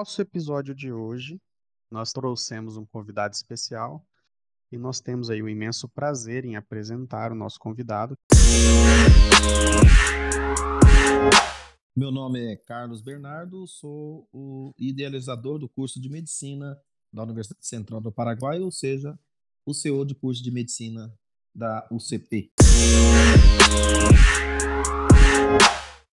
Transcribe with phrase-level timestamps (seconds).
[0.00, 1.38] nosso episódio de hoje,
[1.90, 4.02] nós trouxemos um convidado especial
[4.72, 8.16] e nós temos aí o imenso prazer em apresentar o nosso convidado.
[11.94, 16.80] Meu nome é Carlos Bernardo, sou o idealizador do curso de medicina
[17.12, 19.18] da Universidade Central do Paraguai, ou seja,
[19.66, 21.14] o CEO de curso de medicina
[21.54, 22.50] da UCP.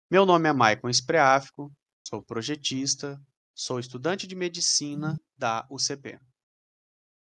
[0.09, 1.71] Meu nome é Maicon Espreáfico,
[2.03, 3.21] sou projetista,
[3.55, 6.19] sou estudante de medicina da UCP.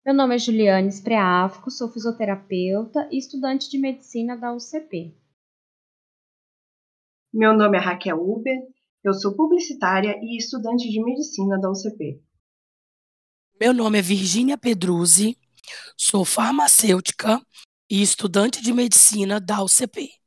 [0.06, 5.18] Meu nome é Juliane Espreáfico, sou fisioterapeuta e estudante de medicina da UCP.
[7.34, 8.56] Meu nome é Raquel Uber,
[9.04, 12.24] eu sou publicitária e estudante de medicina da UCP.
[13.60, 15.36] Meu nome é Virgínia Pedruzzi,
[15.98, 17.42] sou farmacêutica
[17.90, 20.21] e estudante de medicina da UCP.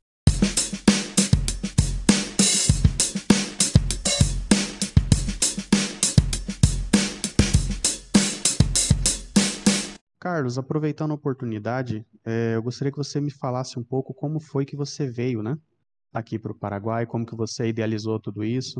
[10.25, 14.65] Carlos, aproveitando a oportunidade, é, eu gostaria que você me falasse um pouco como foi
[14.65, 15.55] que você veio, né,
[16.11, 18.79] aqui para o Paraguai, como que você idealizou tudo isso.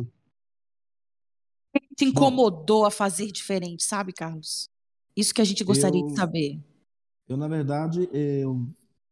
[1.72, 4.72] O que te incomodou a fazer diferente, sabe, Carlos?
[5.16, 6.60] Isso que a gente gostaria eu, de saber.
[7.30, 8.68] Eu, na verdade, eu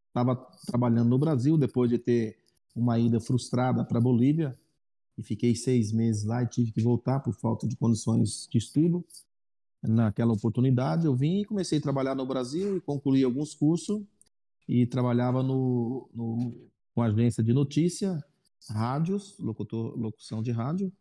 [0.07, 2.35] estava trabalhando no Brasil depois de ter
[2.75, 4.57] uma ida frustrada para a Bolívia
[5.15, 9.05] e fiquei seis meses lá e tive que voltar por falta de condições de estudo
[9.83, 14.01] naquela oportunidade, eu vim e comecei a trabalhar no Brasil e concluí alguns cursos
[14.67, 18.23] e trabalhava no, no com agência de notícia,
[18.69, 20.91] rádios, locutor, locução de rádio,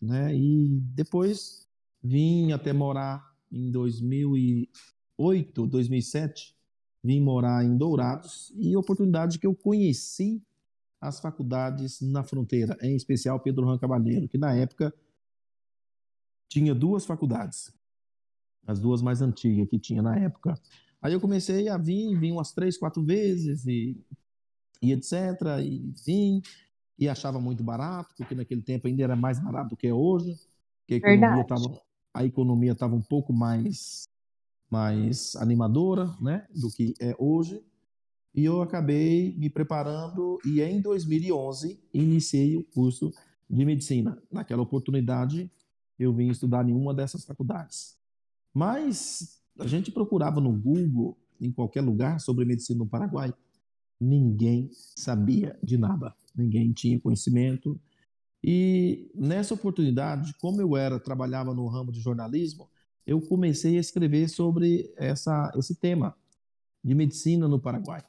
[0.00, 0.34] né?
[0.34, 1.68] E depois
[2.02, 6.56] vim até morar em 2008, 2007,
[7.04, 10.42] vim morar em Dourados e oportunidade que eu conheci
[11.00, 14.94] as faculdades na fronteira, em especial Pedro Ram Cavalheiro, que na época
[16.48, 17.72] tinha duas faculdades,
[18.66, 20.54] as duas mais antigas que tinha na época.
[21.00, 23.96] Aí eu comecei a vir, vim umas três, quatro vezes e,
[24.80, 25.12] e etc.
[25.60, 26.42] E vim
[26.98, 30.38] e achava muito barato, porque naquele tempo ainda era mais barato do que é hoje.
[30.86, 31.82] Que a economia estava
[32.14, 34.08] a economia estava um pouco mais
[34.70, 37.62] mais animadora, né, do que é hoje.
[38.34, 43.12] E eu acabei me preparando e em 2011 iniciei o curso
[43.50, 44.16] de medicina.
[44.30, 45.50] Naquela oportunidade
[45.98, 48.01] eu vim estudar em uma dessas faculdades.
[48.52, 53.32] Mas a gente procurava no Google, em qualquer lugar, sobre medicina no Paraguai.
[54.00, 57.80] Ninguém sabia de nada, ninguém tinha conhecimento.
[58.42, 62.68] E nessa oportunidade, como eu era trabalhava no ramo de jornalismo,
[63.06, 66.14] eu comecei a escrever sobre essa, esse tema
[66.82, 68.02] de medicina no Paraguai.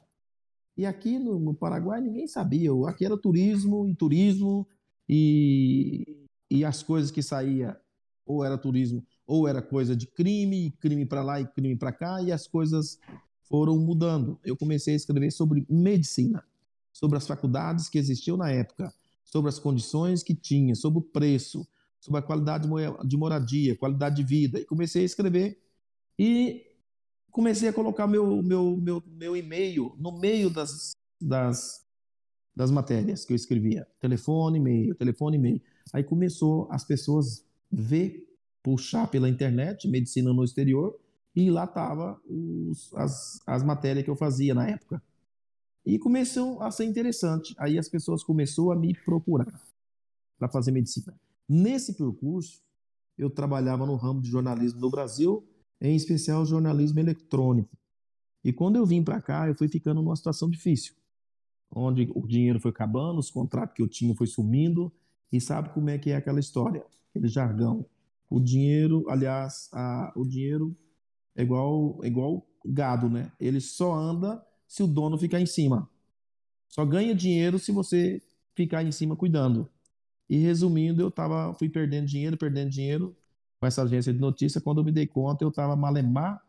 [0.76, 2.70] E aqui no, no Paraguai ninguém sabia.
[2.88, 4.66] Aqui era turismo e turismo
[5.08, 7.80] e, e as coisas que saía
[8.26, 12.22] ou era turismo ou era coisa de crime, crime para lá e crime para cá,
[12.22, 12.98] e as coisas
[13.48, 14.38] foram mudando.
[14.44, 16.44] Eu comecei a escrever sobre medicina,
[16.92, 18.92] sobre as faculdades que existiam na época,
[19.24, 21.66] sobre as condições que tinha, sobre o preço,
[22.00, 22.68] sobre a qualidade
[23.04, 24.60] de moradia, qualidade de vida.
[24.60, 25.58] E comecei a escrever
[26.18, 26.66] e
[27.30, 31.84] comecei a colocar meu, meu, meu, meu e-mail no meio das, das,
[32.54, 33.86] das matérias que eu escrevia.
[34.00, 35.62] Telefone, e-mail, telefone, e-mail.
[35.92, 38.33] Aí começou as pessoas ver
[38.64, 40.98] puxar pela internet, medicina no exterior,
[41.36, 42.18] e lá tava
[42.94, 45.02] as, as matérias que eu fazia na época.
[45.84, 47.54] E começou a ser interessante.
[47.58, 49.62] Aí as pessoas começaram a me procurar
[50.38, 51.14] para fazer medicina.
[51.46, 52.62] Nesse percurso,
[53.18, 55.46] eu trabalhava no ramo de jornalismo no Brasil,
[55.78, 57.76] em especial jornalismo eletrônico.
[58.42, 60.94] E quando eu vim para cá, eu fui ficando numa situação difícil,
[61.70, 64.90] onde o dinheiro foi acabando, os contratos que eu tinha foi sumindo,
[65.30, 67.84] e sabe como é que é aquela história, aquele jargão.
[68.34, 70.76] O dinheiro, aliás, a, o dinheiro
[71.36, 73.30] é igual, é igual gado, né?
[73.38, 75.88] Ele só anda se o dono ficar em cima.
[76.68, 78.20] Só ganha dinheiro se você
[78.52, 79.70] ficar em cima cuidando.
[80.28, 83.16] E resumindo, eu tava, fui perdendo dinheiro, perdendo dinheiro
[83.60, 84.60] com essa agência de notícia.
[84.60, 86.42] Quando eu me dei conta, eu estava malemar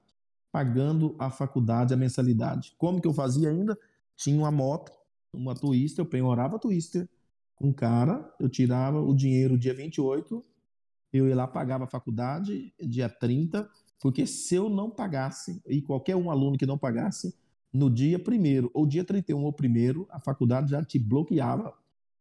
[0.51, 2.73] pagando a faculdade, a mensalidade.
[2.79, 3.77] Como que eu fazia ainda?
[4.15, 4.91] Tinha uma moto,
[5.31, 7.07] uma Twister, eu penhorava a Twister
[7.55, 10.43] com um cara, eu tirava o dinheiro dia 28
[11.17, 13.69] eu ia lá, pagava a faculdade dia 30,
[14.01, 17.33] porque se eu não pagasse, e qualquer um aluno que não pagasse,
[17.71, 21.73] no dia primeiro ou dia 31 ou primeiro, a faculdade já te bloqueava.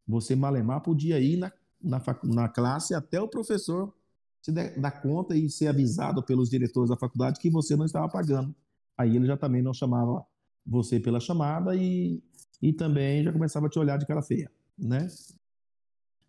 [0.07, 1.51] Você malemar podia ir na,
[1.81, 3.93] na, na classe até o professor
[4.41, 8.53] se dar conta e ser avisado pelos diretores da faculdade que você não estava pagando.
[8.97, 10.25] Aí ele já também não chamava
[10.65, 12.21] você pela chamada e,
[12.61, 15.07] e também já começava a te olhar de cara feia, né?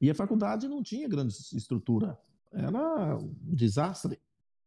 [0.01, 2.19] E a faculdade não tinha grande estrutura
[2.53, 4.19] era um desastre.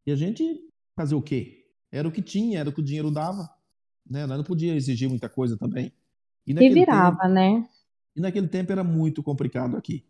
[0.05, 0.61] E a gente
[0.95, 1.65] fazer o quê?
[1.91, 3.49] Era o que tinha, era o que o dinheiro dava.
[4.09, 4.25] Né?
[4.25, 5.91] Nós não podia exigir muita coisa também.
[6.45, 7.69] E virava, tempo, né?
[8.15, 10.03] E naquele tempo era muito complicado aqui.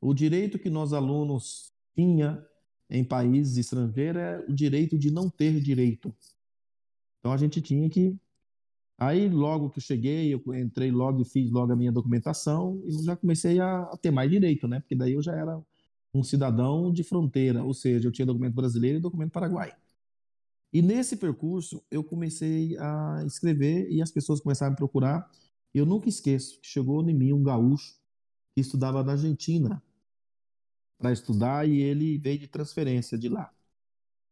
[0.00, 2.44] O direito que nós alunos tinha
[2.88, 6.14] em países estrangeiros é o direito de não ter direito.
[7.20, 8.18] Então a gente tinha que
[9.02, 12.94] Aí, logo que eu cheguei, eu entrei logo e fiz logo a minha documentação e
[12.94, 14.78] eu já comecei a, ter mais direito, né?
[14.78, 15.60] Porque daí eu já era
[16.14, 19.74] um cidadão de fronteira, ou seja, eu tinha documento brasileiro e documento paraguai.
[20.72, 25.30] E nesse percurso, eu comecei a escrever e as pessoas começaram a me procurar.
[25.74, 27.94] Eu nunca esqueço que chegou em mim um gaúcho
[28.54, 29.82] que estudava na Argentina
[30.98, 33.52] para estudar e ele veio de transferência de lá.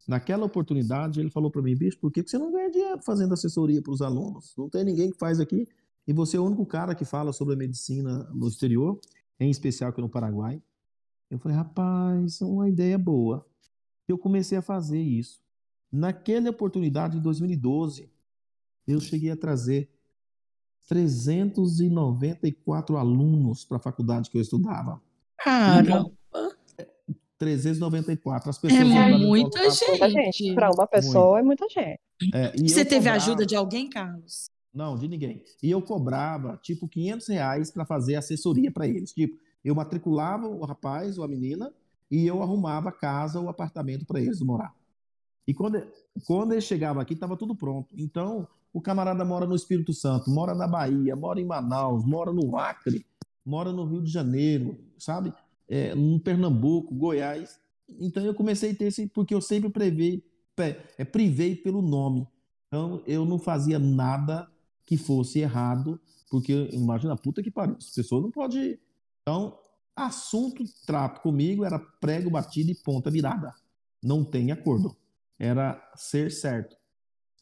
[0.06, 3.82] Naquela oportunidade, ele falou para mim, bicho, por que você não ganha dinheiro fazendo assessoria
[3.82, 4.54] para os alunos?
[4.56, 5.66] Não tem ninguém que faz aqui.
[6.06, 8.98] E você é o único cara que fala sobre a medicina no exterior,
[9.38, 10.60] em especial aqui no Paraguai.
[11.30, 13.46] Eu falei, rapaz, é uma ideia boa.
[14.08, 15.40] Eu comecei a fazer isso.
[15.92, 18.10] Naquela oportunidade, em 2012,
[18.86, 19.88] eu cheguei a trazer
[20.88, 25.00] 394 alunos para a faculdade que eu estudava.
[25.38, 26.10] Caramba!
[27.38, 28.50] 394.
[28.50, 29.70] As é pessoas é muita
[30.10, 30.54] gente.
[30.54, 31.64] Para uma pessoa Muito.
[31.64, 32.00] é muita gente.
[32.34, 33.16] É, Você teve cobrava...
[33.16, 34.50] ajuda de alguém, Carlos?
[34.72, 35.42] Não, de ninguém.
[35.62, 39.12] E eu cobrava, tipo, 500 reais para fazer assessoria para eles.
[39.12, 41.72] Tipo, eu matriculava o rapaz ou a menina
[42.10, 44.74] e eu arrumava casa ou apartamento para eles morar.
[45.46, 45.82] E quando,
[46.26, 47.94] quando ele chegava aqui, estava tudo pronto.
[47.96, 52.56] Então, o camarada mora no Espírito Santo, mora na Bahia, mora em Manaus, mora no
[52.56, 53.04] Acre,
[53.44, 55.32] mora no Rio de Janeiro, sabe?
[55.70, 57.60] é, no Pernambuco, Goiás.
[58.00, 60.22] Então eu comecei a ter esse, porque eu sempre prevei,
[60.98, 62.26] é, privei pelo nome.
[62.66, 64.50] Então eu não fazia nada
[64.84, 68.76] que fosse errado, porque imagina, puta que pariu, as pessoas não podem.
[69.22, 69.58] Então,
[69.94, 73.54] assunto, trato comigo era prego batido e ponta virada.
[74.02, 74.96] Não tem acordo.
[75.38, 76.76] Era ser certo.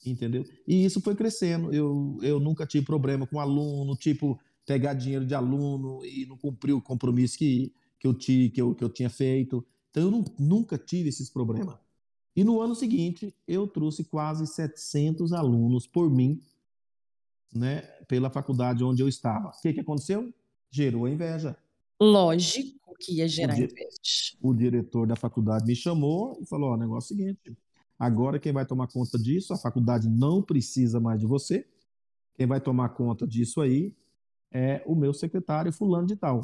[0.05, 0.45] Entendeu?
[0.67, 1.73] E isso foi crescendo.
[1.73, 6.73] Eu, eu nunca tive problema com aluno, tipo, pegar dinheiro de aluno e não cumprir
[6.73, 9.65] o compromisso que que eu, ti, que eu, que eu tinha feito.
[9.91, 11.77] Então eu não, nunca tive esses problemas.
[12.35, 16.41] E no ano seguinte, eu trouxe quase 700 alunos por mim,
[17.53, 19.49] né, pela faculdade onde eu estava.
[19.49, 20.33] O que, que aconteceu?
[20.71, 21.57] Gerou inveja.
[22.01, 24.37] Lógico que ia gerar o inveja.
[24.41, 27.59] O diretor da faculdade me chamou e falou: Ó, negócio é o seguinte,
[27.99, 31.67] agora quem vai tomar conta disso, a faculdade não precisa mais de você.
[32.35, 33.95] Quem vai tomar conta disso aí
[34.53, 36.41] é o meu secretário, fulano de tal.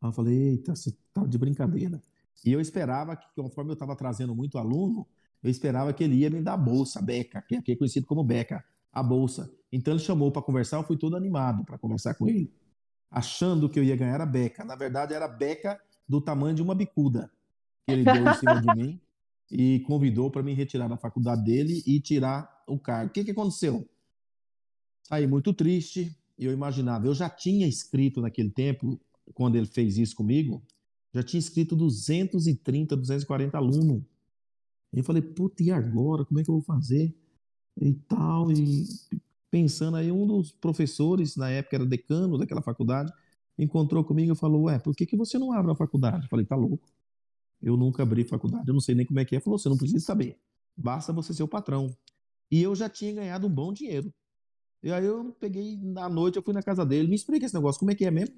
[0.00, 2.02] Aí eu falei, eita, você tá de brincadeira.
[2.44, 5.06] E eu esperava que, conforme eu estava trazendo muito aluno,
[5.42, 8.06] eu esperava que ele ia me dar a bolsa, a beca, que aqui é conhecido
[8.06, 9.52] como beca, a bolsa.
[9.70, 12.52] Então ele chamou para conversar, eu fui todo animado para conversar com ele,
[13.10, 14.64] achando que eu ia ganhar a beca.
[14.64, 17.30] Na verdade, era a beca do tamanho de uma bicuda
[17.86, 19.00] que ele deu em cima de mim
[19.50, 23.10] e convidou para me retirar da faculdade dele e tirar o cargo.
[23.10, 23.88] O que, que aconteceu?
[25.02, 26.16] Saí muito triste.
[26.38, 28.98] Eu imaginava, eu já tinha escrito naquele tempo
[29.34, 30.62] quando ele fez isso comigo,
[31.12, 34.02] já tinha escrito 230, 240 alunos.
[34.92, 36.24] Eu falei, puta, e agora?
[36.24, 37.14] Como é que eu vou fazer?
[37.80, 38.86] E tal, e
[39.50, 43.12] pensando aí, um dos professores, na época era decano daquela faculdade,
[43.58, 46.24] encontrou comigo e falou, ué, por que, que você não abre a faculdade?
[46.24, 46.88] Eu falei, tá louco.
[47.62, 49.40] Eu nunca abri faculdade, eu não sei nem como é que é.
[49.40, 50.38] Falou, você não precisa saber,
[50.76, 51.94] basta você ser o patrão.
[52.50, 54.12] E eu já tinha ganhado um bom dinheiro.
[54.82, 57.78] E aí eu peguei, na noite, eu fui na casa dele, me explica esse negócio,
[57.78, 58.34] como é que é mesmo?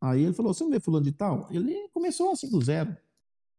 [0.00, 1.46] Aí ele falou: Você não vê fulano de tal?
[1.50, 2.96] Ele começou assim do zero.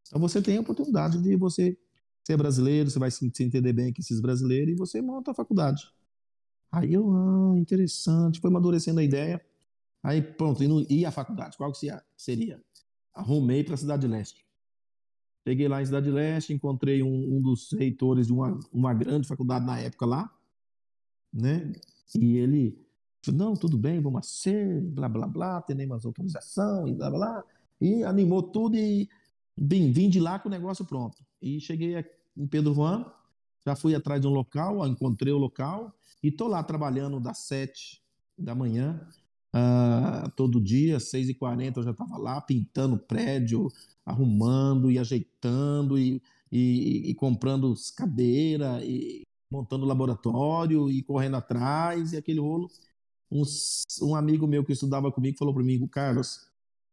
[0.08, 1.78] Então você tem a oportunidade de você
[2.24, 5.84] ser brasileiro, você vai se entender bem com esses brasileiros e você monta a faculdade.
[6.72, 9.42] Aí eu, ah, interessante, foi amadurecendo a ideia.
[10.02, 11.58] Aí pronto, e a faculdade?
[11.58, 12.64] Qual que seria?
[13.14, 14.46] Arrumei para a Cidade Leste.
[15.46, 19.66] Cheguei lá em Cidade Leste, encontrei um, um dos reitores de uma, uma grande faculdade
[19.66, 20.32] na época lá,
[21.34, 21.72] né?
[22.16, 22.78] E ele
[23.30, 27.44] não, tudo bem, vamos ser, blá, blá, blá, mais autorização e blá, blá,
[27.80, 29.10] E animou tudo e
[29.56, 31.24] bem, vim de lá com o negócio pronto.
[31.42, 32.04] E cheguei
[32.36, 33.06] em Pedro Juan,
[33.66, 38.02] já fui atrás de um local, encontrei o local e estou lá trabalhando das sete
[38.38, 39.00] da manhã,
[39.56, 43.68] uh, todo dia, seis e quarenta eu já estava lá pintando prédio,
[44.06, 52.18] arrumando e ajeitando e, e, e comprando cadeira e montando laboratório e correndo atrás e
[52.18, 52.70] aquele rolo
[53.32, 53.44] um,
[54.02, 56.48] um amigo meu que estudava comigo falou para mim, Carlos,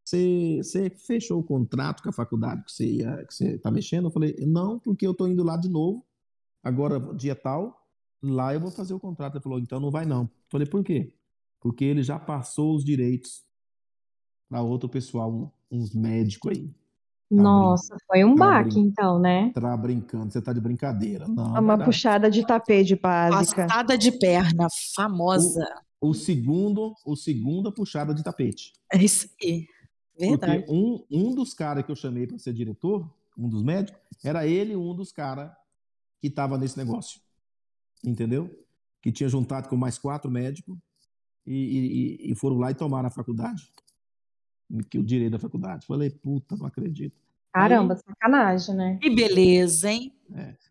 [0.04, 4.06] você, fechou o contrato com a faculdade que você está mexendo?
[4.06, 6.06] Eu falei, não, porque eu estou indo lá de novo,
[6.62, 7.86] agora dia tal,
[8.22, 9.34] lá eu vou fazer o contrato.
[9.36, 10.22] Ele falou, então não vai não.
[10.22, 11.12] Eu falei, por quê?
[11.60, 13.44] Porque ele já passou os direitos
[14.48, 16.70] para outro pessoal, uns médicos aí.
[17.30, 19.50] Nossa, foi um Tá baque, brin- então, né?
[19.52, 21.28] Tá brincando, você tá de brincadeira.
[21.28, 21.84] Não, Uma verdade.
[21.84, 23.66] puxada de tapete básica.
[23.66, 25.66] Passada de perna, famosa.
[26.00, 28.72] O segundo, o segundo a puxada de tapete.
[28.90, 29.66] É isso aí.
[30.18, 30.60] Verdade.
[30.62, 34.46] Porque um, um dos caras que eu chamei para ser diretor, um dos médicos, era
[34.46, 35.50] ele um dos caras
[36.20, 37.20] que estava nesse negócio.
[38.04, 38.50] Entendeu?
[39.02, 40.76] Que tinha juntado com mais quatro médicos
[41.46, 43.72] e, e- e foram lá e tomaram a faculdade.
[44.90, 45.86] Que o direito da faculdade.
[45.86, 47.16] Falei, puta, não acredito.
[47.52, 48.98] Caramba, sacanagem, né?
[49.00, 50.12] Que beleza, hein?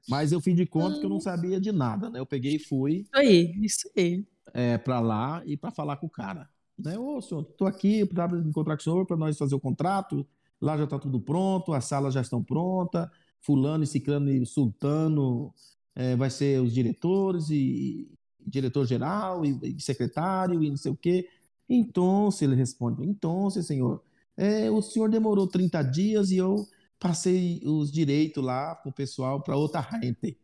[0.07, 2.19] Mas eu fiz de conta que eu não sabia de nada, né?
[2.19, 4.23] Eu peguei e fui Isso aí, isso aí.
[4.53, 6.47] é, para lá e para falar com o cara.
[6.77, 6.97] Né?
[6.97, 10.25] Ô, senhor, tô aqui para encontrar com o senhor para nós fazer o contrato.
[10.61, 13.09] Lá já está tudo pronto, as salas já estão prontas.
[13.41, 15.53] Fulano e Ciclano e Sultano
[15.95, 20.97] é, vai ser os diretores e diretor geral e, e secretário e não sei o
[20.97, 21.29] quê.
[21.69, 24.01] Então, ele responde, então, senhor,
[24.37, 26.65] é, o senhor demorou 30 dias e eu
[26.99, 30.37] passei os direitos lá com o pessoal para outra rente.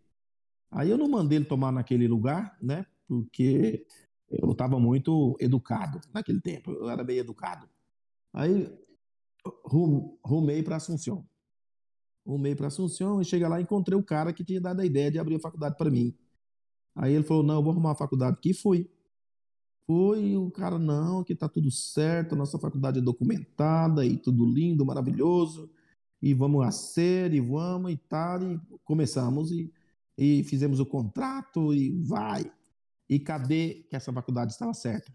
[0.71, 2.85] Aí eu não mandei ele tomar naquele lugar, né?
[3.07, 3.85] Porque
[4.29, 7.69] eu estava muito educado naquele tempo, eu era bem educado.
[8.33, 8.71] Aí
[9.65, 11.27] rum- rumei para Assunção.
[12.25, 15.11] Rumei para Assunção e chega lá e encontrei o cara que tinha dado a ideia
[15.11, 16.15] de abrir a faculdade para mim.
[16.95, 18.51] Aí ele falou: Não, eu vou arrumar a faculdade aqui.
[18.51, 18.89] E fui.
[19.85, 24.45] Fui, e o cara, não, que tá tudo certo, nossa faculdade é documentada e tudo
[24.45, 25.69] lindo, maravilhoso.
[26.21, 28.41] E vamos a ser, e vamos e tal.
[28.41, 29.73] E começamos e,
[30.17, 32.49] e fizemos o contrato e vai.
[33.09, 35.11] E cadê que essa faculdade estava certa?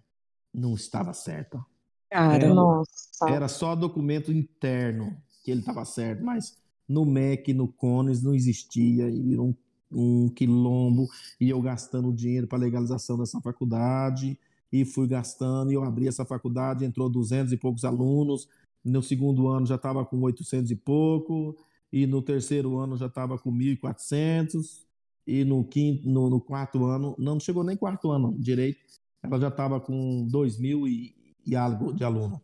[0.52, 1.64] Não estava certa.
[2.10, 2.48] Cara, É.
[2.52, 3.28] Nossa.
[3.28, 9.08] Era só documento interno que ele estava certo, mas no MEC, no CONES não existia
[9.08, 9.48] e virou
[9.90, 11.08] um, um quilombo
[11.40, 14.38] e eu gastando dinheiro para legalização dessa faculdade
[14.72, 18.48] e fui gastando e eu abri essa faculdade, entrou 200 e poucos alunos,
[18.84, 21.56] no segundo ano já estava com 800 e pouco
[21.92, 24.86] e no terceiro ano já estava com 1.400
[25.26, 28.80] e no quinto, no, no quarto ano, não chegou nem quarto ano direito,
[29.22, 31.14] ela já estava com 2 mil e,
[31.44, 32.40] e algo de aluno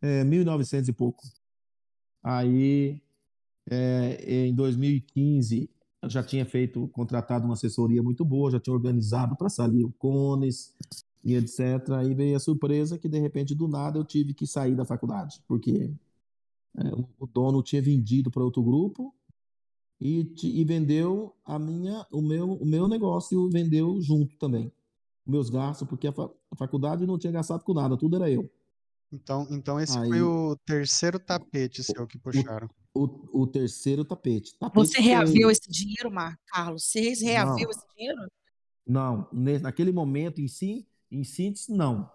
[0.00, 1.22] é, 1.900 e pouco.
[2.22, 3.02] Aí,
[3.70, 5.70] é, em 2015,
[6.02, 9.92] eu já tinha feito, contratado uma assessoria muito boa, já tinha organizado para sair o
[9.92, 10.74] CONES
[11.24, 11.90] e etc.
[11.98, 15.40] Aí veio a surpresa que, de repente, do nada, eu tive que sair da faculdade,
[15.46, 15.90] porque
[16.78, 19.14] é, o- dono tinha vendido para outro grupo
[20.00, 24.72] e, ti- e vendeu a minha, o meu, o meu negócio vendeu junto também.
[25.26, 28.50] Meus gastos, porque a, fa- a faculdade não tinha gastado com nada, tudo era eu.
[29.12, 32.66] Então, então esse foi Aí- o terceiro tapete seu que puxaram.
[32.66, 34.54] O, o terceiro tapete.
[34.58, 36.84] Tapete você que reaviu eu- esse dinheiro, Marco Carlos?
[36.84, 37.70] Você reaviu Não.
[37.70, 38.30] esse dinheiro?
[38.86, 42.10] Não, naquele momento em si, em síntese, não.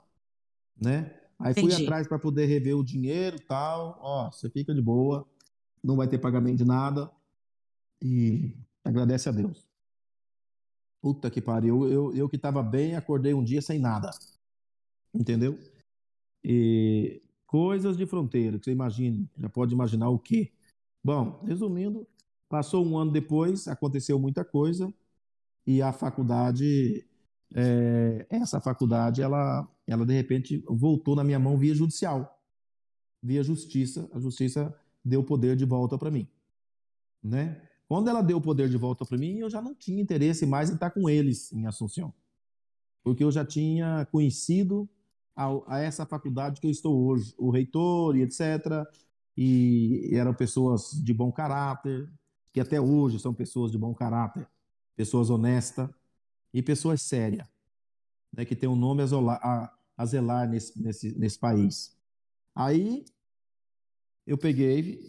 [0.80, 1.18] Né?
[1.40, 1.84] Aí fui Entendi.
[1.84, 3.98] atrás para poder rever o dinheiro e tal.
[4.02, 5.26] Ó, você fica de boa,
[5.84, 7.10] não vai ter pagamento de nada.
[8.02, 8.54] E
[8.84, 9.66] agradece a Deus.
[11.02, 11.88] Puta que pariu.
[11.88, 14.12] Eu, eu que estava bem, acordei um dia sem nada.
[15.14, 15.58] Entendeu?
[16.44, 20.52] E coisas de fronteira, que você imagina, já pode imaginar o quê?
[21.06, 22.08] Bom, resumindo,
[22.50, 24.92] passou um ano depois, aconteceu muita coisa
[25.64, 27.06] e a faculdade,
[27.54, 32.42] é, essa faculdade, ela, ela de repente voltou na minha mão via judicial,
[33.22, 34.10] via justiça.
[34.14, 36.28] A justiça deu o poder de volta para mim,
[37.24, 37.62] né?
[37.88, 40.72] Quando ela deu o poder de volta para mim, eu já não tinha interesse mais
[40.72, 42.12] em estar com eles em Assunção,
[43.04, 44.90] porque eu já tinha conhecido
[45.36, 48.88] a, a essa faculdade que eu estou hoje, o reitor e etc.
[49.38, 52.10] E eram pessoas de bom caráter,
[52.54, 54.48] que até hoje são pessoas de bom caráter,
[54.96, 55.90] pessoas honestas
[56.54, 57.48] e pessoas sérias,
[58.34, 61.98] né, que tem um nome a, a- a zelar nesse, nesse, nesse país.
[62.56, 63.06] Aí
[64.26, 65.00] eu peguei,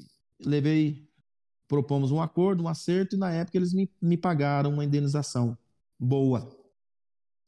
[0.40, 1.08] levei,
[1.68, 5.56] propomos um acordo, um acerto, e na época eles me, me pagaram uma indenização
[5.98, 6.48] boa.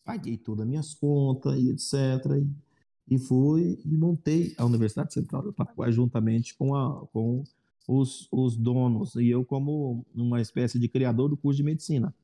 [0.04, 1.92] Paguei todas as minhas contas e etc.
[2.38, 2.67] E,
[3.10, 7.42] e fui e montei a Universidade Central do Paraguai juntamente com, a, com
[7.86, 12.14] os, os donos, e eu como uma espécie de criador do curso de medicina,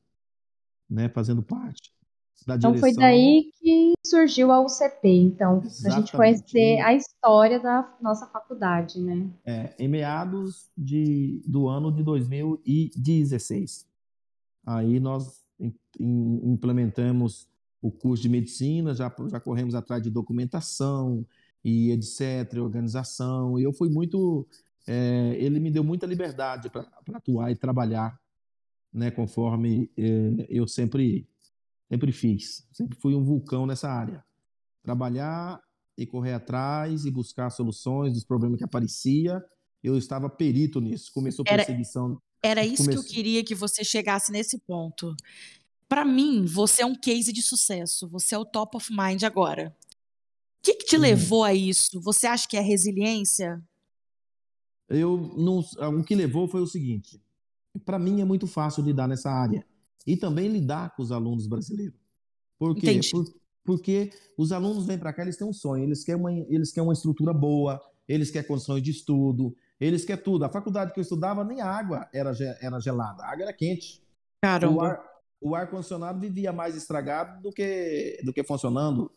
[0.89, 1.93] né, fazendo parte
[2.47, 3.03] da Então foi direção.
[3.03, 6.13] daí que surgiu a UCP, então, pra gente Exatamente.
[6.17, 9.27] conhecer a história da nossa faculdade, né?
[9.47, 13.87] É, em meados de, do ano de 2016.
[14.67, 17.49] Aí nós im- im- implementamos
[17.85, 21.23] o curso de medicina, já, já corremos atrás de documentação
[21.63, 24.49] e etc., organização, e eu fui muito.
[24.87, 28.19] é, ele me deu muita liberdade para atuar e trabalhar,
[28.91, 31.29] né, conforme é, eu sempre,
[31.87, 32.67] sempre fiz.
[32.73, 34.25] Sempre fui um vulcão nessa área.
[34.83, 35.61] Trabalhar
[35.97, 39.45] e correr atrás e buscar soluções dos problemas que aparecia
[39.83, 41.13] eu estava perito nisso.
[41.13, 42.19] Começou Era- perseguição.
[42.43, 45.15] Era isso que eu queria que você chegasse nesse ponto.
[45.89, 48.09] Para mim, você é um case de sucesso.
[48.09, 49.75] Você é o top of mind agora.
[50.59, 51.03] O que, que te Uhum.
[51.03, 52.01] levou a isso?
[52.01, 53.63] Você acha que é resiliência?
[54.89, 55.61] Eu não,
[55.99, 57.21] o que levou foi o seguinte:
[57.85, 59.65] para mim é muito fácil lidar nessa área
[60.07, 61.99] e também lidar com os alunos brasileiros.
[62.59, 63.01] Por quê?
[63.11, 63.25] Por-
[63.65, 66.87] porque os alunos vêm para cá, eles têm um sonho, eles querem uma, eles querem
[66.87, 70.45] uma estrutura boa, eles querem condições de estudo, eles querem tudo.
[70.45, 74.03] A faculdade que eu estudava, nem a água era, era gelada, a água era quente.
[74.03, 74.87] O Caramba.
[74.87, 75.14] ar,
[75.45, 79.11] o ar-condicionado vivia mais estragado do que, do que funcionando,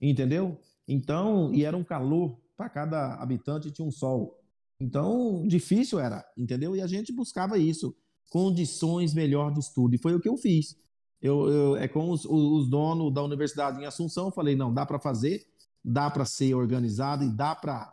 [0.00, 0.58] entendeu?
[0.88, 4.40] Então, e era um calor, para cada habitante tinha um sol.
[4.80, 6.74] Então, difícil era, entendeu?
[6.74, 7.94] E a gente buscava isso,
[8.30, 10.78] condições melhor de estudo, e foi o que eu fiz.
[11.20, 14.86] Eu, eu- é com os, os donos da universidade em Assunção, eu falei, não, dá
[14.86, 15.46] para fazer,
[15.84, 17.92] dá para ser organizado e dá para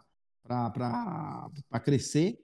[1.83, 2.39] crescer,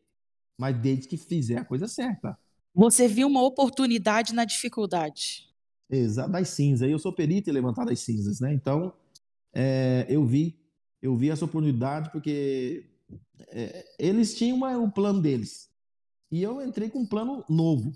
[0.57, 2.37] mas desde que fizer a coisa certa.
[2.73, 5.47] Você viu uma oportunidade na dificuldade.
[5.89, 6.89] Exato, das cinzas.
[6.89, 8.53] Eu sou perito em levantar das cinzas, né?
[8.53, 8.93] Então,
[9.53, 10.55] é, eu vi,
[11.01, 12.85] eu vi essa oportunidade porque
[13.47, 15.69] é, eles tinham uma- o plano deles.
[16.31, 17.91] E eu entrei com um plano novo.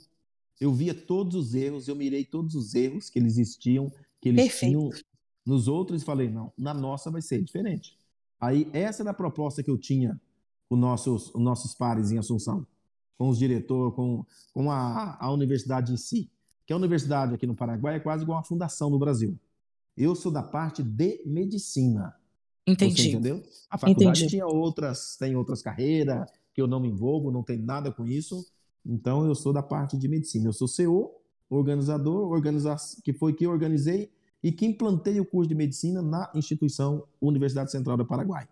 [0.59, 4.43] Eu via todos os erros, eu mirei todos os erros que eles existiam, que eles
[4.45, 4.71] Perfeito.
[4.71, 4.89] tinham
[5.45, 7.97] nos outros e falei, não, na nossa vai ser diferente.
[8.39, 10.19] Aí, essa era a proposta que eu tinha
[10.67, 12.65] com nossos, os nossos pares em Assunção,
[13.17, 16.29] com os diretores, com, com a, a universidade em si
[16.65, 19.37] que a universidade aqui no Paraguai é quase igual uma fundação no Brasil.
[19.95, 22.15] Eu sou da parte de medicina.
[22.65, 23.09] Você Entendi.
[23.09, 23.43] entendeu?
[23.69, 24.29] A faculdade Entendi.
[24.29, 28.45] tinha outras, tem outras carreiras que eu não me envolvo, não tem nada com isso.
[28.85, 30.47] Então eu sou da parte de medicina.
[30.47, 31.11] Eu sou CEO,
[31.49, 34.09] organizador, organiza que foi que organizei
[34.41, 38.47] e que implantei o curso de medicina na instituição Universidade Central do Paraguai.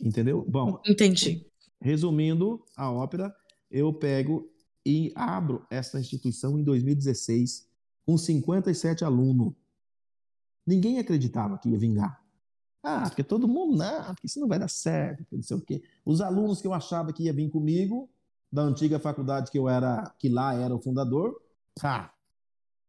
[0.00, 0.44] Entendeu?
[0.48, 1.46] Bom, Entendi.
[1.80, 3.34] Resumindo a ópera,
[3.70, 4.50] eu pego
[4.84, 7.68] e abro essa instituição em 2016
[8.04, 9.52] com 57 alunos.
[10.66, 12.20] Ninguém acreditava que ia vingar.
[12.82, 15.82] Ah, porque todo mundo, não, porque isso não vai dar certo, não sei o quê.
[16.04, 18.08] Os alunos que eu achava que ia vir comigo,
[18.50, 21.40] da antiga faculdade que eu era, que lá era o fundador,
[21.82, 22.12] ah,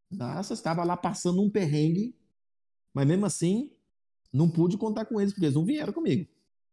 [0.10, 2.15] nossa, estava lá passando um perrengue,
[2.94, 3.72] mas mesmo assim,
[4.32, 6.28] não pude contar com eles, porque eles não vieram comigo.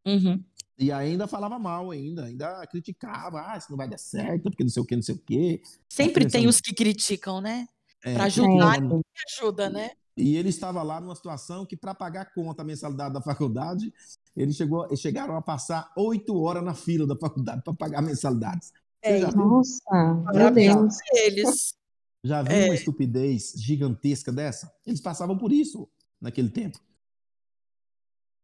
[0.06, 0.42] Uhum.
[0.78, 4.70] E ainda falava mal, ainda, ainda criticava, ah, isso não vai dar certo, porque não
[4.70, 5.60] sei o que, não sei o quê.
[5.88, 7.66] Sempre tem Pensando- os que criticam, né?
[8.04, 9.02] É, Pra que ajudar, ninguém
[9.36, 9.90] ajuda, né?
[10.16, 13.92] E ele estava lá numa situação que, para pagar a conta, a mensalidade da faculdade,
[14.36, 18.72] ele chegou, eles chegaram a passar oito horas na fila da faculdade para pagar mensalidades.
[19.02, 20.96] É, já viu, Nossa, meu Parabéns Deus.
[21.12, 21.74] eles.
[22.22, 22.64] já viu É.
[22.66, 24.72] uma estupidez gigantesca dessa?
[24.86, 25.88] Eles passavam por isso
[26.20, 26.78] naquele tempo.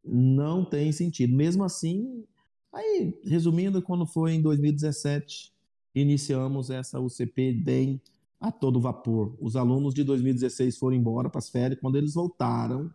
[0.04, 1.34] Não tem sentido.
[1.34, 2.24] Mesmo assim,
[2.72, 5.52] aí, resumindo, quando foi em 2017,
[5.94, 8.00] iniciamos essa UCP bem
[8.38, 9.34] a todo vapor.
[9.40, 11.80] Os alunos de 2016 foram embora para as férias.
[11.80, 12.92] Quando eles voltaram,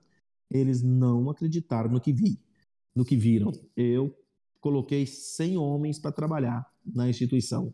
[0.49, 2.39] eles não acreditaram no que vi,
[2.95, 3.51] no que viram.
[3.75, 4.15] Eu
[4.61, 7.73] coloquei 100 homens para trabalhar na instituição.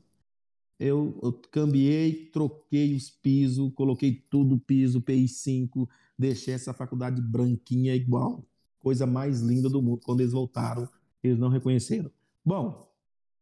[0.80, 7.96] Eu, eu cambiei, troquei os pisos, coloquei tudo piso, PI 5, deixei essa faculdade branquinha
[7.96, 8.46] igual.
[8.86, 10.02] Coisa mais linda do mundo.
[10.06, 10.88] Quando eles voltaram,
[11.24, 12.12] eles não reconheceram.
[12.46, 12.88] Bom,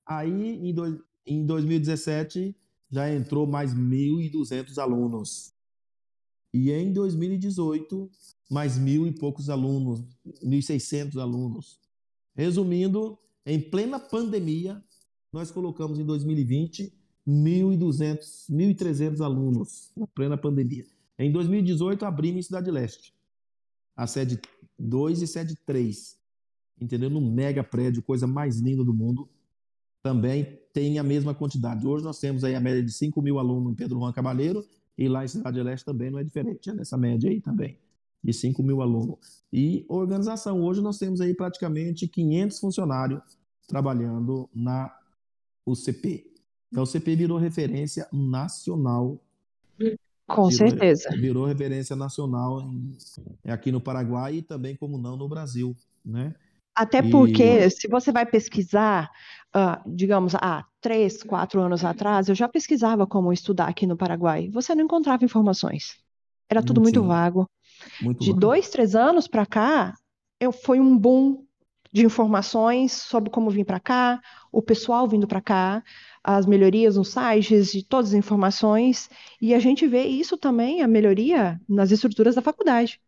[0.06, 2.56] aí em, dois, em 2017
[2.90, 5.52] já entrou mais 1.200 alunos.
[6.54, 8.10] E em 2018,
[8.50, 10.02] mais mil e poucos alunos,
[10.42, 11.78] 1.600 alunos.
[12.34, 14.82] Resumindo, em plena pandemia,
[15.34, 16.94] nós colocamos em 2020
[17.28, 20.86] 1.200, 1.300 alunos, na plena pandemia.
[21.20, 23.14] Em 2018, abrimos em Cidade Leste,
[23.94, 24.40] a sede
[24.80, 26.18] 2 e sede 3,
[26.80, 27.10] entendeu?
[27.10, 29.30] No mega prédio, coisa mais linda do mundo.
[30.02, 31.88] Também tem a mesma quantidade.
[31.88, 34.66] Hoje nós temos aí a média de 5 mil alunos em Pedro Juan Cavalheiro,
[34.98, 37.80] e lá em Cidade Leste também não é diferente, é nessa média aí também,
[38.24, 39.44] de 5 mil alunos.
[39.52, 43.22] E organização, hoje nós temos aí praticamente 500 funcionários
[43.68, 44.94] trabalhando na
[45.66, 46.34] UCP.
[46.72, 49.23] Então, o CP virou referência nacional.
[50.28, 51.10] Com virou, certeza.
[51.10, 52.98] Virou referência nacional em,
[53.46, 56.36] aqui no Paraguai e também, como não, no Brasil, né?
[56.76, 59.12] Até E- porque, se você vai pesquisar,
[59.54, 64.50] ah, digamos, há três, quatro anos atrás, eu já pesquisava como estudar aqui no Paraguai.
[64.50, 65.96] Você não encontrava informações.
[66.50, 67.04] Era tudo Não muito tinha.
[67.04, 67.50] vago.
[68.00, 68.40] Muito De bom.
[68.40, 69.94] dois, três anos para cá,
[70.40, 71.46] eu, foi um boom
[71.92, 75.84] de informações sobre como vir para cá, o pessoal vindo para cá,
[76.24, 79.10] as melhorias nos sites, de todas as informações,
[79.42, 83.02] e a gente vê isso também, a melhoria nas estruturas da faculdade.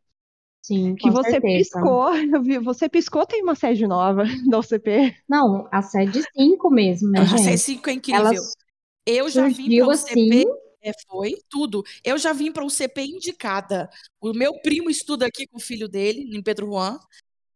[0.62, 1.80] Sim, Que você certeza.
[1.80, 2.10] piscou,
[2.63, 5.15] você piscou, tem uma sede nova da UCP.
[5.28, 7.39] Não, a sede 5 mesmo, né, A gente?
[7.39, 8.21] C5 é incrível.
[8.21, 8.32] Ela
[9.06, 10.45] Eu já vim para o assim, CP,
[10.82, 11.84] é, foi tudo.
[12.04, 13.89] Eu já vim para o CP indicada.
[14.21, 16.99] O meu primo estuda aqui com o filho dele, em Pedro Juan,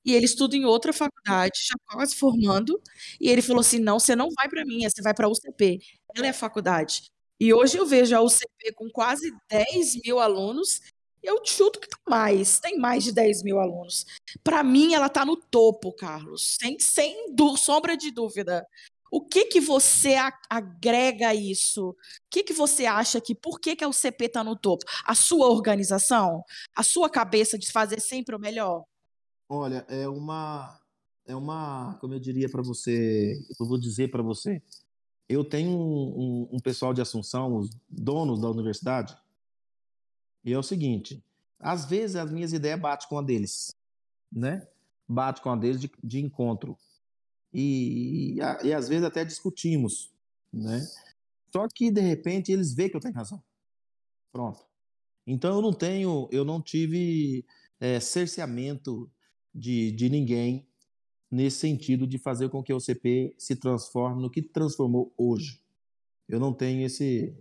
[0.06, 2.82] e ele estuda em outra faculdade, já quase formando.
[3.20, 5.82] E ele falou assim: não, você não vai para minha, você vai para a UCP.
[6.16, 7.04] Ela é a faculdade.
[7.40, 10.82] E hoje eu vejo a UCP com quase 10 mil alunos.
[11.22, 14.06] Eu chuto que tem mais, tem mais de 10 mil alunos.
[14.44, 18.66] Para mim, ela está no topo, Carlos, sem, sem sombra de dúvida.
[19.12, 20.16] O que que você
[20.50, 21.90] agrega a isso?
[21.90, 21.96] O
[22.30, 24.86] que que você acha que por que que a UCP está no topo?
[25.04, 26.44] A sua organização?
[26.76, 28.86] A sua cabeça de fazer sempre o melhor?
[29.52, 30.80] Olha, é uma,
[31.26, 34.62] é uma, como eu diria para você, eu vou dizer para você,
[35.28, 39.18] eu tenho um, um- um pessoal de Assunção, os donos da universidade,
[40.46, 41.24] e é o seguinte,
[41.60, 43.76] às vezes as minhas ideias batem com a deles,
[44.32, 44.68] né?
[45.08, 46.78] Bate com a deles de, de encontro.
[47.52, 50.14] E, e, e às vezes até discutimos,
[50.54, 50.80] né?
[51.52, 53.44] Só que de repente eles veem que eu tenho razão.
[54.32, 54.64] Pronto.
[55.26, 57.44] Então eu não tenho, eu não tive
[57.80, 59.10] é, cerceamento
[59.60, 60.66] de, de ninguém
[61.30, 65.62] nesse sentido de fazer com que o CP se transforme no que transformou hoje.
[66.28, 67.34] Eu não tenho esse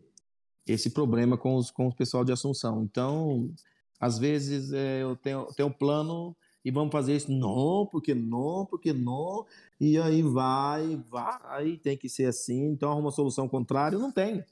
[0.67, 2.83] esse problema com os com o pessoal de Assunção.
[2.83, 3.51] Então,
[3.99, 7.33] às vezes é, eu tenho, tenho um plano e vamos fazer isso.
[7.33, 9.47] Não, porque não, porque não.
[9.81, 12.67] E aí vai, vai, tem que ser assim.
[12.67, 13.99] Então, arruma uma solução contrária.
[13.99, 14.45] Não tem.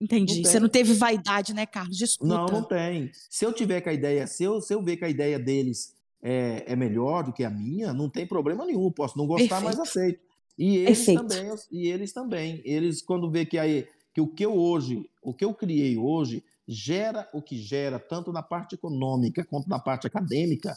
[0.00, 0.36] Entendi.
[0.36, 0.60] Não Você tem.
[0.60, 1.96] não teve vaidade, né, Carlos?
[1.96, 2.34] De escuta.
[2.34, 3.10] Não, não tem.
[3.30, 5.95] Se eu tiver com a ideia, se eu, se eu ver que a ideia deles
[6.22, 8.90] é, é melhor do que a minha, não tem problema nenhum.
[8.90, 9.82] Posso não gostar, mas Perfeito.
[9.82, 10.26] aceito.
[10.58, 11.22] E eles Perfeito.
[11.22, 12.62] também, e eles também.
[12.64, 16.42] Eles, quando vê que, aí, que o que eu hoje, o que eu criei hoje,
[16.66, 20.76] gera o que gera, tanto na parte econômica quanto na parte acadêmica,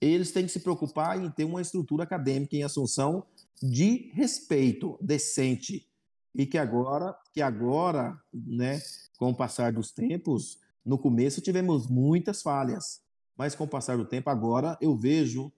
[0.00, 3.24] eles têm que se preocupar em ter uma estrutura acadêmica em Assunção
[3.62, 5.86] de respeito, decente.
[6.34, 8.80] E que agora, que agora, né,
[9.18, 13.02] com o passar dos tempos, no começo tivemos muitas falhas,
[13.40, 15.50] mas com o passar do tempo agora eu vejo,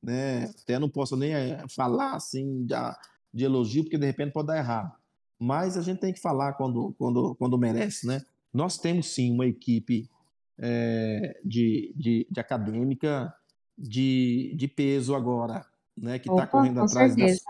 [0.00, 2.76] né, até não posso nem eh, falar assim de,
[3.32, 4.94] de elogio porque de repente pode dar errado,
[5.36, 8.22] mas a gente tem que falar quando quando quando merece, né?
[8.52, 10.08] Nós temos sim uma equipe
[10.56, 13.34] eh, de, de, de acadêmica
[13.76, 15.66] de, de peso agora,
[15.96, 17.40] né, que está correndo atrás das,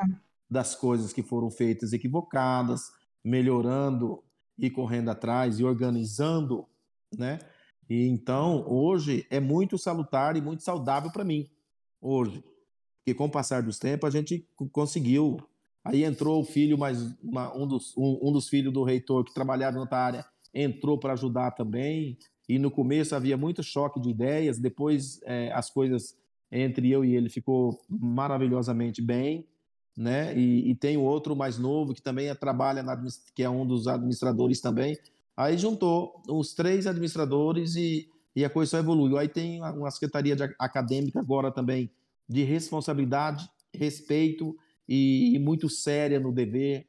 [0.51, 2.91] das coisas que foram feitas equivocadas,
[3.23, 4.25] melhorando
[4.59, 6.67] e correndo atrás e organizando,
[7.15, 7.39] né?
[7.89, 11.49] E então, hoje é muito salutar e muito saudável para mim,
[12.01, 12.43] hoje.
[12.99, 15.37] Porque com o passar dos tempos a gente co- conseguiu.
[15.85, 19.35] Aí entrou o filho, mais uma- um, dos, um, um dos filhos do reitor que
[19.35, 22.17] trabalhava na área, entrou para ajudar também.
[22.49, 26.17] E no começo havia muito choque de ideias, depois eh, as coisas
[26.51, 29.47] entre eu e ele ficou maravilhosamente bem
[29.97, 30.37] né?
[30.37, 33.01] E, e tem o outro mais novo que também é- trabalha na
[33.35, 34.99] que é um dos administradores também.
[35.37, 39.19] Aí juntou os três administradores e, e a coisa só evoluiu.
[39.19, 41.91] Aí tem uma- secretaria de acadêmica agora também
[42.29, 44.57] de responsabilidade, respeito
[44.89, 46.87] e, e muito séria no dever,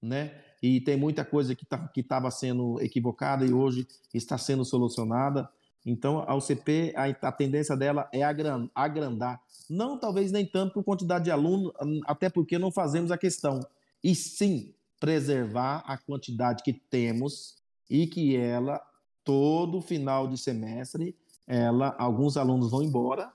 [0.00, 0.42] né?
[0.62, 5.48] E tem muita coisa que tá, estava sendo equivocada e hoje está sendo solucionada.
[5.84, 9.40] Então, a UCP, a, a tendência dela é agran- agrandar.
[9.70, 13.60] Não, talvez nem tanto por quantidade de alunos, hum, até porque não fazemos a questão.
[14.02, 17.56] E sim, preservar a quantidade que temos
[17.90, 18.80] e que ela,
[19.24, 23.32] todo final de semestre, ela, alguns alunos vão embora,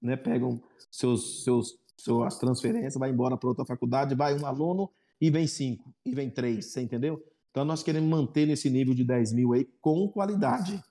[0.00, 4.90] né, pegam seus, seus, suas transferências, vai embora para outra faculdade, vai um aluno
[5.20, 7.22] e vem cinco, e vem três, você entendeu?
[7.50, 10.82] Então, nós queremos manter nesse nível de 10 mil aí com qualidade.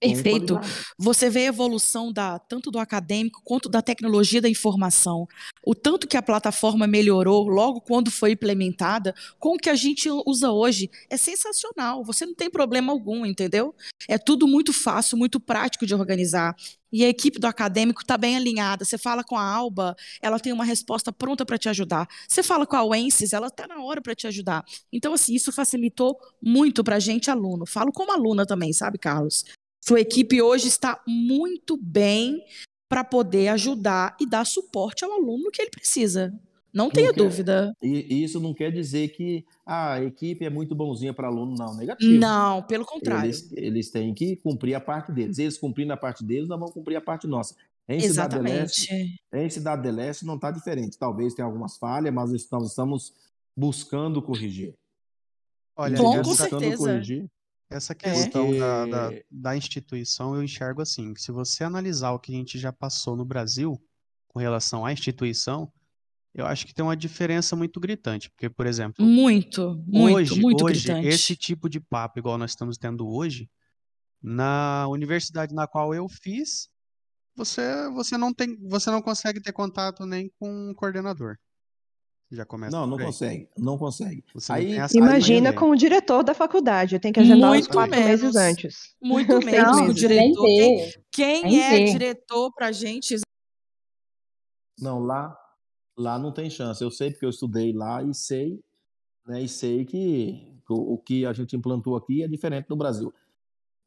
[0.00, 0.58] Perfeito.
[0.98, 5.28] Você vê a evolução da, tanto do acadêmico quanto da tecnologia da informação.
[5.62, 10.08] O tanto que a plataforma melhorou logo quando foi implementada, com o que a gente
[10.26, 12.02] usa hoje, é sensacional.
[12.04, 13.74] Você não tem problema algum, entendeu?
[14.08, 16.56] É tudo muito fácil, muito prático de organizar.
[16.92, 18.84] E a equipe do acadêmico está bem alinhada.
[18.84, 22.08] Você fala com a Alba, ela tem uma resposta pronta para te ajudar.
[22.26, 24.64] Você fala com a Wences, ela está na hora para te ajudar.
[24.92, 27.66] Então, assim, isso facilitou muito para a gente, aluno.
[27.66, 29.44] Falo como aluna também, sabe, Carlos?
[29.80, 32.42] Sua equipe hoje está muito bem
[32.88, 36.32] para poder ajudar e dar suporte ao aluno que ele precisa.
[36.72, 37.76] Não tenha Não quer- dúvida.
[37.82, 41.74] E isso não quer dizer que ah, a equipe é muito bonzinha para aluno, não.
[41.74, 42.12] Negativo.
[42.18, 43.26] Não, pelo contrário.
[43.26, 45.38] Eles, eles têm que cumprir a parte deles.
[45.38, 47.56] Eles cumprindo a parte deles, nós vamos cumprir a parte nossa.
[47.88, 49.20] Em Cidade do Leste, Exatamente.
[49.32, 50.96] em Cidade do Leste não está diferente.
[50.96, 53.12] Talvez tenha algumas falhas, mas nós estamos
[53.56, 54.74] buscando corrigir.
[55.76, 56.76] Olha, Com- essa- com buscando certeza.
[56.76, 57.26] corrigir.
[57.70, 57.96] Essa É.
[57.96, 62.32] questão da, da, Porque da instituição eu enxergo assim, que se você analisar o que
[62.32, 63.80] a gente já passou no Brasil
[64.26, 65.72] com relação à instituição,
[66.34, 68.28] eu acho que tem uma diferença muito gritante.
[68.30, 71.36] Porque, por exemplo, Muito, muito, hoje, muito hoje, esse gritante.
[71.36, 73.48] tipo de papo, igual nós estamos tendo hoje,
[74.22, 76.68] na universidade na qual eu fiz,
[77.36, 81.36] você, você não tem, você não consegue ter contato nem com o coordenador.
[82.30, 84.24] Já começa não, não consegue, não consegue.
[84.32, 86.98] Você não tem Aí, a Imagina com o diretor da faculdade.
[87.00, 88.36] Tenho que agendar uns Muito quatro meses menos.
[88.36, 88.96] antes.
[89.02, 89.96] Muito menos com o meses.
[89.96, 90.46] diretor.
[91.10, 91.92] Quem, quem é ver.
[91.92, 93.16] diretor pra gente?
[94.80, 95.36] não, lá,
[95.96, 96.82] lá não tem chance.
[96.82, 98.62] Eu sei porque eu estudei lá e sei,
[99.26, 103.12] né, e sei que o, o que a gente implantou aqui é diferente do Brasil.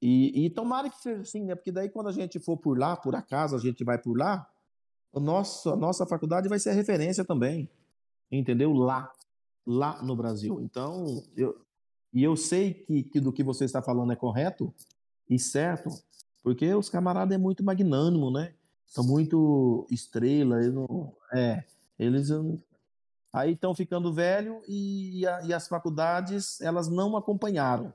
[0.01, 1.55] E, e tomara que seja assim, né?
[1.55, 4.47] Porque daí quando a gente for por lá, por acaso a gente vai por lá,
[5.13, 7.69] o nosso, a nossa faculdade vai ser a referência também,
[8.39, 8.73] entendeu?
[8.73, 9.11] Lá,
[9.65, 10.61] lá no Brasil.
[10.61, 11.61] Então, eu,
[12.13, 14.73] e eu sei que, que do que você está falando é correto
[15.29, 15.89] e certo,
[16.43, 18.53] porque os camaradas é muito magnânimo, né?
[18.85, 21.63] São muito estrela, eles não, é,
[21.97, 22.29] eles
[23.31, 27.91] aí estão ficando velho e, a- e as faculdades elas não acompanharam.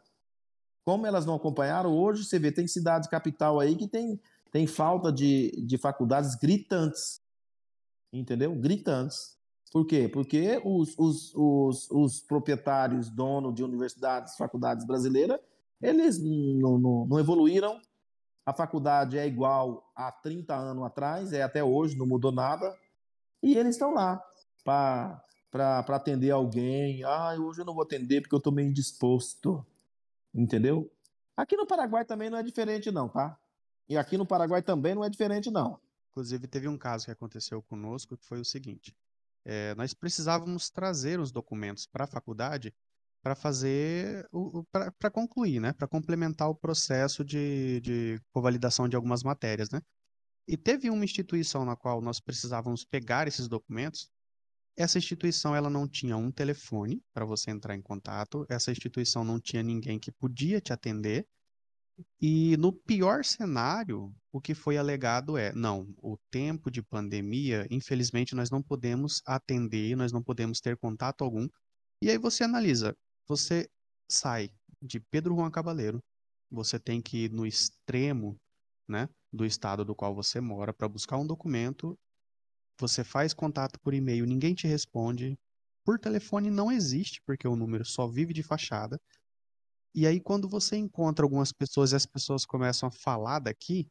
[0.85, 4.19] Como elas não acompanharam, hoje você vê, tem cidade capital aí que tem,
[4.51, 7.21] tem falta de, de faculdades gritantes.
[8.13, 8.55] Entendeu?
[8.57, 9.38] Gritantes.
[9.71, 10.09] Por quê?
[10.09, 15.39] Porque os, os, os, os proprietários, donos de universidades, faculdades brasileiras,
[15.81, 17.81] eles não, não, não evoluíram.
[18.45, 22.75] A faculdade é igual a 30 anos atrás, é até hoje, não mudou nada.
[23.43, 24.23] E eles estão lá
[24.65, 25.23] para
[25.89, 27.05] atender alguém.
[27.05, 29.65] Ah, hoje eu não vou atender porque eu estou meio indisposto.
[30.35, 30.91] Entendeu?
[31.37, 33.39] Aqui no Paraguai também não é diferente, não, tá?
[33.89, 35.79] E aqui no Paraguai também não é diferente, não.
[36.11, 38.95] Inclusive, teve um caso que aconteceu conosco que foi o seguinte:
[39.49, 42.73] eh, nós precisávamos trazer os documentos para a faculdade
[43.23, 44.29] para fazer,
[44.99, 45.73] para concluir, né?
[45.73, 49.81] Para complementar o processo de, de convalidação de algumas matérias, né?
[50.47, 54.09] E teve uma instituição na qual nós precisávamos pegar esses documentos.
[54.77, 58.47] Essa instituição ela não tinha um telefone para você entrar em contato.
[58.49, 61.27] Essa instituição não tinha ninguém que podia te atender.
[62.21, 68.35] E no pior cenário, o que foi alegado é: não, o tempo de pandemia, infelizmente,
[68.35, 71.49] nós não podemos atender, nós não podemos ter contato algum.
[72.03, 73.69] E aí você analisa, você
[74.11, 74.51] sai
[74.83, 76.01] de Pedro Juan Cabaleiro,
[76.51, 78.37] você tem que ir no extremo,
[78.89, 81.99] né, do estado do qual você mora para buscar um documento,
[82.81, 85.37] você faz contato por e-mail, ninguém te responde,
[85.85, 89.01] por telefone não existe, porque o número só vive de fachada.
[90.01, 93.89] E aí, quando você encontra algumas pessoas e as pessoas começam a falar daqui,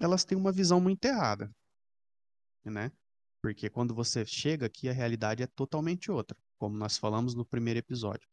[0.00, 1.50] elas têm uma visão muito errada,
[2.64, 2.90] né?
[3.42, 7.78] Porque quando você chega aqui, a realidade é totalmente outra, como nós falamos no primeiro
[7.78, 8.26] episódio.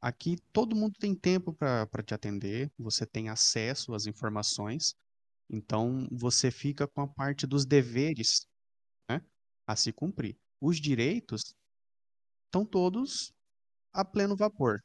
[0.00, 4.96] Aqui todo mundo tem tempo para te atender, você tem acesso às informações,
[5.48, 8.48] então você fica com a parte dos deveres,
[9.08, 9.22] né,
[9.64, 10.36] a se cumprir.
[10.60, 11.54] Os direitos
[12.46, 13.32] estão todos
[13.92, 14.80] a pleno vapor.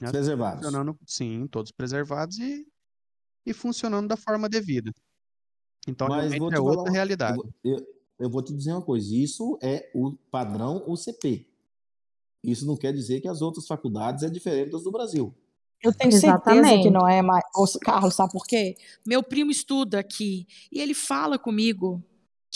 [0.00, 0.10] Né?
[0.10, 0.64] Preservados.
[0.64, 2.66] funcionando, sim, todos preservados e,
[3.44, 4.92] e funcionando da forma devida.
[5.88, 7.38] Então, Mas é falar outra Eu, realidade.
[7.64, 7.76] eu,
[8.18, 11.48] eu vou te dizer uma coisa: isso é o padrão UCP.
[12.42, 15.34] Isso não quer dizer que as outras faculdades é diferente das do Brasil.
[15.82, 16.90] Eu tenho certeza que Exatamente.
[16.90, 17.44] não é mais.
[17.82, 18.76] Carlos, sabe por quê?
[19.06, 22.02] Meu primo estuda aqui e ele fala comigo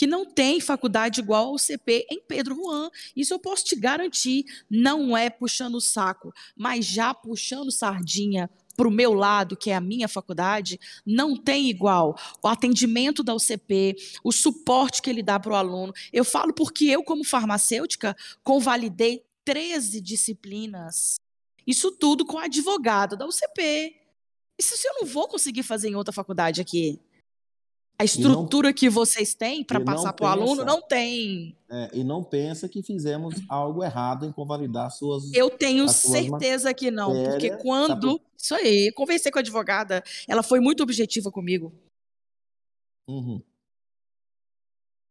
[0.00, 2.88] que não tem faculdade igual ao CP em Pedro Juan.
[3.14, 4.46] Isso eu posso te garantir.
[4.70, 9.74] Não é puxando o saco, mas já puxando sardinha para o meu lado, que é
[9.74, 12.18] a minha faculdade, não tem igual.
[12.42, 15.92] O atendimento da UCP, o suporte que ele dá para o aluno.
[16.10, 21.20] Eu falo porque eu, como farmacêutica, convalidei 13 disciplinas.
[21.66, 23.96] Isso tudo com advogado da UCP.
[24.58, 26.98] Isso eu não vou conseguir fazer em outra faculdade aqui.
[28.00, 31.54] A estrutura que vocês têm para não passar para o aluno não tem.
[31.68, 35.30] É, e não pensa que fizemos algo errado em convalidar suas.
[35.34, 38.18] Eu tenho certeza que não, porque quando.
[38.18, 41.74] por- Isso aí, conversei com a advogada, ela foi muito objetiva comigo.
[43.06, 43.42] Uhum.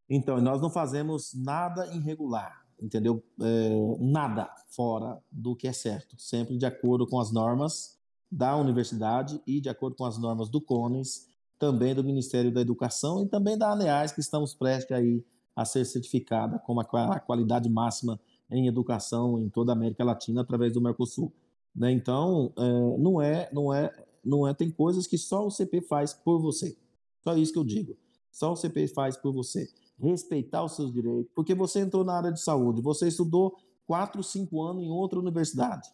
[0.09, 3.23] Então, nós não fazemos nada irregular, entendeu?
[3.39, 7.99] É, nada fora do que é certo, sempre de acordo com as normas
[8.31, 11.28] da universidade e de acordo com as normas do CONES,
[11.59, 15.23] também do Ministério da Educação e também da ANEAS, que estamos prestes aí
[15.55, 18.19] a ser certificada como a qua- a qualidade máxima
[18.49, 21.31] em educação em toda a América Latina através do Mercosul.
[21.75, 21.91] né?
[21.91, 23.93] Então, é, não é, não é,
[24.25, 26.75] não é, tem coisas que só o CP faz por você.
[27.23, 27.95] Só isso que eu digo.
[28.31, 29.69] Só o CP faz por você.
[29.99, 31.29] Respeitar os seus direitos.
[31.35, 35.89] Porque você entrou na área de saúde, você estudou quatro, cinco anos em outra universidade.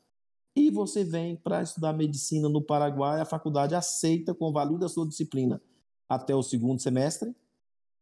[0.56, 5.62] E você vem para estudar medicina no Paraguai, a faculdade aceita, convalida a sua disciplina
[6.08, 7.36] até o segundo semestre,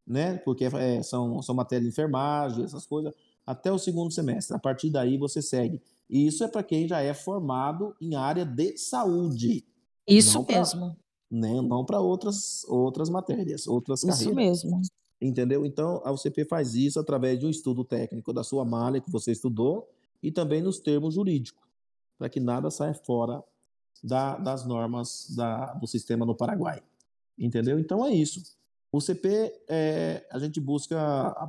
[0.05, 0.37] né?
[0.37, 3.11] Porque é, são, são matérias de enfermagem, essas coisas,
[3.45, 4.55] até o segundo semestre.
[4.55, 5.81] A partir daí você segue.
[6.07, 9.65] E isso é para quem já é formado em área de saúde.
[10.07, 10.95] Isso pra, mesmo.
[11.31, 14.27] Né, não para outras, outras matérias, outras carreiras.
[14.27, 14.81] Isso mesmo.
[15.19, 15.65] Entendeu?
[15.65, 19.31] Então, a UCP faz isso através de um estudo técnico da sua malha que você
[19.31, 19.89] estudou
[20.21, 21.63] e também nos termos jurídicos
[22.23, 23.43] para que nada saia fora
[24.01, 26.81] da, das normas da, do sistema no Paraguai.
[27.37, 27.77] Entendeu?
[27.77, 28.41] Então é isso.
[28.89, 30.95] O CP, é, a gente busca,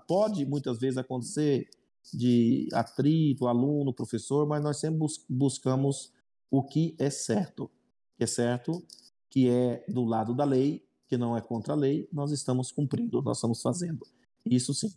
[0.09, 1.71] pode muitas vezes acontecer
[2.13, 6.13] de atrito, aluno, professor, mas nós sempre bus buscamos
[6.51, 7.71] o que é certo.
[8.17, 8.85] Que é certo,
[9.31, 13.23] que é do lado da lei, que não é contra a lei, nós estamos cumprindo,
[13.23, 14.05] nós estamos fazendo.
[14.45, 14.93] Isso sim.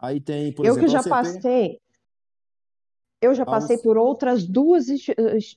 [0.00, 1.10] Aí tem, por eu exemplo, que já CP...
[1.10, 1.80] passei,
[3.20, 4.86] eu já passei por outras duas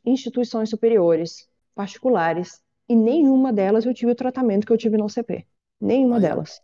[0.05, 5.45] instituições superiores particulares e nenhuma delas eu tive o tratamento que eu tive no UCP.
[5.79, 6.59] Nenhuma Aí, delas.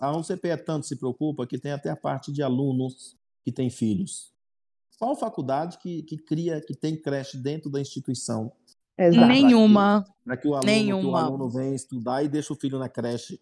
[0.00, 3.70] A, UCP é tanto se preocupa que tem até a parte de alunos que têm
[3.70, 4.32] filhos.
[4.98, 8.50] Qual faculdade que, que cria, que tem creche dentro da instituição?
[8.98, 9.26] Exato.
[9.26, 10.04] Nenhuma.
[10.24, 11.00] Para que, que, o aluno, Nenhuma.
[11.00, 13.38] que o aluno venha estudar e deixe o filho na creche.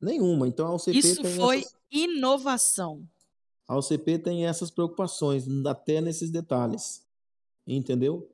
[0.00, 0.48] Nenhuma.
[0.48, 1.76] Então a UCP Isso tem foi essas...
[1.90, 3.02] inovação.
[3.68, 7.06] A UCP tem essas preocupações, até nesses detalhes.
[7.66, 8.26] Entendeu?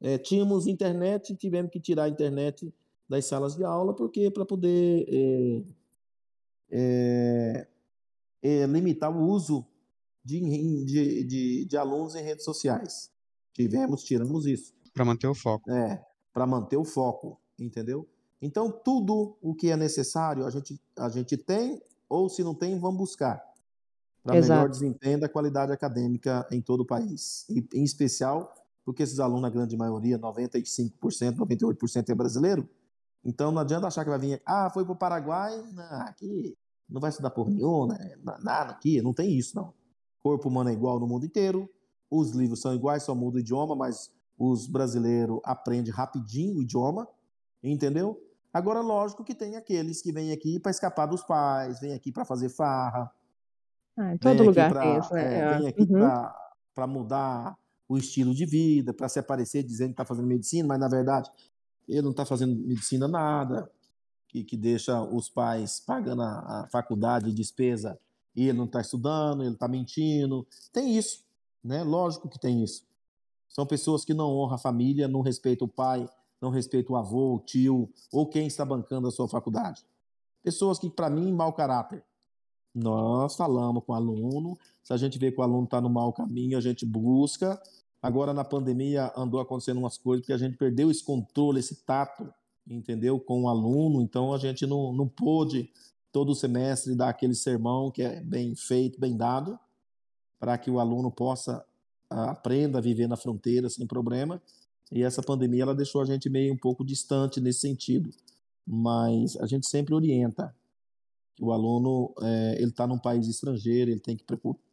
[0.00, 2.72] É, tínhamos internet, tivemos que tirar a internet
[3.08, 5.62] das salas de aula, porque para poder é,
[6.70, 7.66] é,
[8.42, 9.66] é, limitar o uso
[10.24, 10.40] de,
[10.84, 13.10] de, de, de, alunos em redes sociais.
[13.52, 14.72] Tivemos, tiramos isso.
[14.94, 15.68] Para manter o foco.
[15.68, 18.06] É, para manter o foco, entendeu?
[18.40, 22.78] Então, tudo o que é necessário a gente, a gente tem, ou se não tem,
[22.78, 23.45] vamos buscar
[24.26, 27.46] para melhor desempenho da qualidade acadêmica em todo o país.
[27.48, 28.52] E, em especial,
[28.84, 32.68] porque esses alunos, na grande maioria, 95%, 98% é brasileiro.
[33.24, 36.56] Então não adianta achar que vai vir, ah, foi para o Paraguai, não, aqui
[36.88, 38.16] não vai estudar por nenhum, né?
[38.42, 39.74] nada aqui, não tem isso, não.
[40.22, 41.68] Corpo humano é igual no mundo inteiro,
[42.08, 47.08] os livros são iguais, só muda o idioma, mas os brasileiros aprendem rapidinho o idioma,
[47.62, 48.22] entendeu?
[48.52, 52.24] Agora, lógico que tem aqueles que vêm aqui para escapar dos pais, vêm aqui para
[52.24, 53.10] fazer farra,
[53.96, 55.38] ah, em todo lugar pra, tem isso, né?
[55.38, 56.28] É, vem aqui uhum.
[56.74, 57.56] para mudar
[57.88, 61.30] o estilo de vida, para se aparecer dizendo que está fazendo medicina, mas na verdade
[61.88, 63.70] ele não está fazendo medicina nada,
[64.28, 67.98] que, que deixa os pais pagando a, a faculdade de despesa
[68.34, 70.46] e ele não está estudando, ele está mentindo.
[70.72, 71.24] Tem isso,
[71.64, 71.82] né?
[71.82, 72.84] Lógico que tem isso.
[73.48, 76.06] São pessoas que não honram a família, não respeitam o pai,
[76.40, 79.86] não respeitam o avô, o tio ou quem está bancando a sua faculdade.
[80.42, 82.04] Pessoas que, para mim, mau caráter.
[82.76, 86.12] Nós falamos com o aluno, se a gente vê que o aluno está no mau
[86.12, 87.58] caminho, a gente busca.
[88.02, 92.30] Agora, na pandemia, andou acontecendo umas coisas porque a gente perdeu esse controle, esse tato,
[92.68, 93.18] entendeu?
[93.18, 95.70] Com o aluno, então a gente não, não pôde
[96.12, 99.58] todo semestre dar aquele sermão que é bem feito, bem dado,
[100.38, 101.64] para que o aluno possa
[102.10, 104.40] ah, aprenda a viver na fronteira sem problema.
[104.92, 108.10] E essa pandemia ela deixou a gente meio um pouco distante nesse sentido,
[108.66, 110.54] mas a gente sempre orienta
[111.40, 114.24] o aluno é, ele está num país estrangeiro, ele tem que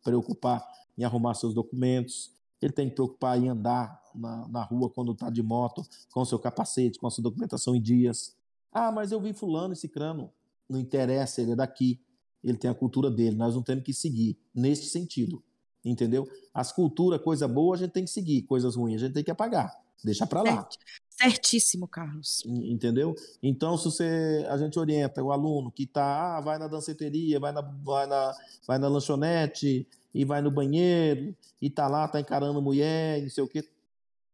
[0.03, 0.65] preocupar
[0.97, 5.29] em arrumar seus documentos, ele tem que preocupar em andar na, na rua quando está
[5.29, 8.35] de moto, com seu capacete, com a sua documentação em dias.
[8.71, 10.31] Ah, mas eu vi fulano esse crano.
[10.69, 11.99] Não interessa, ele é daqui,
[12.43, 15.43] ele tem a cultura dele, nós não temos que seguir nesse sentido,
[15.83, 16.27] entendeu?
[16.53, 19.31] As culturas, coisa boa, a gente tem que seguir, coisas ruins a gente tem que
[19.31, 19.73] apagar,
[20.03, 20.69] deixa para lá.
[21.09, 22.43] Certíssimo, Carlos.
[22.45, 23.15] Entendeu?
[23.41, 27.51] Então, se você, a gente orienta o aluno que tá, ah, vai na danceteria, vai
[27.51, 28.35] na, vai, na,
[28.67, 33.43] vai na lanchonete e vai no banheiro e tá lá, tá encarando mulher, não sei
[33.43, 33.63] o quê.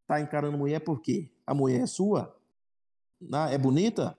[0.07, 1.29] Tá encarando mulher por quê?
[1.45, 2.35] A mulher é sua?
[3.31, 4.17] Ah, é bonita?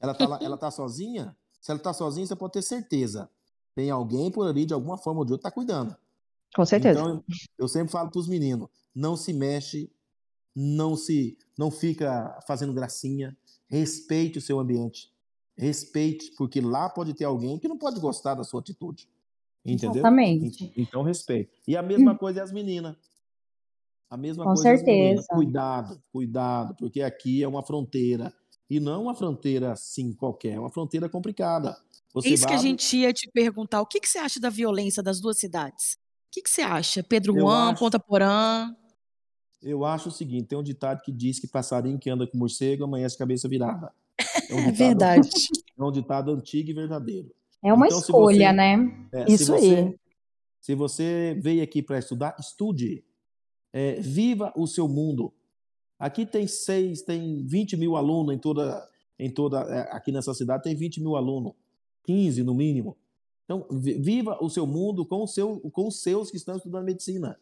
[0.00, 1.36] Ela tá, lá, ela tá sozinha?
[1.60, 3.30] Se ela tá sozinha, você pode ter certeza.
[3.74, 5.96] Tem alguém por ali, de alguma forma ou de outra, tá cuidando.
[6.54, 7.00] Com certeza.
[7.00, 7.24] Então,
[7.56, 9.90] eu sempre falo pros meninos, não se mexe
[10.54, 13.36] não se não fica fazendo gracinha,
[13.68, 15.10] respeite o seu ambiente.
[15.56, 19.08] Respeite, porque lá pode ter alguém que não pode gostar da sua atitude.
[19.64, 19.96] Entendeu?
[19.96, 20.72] Exatamente.
[20.76, 21.50] Então respeite.
[21.68, 22.96] E a mesma coisa é as meninas.
[24.08, 25.26] A mesma Com coisa é as meninas.
[25.26, 25.26] certeza.
[25.34, 28.32] Cuidado, cuidado, porque aqui é uma fronteira.
[28.68, 31.76] E não uma fronteira assim qualquer, é uma fronteira complicada.
[32.14, 33.80] Você Isso que a vai- gente ia te perguntar.
[33.82, 35.94] O que, que você acha da violência das duas cidades?
[35.94, 37.02] O que, que você acha?
[37.02, 38.74] Pedro Juan, acho- Ponta Porã?
[39.62, 42.84] Eu acho o seguinte: tem um ditado que diz que passarinho que anda com morcego
[42.84, 43.92] amanhece cabeça virada.
[44.48, 45.30] É, um É ditado- verdade.
[45.78, 47.30] É um ditado antigo e verdadeiro.
[47.62, 49.06] É uma Então, se escolha, você- né?
[49.12, 49.96] É, se Isso você- aí.
[50.60, 53.02] Se você veio aqui para estudar, estude.
[53.72, 55.32] É, viva o seu mundo.
[55.98, 58.86] Aqui tem seis, tem 20 mil alunos em toda,
[59.18, 61.52] em toda, é, aqui nessa cidade tem 20 mil alunos,
[62.04, 62.96] 15 no mínimo.
[63.44, 67.38] Então, viva o seu mundo com, o seu, com os seus que estão estudando medicina.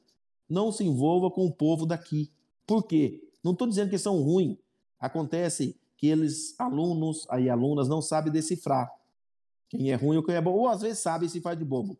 [0.49, 2.31] Não se envolva com o povo daqui.
[2.67, 3.23] Por quê?
[3.43, 4.57] Não estou dizendo que são ruins.
[4.99, 8.91] Acontece que eles, alunos e alunas, não sabem decifrar
[9.69, 10.53] quem é ruim ou quem é bom.
[10.53, 11.99] Ou às vezes sabe e se faz de bobo.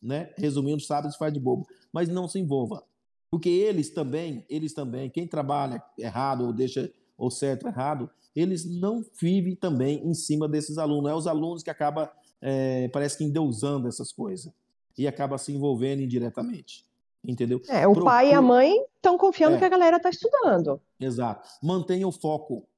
[0.00, 0.32] Né?
[0.36, 1.66] Resumindo, sabe e se faz de bobo.
[1.92, 2.84] Mas não se envolva.
[3.30, 9.04] Porque eles também, eles também, quem trabalha errado ou deixa ou certo errado, eles não
[9.20, 11.10] vivem também em cima desses alunos.
[11.10, 12.08] É os alunos que acabam,
[12.40, 14.52] é, parece que endeusando essas coisas.
[14.96, 16.84] E acaba se envolvendo indiretamente.
[17.26, 17.60] Entendeu?
[17.68, 18.04] É, o Procura...
[18.04, 19.58] pai e a mãe estão confiando é.
[19.58, 20.80] que a galera está estudando.
[21.00, 21.48] Exato.
[21.62, 22.68] Mantenha o foco.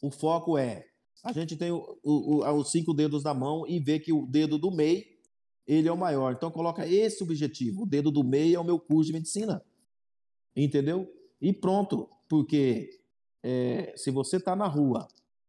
[0.00, 0.86] O foco é
[1.24, 4.58] a gente tem o, o, os cinco dedos da mão e vê que o dedo
[4.58, 5.02] do meio
[5.66, 6.34] ele é o maior.
[6.34, 7.84] Então coloca esse objetivo.
[7.84, 9.64] O dedo do meio é o meu curso de medicina.
[10.54, 11.10] Entendeu?
[11.40, 12.10] E pronto.
[12.28, 13.00] Porque
[13.42, 15.08] é, se você está na rua,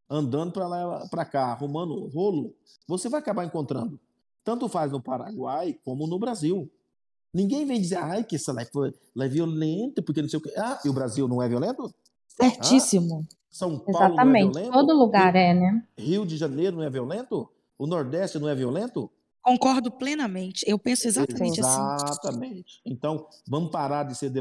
[0.10, 2.56] andando para lá para cá, arrumando rolo,
[2.88, 4.00] você vai acabar encontrando.
[4.46, 6.72] Tanto faz no Paraguai como no Brasil.
[7.36, 10.54] Ninguém vem dizer, ai, que essa lá é violenta, porque não sei o quê.
[10.58, 11.94] Ah, e o Brasil não é violento?
[12.30, 13.28] Certíssimo.
[13.30, 14.46] Ah, São Paulo Exatamente.
[14.46, 14.72] não é violento?
[14.72, 15.84] Todo lugar Rio, é, né?
[15.98, 17.52] Rio de Janeiro não é violento?
[17.78, 19.12] O Nordeste não é violento?
[19.42, 20.64] Concordo plenamente.
[20.66, 22.04] Eu penso exatamente, exatamente.
[22.04, 22.06] assim.
[22.10, 22.82] Exatamente.
[22.86, 24.32] Então, vamos parar de ser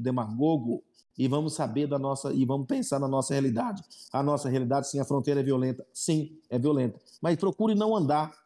[0.00, 0.82] demagogo
[1.16, 3.80] e vamos saber da nossa e vamos pensar na nossa realidade.
[4.12, 5.86] A nossa realidade, sim, a fronteira é violenta.
[5.94, 7.00] Sim, é violenta.
[7.22, 8.36] Mas procure não andar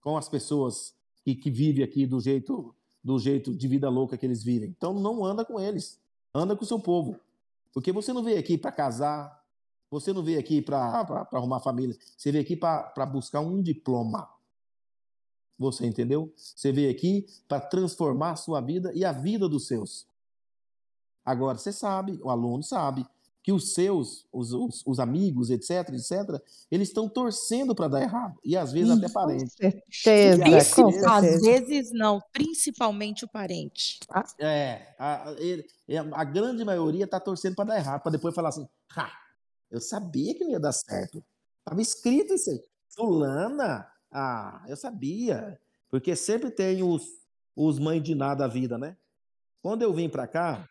[0.00, 2.75] com as pessoas que, que vivem aqui do jeito
[3.06, 4.68] do jeito de vida louca que eles vivem.
[4.76, 6.00] Então não anda com eles,
[6.34, 7.20] anda com o seu povo.
[7.72, 9.44] Porque você não veio aqui para casar,
[9.88, 14.28] você não veio aqui para arrumar família, você veio aqui para buscar um diploma.
[15.56, 16.32] Você entendeu?
[16.34, 20.04] Você veio aqui para transformar a sua vida e a vida dos seus.
[21.24, 23.06] Agora, você sabe, o aluno sabe,
[23.46, 28.36] que os seus, os, os, os amigos, etc, etc, eles estão torcendo para dar errado.
[28.44, 29.54] E às vezes até parentes.
[29.88, 34.00] Certeza, às, vezes, às vezes não, principalmente o parente.
[34.40, 38.66] É, a, a, a grande maioria está torcendo para dar errado, para depois falar assim,
[38.96, 39.12] ha,
[39.70, 41.22] eu sabia que não ia dar certo.
[41.60, 42.60] Estava escrito isso aí.
[42.96, 45.56] Fulana, ah, eu sabia.
[45.88, 47.06] Porque sempre tem os,
[47.54, 48.96] os mães de nada da vida, né?
[49.62, 50.68] Quando eu vim para cá,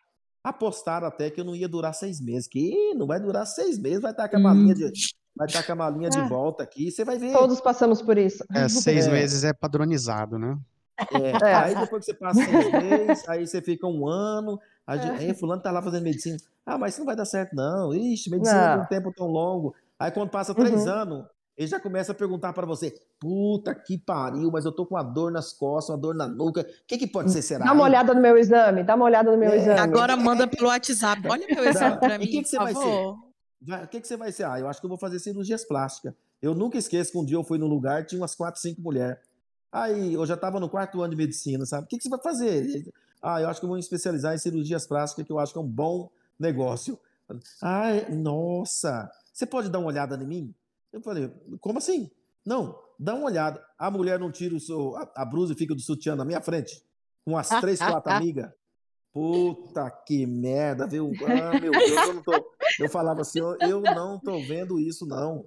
[0.48, 2.46] apostaram até que eu não ia durar seis meses.
[2.46, 4.92] Que não vai durar seis meses, vai estar com a malinha de,
[5.34, 7.32] vai estar com a malinha de volta aqui, você vai ver.
[7.32, 8.44] Todos passamos por isso.
[8.54, 9.10] É, seis é.
[9.10, 10.56] meses é padronizado, né?
[11.12, 11.54] É, é.
[11.54, 15.34] Aí depois que você passa seis meses, aí você fica um ano, aí, é.
[15.34, 16.38] fulano tá lá fazendo medicina.
[16.64, 17.92] Ah, mas isso não vai dar certo, não.
[17.92, 19.74] Ixi, medicina tem um tempo tão longo.
[19.98, 20.92] Aí quando passa três uhum.
[20.92, 21.24] anos,
[21.56, 25.02] ele já começa a perguntar para você: puta que pariu, mas eu tô com uma
[25.02, 26.60] dor nas costas, uma dor na nuca.
[26.60, 27.40] O que, que pode ser?
[27.40, 27.64] Será?
[27.64, 29.56] Dá uma olhada no meu exame, dá uma olhada no meu é.
[29.56, 29.80] exame.
[29.80, 31.22] Agora manda pelo WhatsApp.
[31.28, 32.24] Olha meu exame para mim.
[32.24, 32.78] E o que, que você vai ser?
[32.84, 34.44] O que, que você vai ser?
[34.44, 36.12] Ah, eu acho que eu vou fazer cirurgias plásticas.
[36.42, 39.18] Eu nunca esqueço que um dia eu fui num lugar, tinha umas quatro, cinco mulheres.
[39.72, 41.84] Aí eu já estava no quarto ano de medicina, sabe?
[41.84, 42.92] O que, que você vai fazer?
[43.22, 45.58] Ah, eu acho que eu vou me especializar em cirurgias plásticas, que eu acho que
[45.58, 46.98] é um bom negócio.
[47.62, 50.54] Ai, nossa, você pode dar uma olhada em mim?
[50.92, 51.30] Eu falei,
[51.60, 52.10] como assim?
[52.44, 53.62] Não, dá uma olhada.
[53.78, 56.82] A mulher não tira o seu, a, a e fica do sutiã na minha frente,
[57.24, 58.50] com as três, quatro amigas.
[59.12, 61.10] Puta que merda, viu?
[61.26, 62.32] Ah, meu Deus, eu não tô.
[62.78, 65.46] Eu falava assim, eu, não tô vendo isso, não.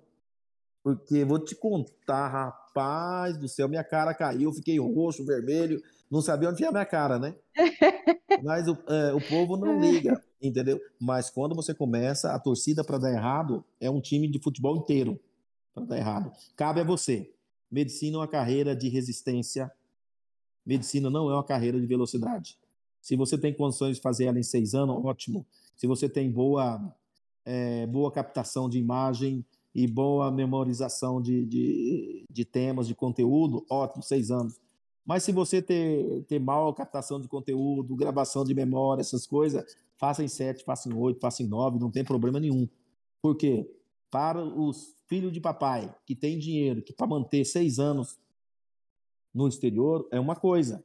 [0.84, 6.50] Porque vou te contar, rapaz do céu, minha cara caiu, fiquei roxo, vermelho, não sabia
[6.50, 7.36] onde ia a minha cara, né?
[8.44, 10.82] Mas o, é, o povo não liga, entendeu?
[11.00, 15.20] Mas quando você começa, a torcida para dar errado é um time de futebol inteiro
[15.74, 16.32] para dar errado.
[16.56, 17.32] Cabe a você.
[17.72, 19.72] Medicina é uma carreira de resistência.
[20.66, 22.58] Medicina não é uma carreira de velocidade.
[23.02, 25.46] Se você tem condições de fazer ela em seis anos, ótimo.
[25.76, 26.94] Se você tem boa,
[27.46, 34.04] é, boa captação de imagem e boa memorização de, de, de temas, de conteúdo, ótimo,
[34.04, 34.60] seis anos.
[35.06, 40.24] Mas se você ter, ter mal captação de conteúdo, gravação de memória, essas coisas, faça
[40.24, 42.68] em sete, faça em oito, faça em nove, não tem problema nenhum.
[43.22, 43.70] Por quê?
[44.12, 48.18] Para os filhos de papai que tem dinheiro, que para manter seis anos
[49.34, 50.84] no exterior é uma coisa.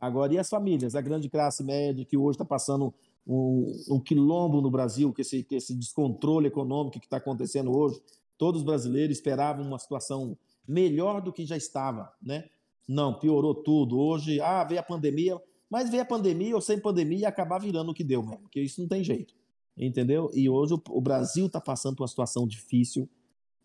[0.00, 2.94] Agora, e as famílias, a grande classe média que hoje está passando
[3.26, 8.00] um, um, quilombo no Brasil, que esse, que esse descontrole econômico que está acontecendo hoje,
[8.38, 12.48] todos os brasileiros esperavam uma situação melhor do que já estava, né?
[12.86, 13.98] Não, piorou tudo.
[13.98, 17.90] Hoje, ah, veio a pandemia, mas veio a pandemia ou sem pandemia e acabar virando
[17.90, 19.34] o que deu mesmo, porque isso não tem jeito.
[19.76, 20.30] Entendeu?
[20.32, 23.08] E hoje o, o Brasil está passando por uma situação difícil,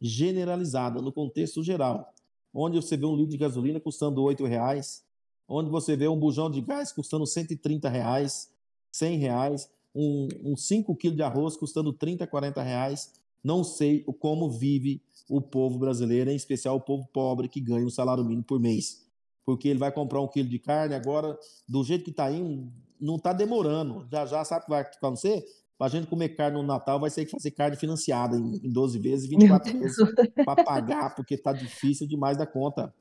[0.02, 2.14] generalizada, no contexto geral,
[2.54, 5.04] onde você vê um litro de gasolina custando R$ reais,
[5.48, 8.50] onde você vê um bujão de gás custando 130 reais,
[8.92, 13.14] 100 reais, um, um 5 quilos de arroz custando 30, 40 reais.
[13.44, 17.90] Não sei como vive o povo brasileiro, em especial o povo pobre que ganha um
[17.90, 19.06] salário mínimo por mês.
[19.46, 21.38] Porque ele vai comprar um quilo de carne agora,
[21.68, 24.06] do jeito que está indo, não está demorando.
[24.12, 25.46] Já já sabe o que vai acontecer?
[25.82, 28.72] Para a gente comer carne no Natal, vai ter que fazer carne financiada em, em
[28.72, 29.98] 12 vezes, 24 vezes
[30.46, 32.94] para pagar, porque está difícil demais da conta.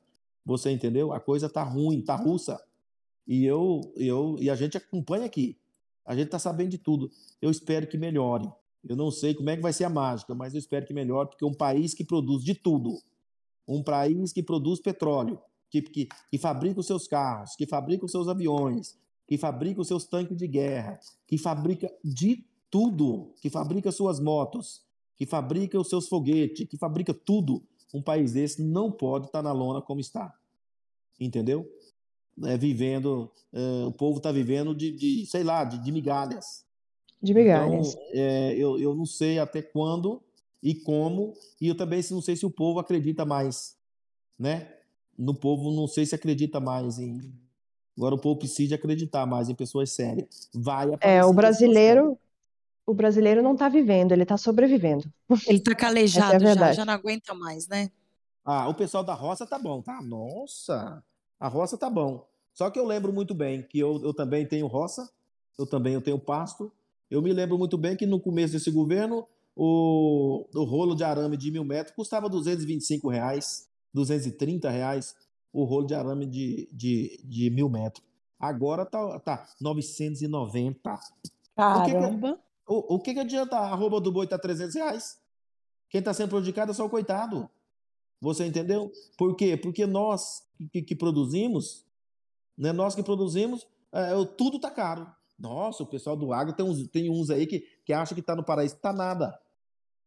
[0.43, 1.13] Você entendeu?
[1.13, 2.59] A coisa está ruim, está russa.
[3.27, 5.59] E eu, eu e a gente acompanha aqui.
[6.03, 7.11] A gente está sabendo de tudo.
[7.39, 8.51] Eu espero que melhore.
[8.83, 11.29] Eu não sei como é que vai ser a mágica, mas eu espero que melhore,
[11.29, 12.97] porque um país que produz de tudo,
[13.67, 18.11] um país que produz petróleo, que, que, que fabrica os seus carros, que fabrica os
[18.11, 23.91] seus aviões, que fabrica os seus tanques de guerra, que fabrica de tudo, que fabrica
[23.91, 24.81] suas motos,
[25.17, 27.61] que fabrica os seus foguetes, que fabrica tudo,
[27.93, 30.33] um país desse não pode estar na lona como está.
[31.19, 31.69] Entendeu?
[32.45, 36.65] É, vivendo, é, o povo está vivendo de, de, sei lá, de, de migalhas.
[37.21, 37.89] De migalhas.
[37.93, 40.23] Então, é, eu, eu não sei até quando
[40.63, 43.75] e como, e eu também não sei se o povo acredita mais,
[44.39, 44.73] né?
[45.17, 47.19] No povo, não sei se acredita mais em.
[47.97, 50.49] Agora o povo precisa acreditar mais em pessoas sérias.
[50.53, 52.17] Vai É, o brasileiro,
[52.85, 55.05] o brasileiro não está vivendo, ele está sobrevivendo.
[55.47, 57.91] Ele está calejado é já, já não aguenta mais, né?
[58.43, 60.01] Ah, o pessoal da roça tá bom, tá?
[60.01, 61.03] Nossa,
[61.39, 62.27] a roça tá bom.
[62.53, 65.09] Só que eu lembro muito bem que eu, eu também tenho roça,
[65.57, 66.71] eu também eu tenho pasto.
[67.09, 71.37] Eu me lembro muito bem que no começo desse governo o, o rolo de arame
[71.37, 75.15] de mil metros custava 225 reais, 230 reais
[75.53, 78.03] o rolo de arame de, de, de mil metros.
[78.39, 80.99] Agora tá, tá 990.
[81.55, 82.39] Caramba!
[82.71, 85.19] O o, que, que adianta a roupa do boi tá 300 reais?
[85.89, 87.49] Quem está sendo prejudicado é só o coitado.
[88.21, 88.89] Você entendeu?
[89.17, 89.57] Por quê?
[89.57, 90.41] Porque nós
[90.71, 91.85] que, que produzimos,
[92.57, 95.05] né, nós que produzimos, é, tudo tá caro.
[95.37, 98.37] Nossa, o pessoal do agro tem uns, tem uns aí que, que acha que está
[98.37, 98.77] no paraíso.
[98.77, 99.37] Tá nada.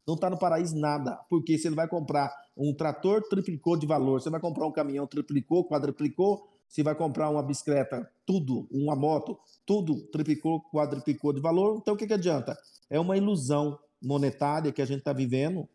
[0.07, 1.17] Não está no paraíso nada.
[1.29, 4.19] Porque se ele vai comprar um trator, triplicou de valor.
[4.19, 6.49] Você vai comprar um caminhão, triplicou, quadriplicou.
[6.75, 11.77] Se vai comprar uma bicicleta, tudo, uma moto, tudo triplicou, quadriplicou de valor.
[11.77, 12.59] Então o que, que adianta?
[12.89, 15.69] É uma ilusão monetária que a gente está vivendo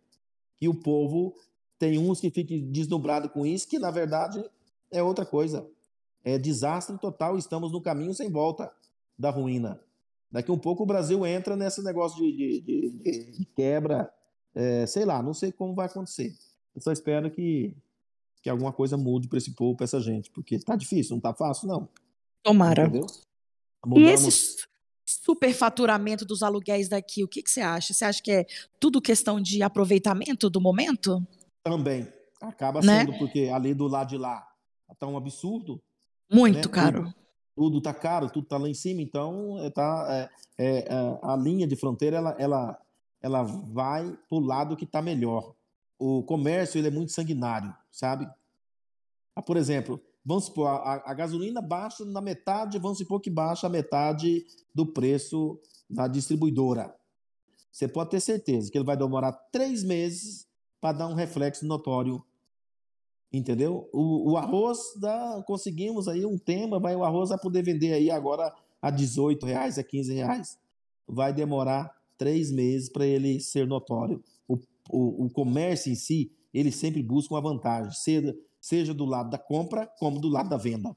[0.58, 1.34] que o povo
[1.78, 4.44] tem uns que ficam desdobrados com isso, que na verdade
[4.90, 5.66] é outra coisa.
[6.22, 8.70] É desastre total, estamos no caminho sem volta
[9.18, 9.80] da ruína.
[10.30, 14.12] Daqui um pouco o Brasil entra nesse negócio de, de, de, de quebra,
[14.54, 16.36] é, sei lá, não sei como vai acontecer.
[16.76, 17.74] Eu só espero que,
[18.42, 21.34] que alguma coisa mude para esse povo, para essa gente, porque tá difícil, não tá
[21.34, 21.88] fácil, não.
[22.42, 22.84] Tomara.
[22.84, 23.06] Entendeu?
[23.84, 24.10] Mudamos...
[24.10, 24.70] E esse
[25.04, 27.92] superfaturamento dos aluguéis daqui, o que, que você acha?
[27.92, 28.46] Você acha que é
[28.78, 31.26] tudo questão de aproveitamento do momento?
[31.62, 32.08] Também.
[32.40, 33.00] Acaba né?
[33.00, 34.46] sendo, porque ali do lado de lá
[34.98, 35.80] tá um absurdo.
[36.30, 36.74] Muito né?
[36.74, 37.02] caro.
[37.02, 37.14] Tudo,
[37.54, 41.36] tudo tá caro, tudo tá lá em cima, então é, tá, é, é, é a
[41.36, 42.78] linha de fronteira ela, ela,
[43.20, 45.54] ela vai pro lado que tá melhor.
[46.00, 48.26] O comércio ele é muito sanguinário, sabe?
[49.36, 53.66] Ah, por exemplo, vamos supor, a, a, gasolina baixa na metade, vamos supor que baixa
[53.66, 56.96] a metade do preço da distribuidora.
[57.70, 60.48] Você pode ter certeza que ele vai demorar três meses
[60.80, 62.24] para dar um reflexo notório.
[63.30, 63.86] Entendeu?
[63.92, 68.10] O, o arroz, dá, conseguimos aí um tema, vai, o arroz vai poder vender aí
[68.10, 70.58] agora a 18 reais, a 15 reais.
[71.06, 74.24] Vai demorar três meses para ele ser notório.
[74.92, 79.38] O, o, comércio em si, ele sempre busca uma vantagem, seja, seja do lado da
[79.38, 80.96] compra como do lado da venda.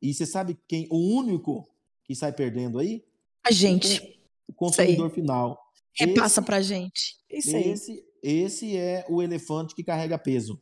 [0.00, 1.68] E você sabe quem, o único
[2.04, 3.04] que sai perdendo aí?
[3.44, 4.20] A gente.
[4.48, 5.58] O consumidor final.
[5.92, 7.16] Repassa para gente.
[7.30, 7.70] Isso aí.
[7.70, 10.60] Esse esse é o elefante que carrega peso.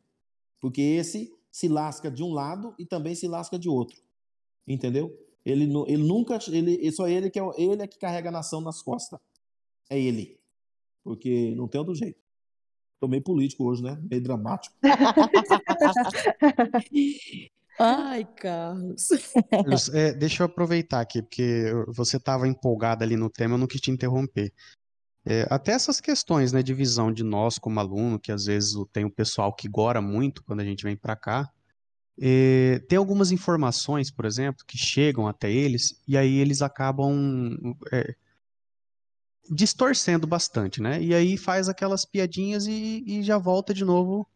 [0.61, 3.97] Porque esse se lasca de um lado e também se lasca de outro.
[4.67, 5.19] Entendeu?
[5.45, 6.39] Ele, ele nunca.
[6.49, 9.19] Ele, só ele que, é, ele é que carrega a nação nas costas.
[9.89, 10.39] É ele.
[11.03, 12.23] Porque não tem outro jeito.
[13.05, 13.99] Tô meio político hoje, né?
[14.11, 14.75] Meio dramático.
[17.79, 19.11] Ai, Carlos.
[19.93, 23.83] É, deixa eu aproveitar aqui, porque você estava empolgada ali no tema, eu não quis
[23.83, 24.55] te interromper.
[25.23, 29.05] É, até essas questões, né, de visão de nós como aluno, que às vezes tem
[29.05, 31.53] o pessoal que gora muito quando a gente vem para cá,
[32.19, 37.59] é, tem algumas informações, por exemplo, que chegam até eles e aí eles acabam
[37.93, 38.15] é,
[39.51, 41.03] distorcendo bastante, né?
[41.03, 44.27] E aí faz aquelas piadinhas e, e já volta de novo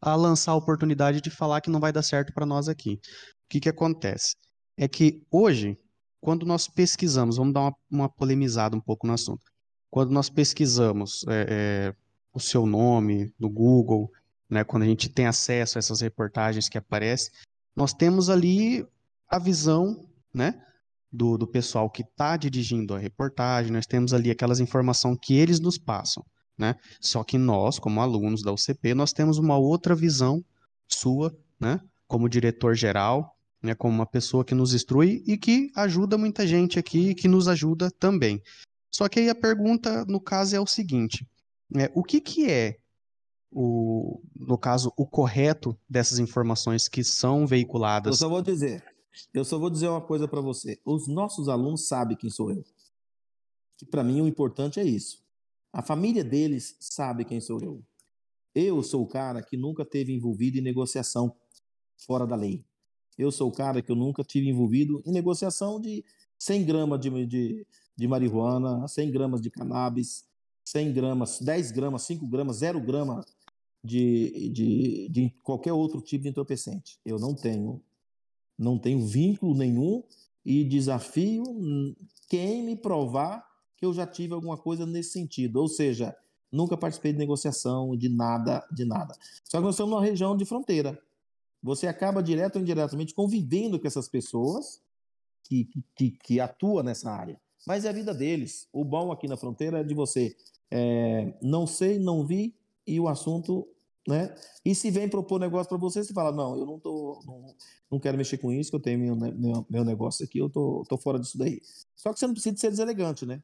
[0.00, 2.94] a lançar a oportunidade de falar que não vai dar certo para nós aqui.
[2.94, 4.36] O que que acontece?
[4.76, 5.78] É que hoje,
[6.20, 9.54] quando nós pesquisamos, vamos dar uma, uma polemizada um pouco no assunto
[9.94, 11.94] quando nós pesquisamos é, é,
[12.32, 14.10] o seu nome no Google,
[14.50, 17.32] né, quando a gente tem acesso a essas reportagens que aparecem,
[17.76, 18.84] nós temos ali
[19.28, 20.60] a visão, né,
[21.14, 25.60] do, do pessoal que está dirigindo a reportagem, nós temos ali aquelas informações que eles
[25.60, 26.24] nos passam,
[26.58, 26.74] né?
[27.00, 30.44] Só que nós, como alunos da UCP, nós temos uma outra visão
[30.88, 31.80] sua, né?
[32.08, 33.76] Como diretor-geral, né?
[33.76, 37.92] Como uma pessoa que nos instrui e que ajuda muita gente aqui, que nos ajuda
[37.92, 38.42] também.
[38.90, 41.24] Só que aí a pergunta, no caso, é o seguinte:
[41.76, 42.76] é, o que, que é
[43.52, 48.14] o, no caso, o correto dessas informações que são veiculadas?
[48.14, 48.82] Eu só vou dizer,
[49.32, 50.80] eu só vou dizer uma coisa para você.
[50.84, 52.64] Os nossos alunos sabem quem sou eu.
[53.76, 55.22] Que para mim o importante é isso.
[55.72, 57.82] A família deles sabe quem sou eu.
[58.54, 61.34] Eu sou o cara que nunca teve envolvido em negociação
[61.96, 62.64] fora da lei.
[63.18, 66.04] Eu sou o cara que eu nunca tive envolvido em negociação de
[66.38, 70.24] 100 gramas de, de, de marihuana, 100 gramas de cannabis,
[70.64, 73.24] 100 gramas, 10 gramas, 5 gramas, 0 grama
[73.82, 76.98] de, de, de qualquer outro tipo de entorpecente.
[77.04, 77.82] Eu não tenho
[78.58, 80.02] não tenho vínculo nenhum
[80.44, 81.42] e desafio
[82.28, 83.44] quem me provar
[83.76, 85.56] que eu já tive alguma coisa nesse sentido.
[85.56, 86.16] Ou seja,
[86.50, 89.14] nunca participei de negociação, de nada, de nada.
[89.44, 90.98] Só que nós estamos numa região de fronteira.
[91.62, 94.82] Você acaba direto ou indiretamente convivendo com essas pessoas
[95.42, 97.40] que, que, que atuam nessa área.
[97.66, 98.68] Mas é a vida deles.
[98.72, 100.36] O bom aqui na fronteira é de você
[100.70, 102.54] é, não sei, não vi,
[102.86, 103.66] e o assunto
[104.06, 104.34] né?
[104.64, 107.54] E se vem propor negócio para você, você fala, não, eu não tô, não,
[107.90, 110.84] não quero mexer com isso, que eu tenho meu, meu, meu negócio aqui, eu tô,
[110.88, 111.60] tô fora disso daí.
[111.96, 113.42] Só que você não precisa ser deselegante, né?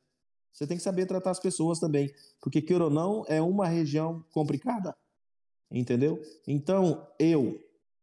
[0.52, 4.24] Você tem que saber tratar as pessoas também, porque queira ou não, é uma região
[4.32, 4.94] complicada,
[5.70, 6.20] entendeu?
[6.46, 7.58] Então, eu,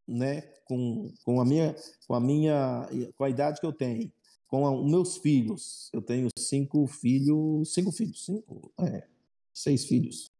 [0.07, 1.75] né, com, com a minha,
[2.07, 4.11] com a minha, com a idade que eu tenho,
[4.47, 9.05] com meus filhos, eu tenho cinco filhos, cinco filhos, cinco, é,
[9.53, 10.31] seis filhos.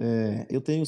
[0.00, 0.84] É, eu tenho.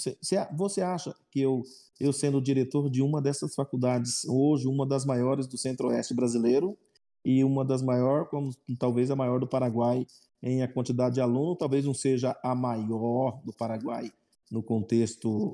[0.56, 1.62] Você acha que eu,
[1.98, 6.78] eu sendo diretor de uma dessas faculdades, hoje uma das maiores do Centro-Oeste brasileiro
[7.24, 10.06] e uma das maiores, como talvez a maior do Paraguai
[10.42, 14.10] em a quantidade de aluno, talvez não seja a maior do Paraguai
[14.50, 15.52] no contexto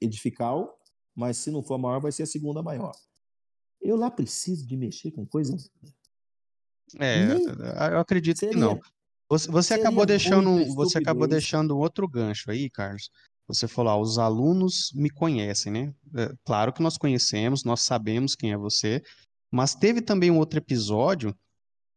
[0.00, 0.78] edifical,
[1.14, 2.92] mas se não for a maior, vai ser a segunda maior.
[3.80, 5.56] Eu lá preciso de mexer com coisa.
[6.98, 7.44] É, Nem
[7.92, 8.80] eu acredito seria, que não.
[9.32, 13.08] Você, você acabou deixando, você acabou deixando outro gancho aí, Carlos.
[13.48, 15.94] Você falou, ah, os alunos me conhecem, né?
[16.14, 19.02] É, claro que nós conhecemos, nós sabemos quem é você,
[19.50, 21.34] mas teve também um outro episódio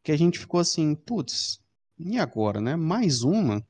[0.01, 1.59] que a gente ficou assim, putz,
[1.99, 2.77] e agora, né?
[2.77, 3.61] Mais uma,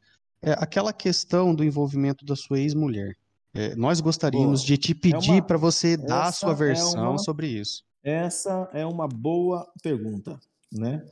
[0.43, 3.15] é aquela questão do envolvimento da sua ex-mulher.
[3.51, 7.09] É, nós gostaríamos de te é pedir é para você dar a sua é versão
[7.09, 7.83] uma, sobre isso.
[8.03, 10.39] Essa é uma boa pergunta,
[10.71, 11.03] né?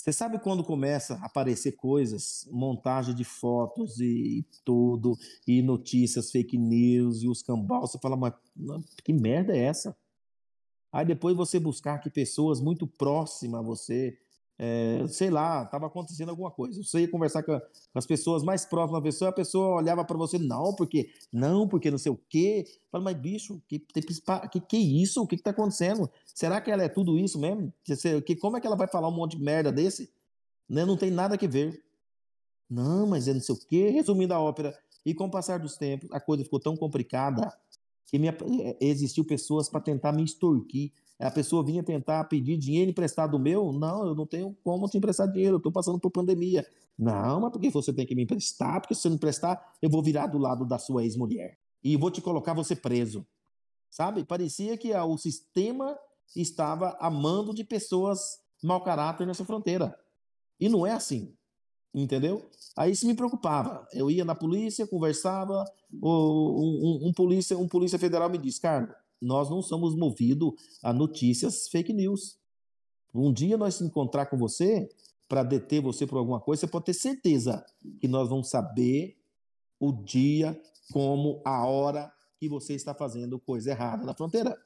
[0.00, 5.14] Você sabe quando começa a aparecer coisas, montagem de fotos e tudo,
[5.46, 8.32] e notícias, fake news e os cambal, você fala, mas
[9.04, 9.94] que merda é essa?
[10.90, 14.18] Aí depois você buscar que pessoas muito próximas a você
[14.62, 16.82] é, sei lá, estava acontecendo alguma coisa.
[16.82, 20.18] Você ia conversar com, com, as pessoas mais próximas da pessoa, a pessoa olhava para
[20.18, 22.66] você, não, porque, não, porque não sei o quê.
[22.92, 25.22] Fala, mas bicho, que, que, que isso?
[25.22, 26.10] O que está acontecendo?
[26.26, 27.72] Será que ela é tudo isso mesmo?
[28.26, 30.12] Que, como é que ela vai falar um monte de merda desse?
[30.68, 30.84] Né?
[30.84, 31.82] Não tem nada que ver.
[32.68, 33.88] Não, mas é não sei o quê.
[33.88, 37.50] Resumindo a ópera, e com o passar dos tempos, a coisa ficou tão complicada
[38.04, 40.92] que me, é, existiu pessoas para tentar me extorquir
[41.26, 45.30] a pessoa vinha tentar pedir dinheiro emprestado meu, não, eu não tenho como te emprestar
[45.30, 46.66] dinheiro, eu estou passando por pandemia.
[46.98, 48.80] Não, mas por que você tem que me emprestar?
[48.80, 52.10] Porque se você não emprestar, eu vou virar do lado da sua ex-mulher e vou
[52.10, 53.26] te colocar você preso.
[53.90, 54.24] Sabe?
[54.24, 55.98] Parecia que o sistema
[56.36, 59.98] estava amando de pessoas mau caráter nessa fronteira.
[60.58, 61.34] E não é assim.
[61.92, 62.48] Entendeu?
[62.76, 63.86] Aí isso me preocupava.
[63.92, 68.94] Eu ia na polícia, conversava, um, um, um polícia, um polícia federal me disse, Carlos,
[69.20, 70.52] nós não somos movidos
[70.82, 72.38] a notícias fake news.
[73.14, 74.88] Um dia nós encontrar com você
[75.28, 77.64] para deter você por alguma coisa, você pode ter certeza
[78.00, 79.16] que nós vamos saber
[79.78, 80.60] o dia,
[80.92, 84.60] como, a hora que você está fazendo coisa errada na fronteira.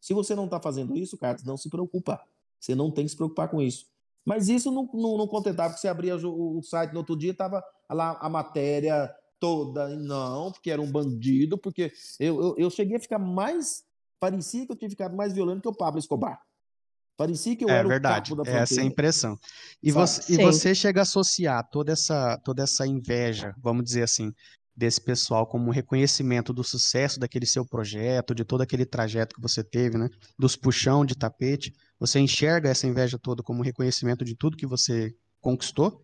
[0.00, 2.22] Se você não está fazendo isso, Carlos, não se preocupa.
[2.60, 3.86] Você não tem que se preocupar com isso.
[4.24, 7.32] Mas isso não, não, não contentava, porque você abria o, o site no outro dia,
[7.32, 9.12] estava lá a matéria
[9.42, 9.88] toda.
[9.88, 13.82] Não, porque era um bandido, porque eu, eu, eu cheguei a ficar mais.
[14.20, 16.40] Parecia que eu tinha ficado mais violento que o Pablo Escobar.
[17.16, 18.62] Parecia que eu é, era verdade, o capo da fronteira.
[18.62, 19.36] Essa é a impressão.
[19.82, 24.32] E você, e você chega a associar toda essa, toda essa inveja, vamos dizer assim,
[24.76, 29.42] desse pessoal como um reconhecimento do sucesso daquele seu projeto, de todo aquele trajeto que
[29.42, 30.08] você teve, né?
[30.38, 31.74] Dos puxão de tapete.
[31.98, 36.00] Você enxerga essa inveja toda como um reconhecimento de tudo que você conquistou?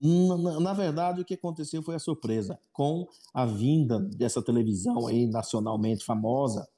[0.00, 2.58] Na, na, verdade, o que aconteceu foi a surpresa.
[2.72, 6.68] Com a vinda dessa televisão aí nacionalmente famosa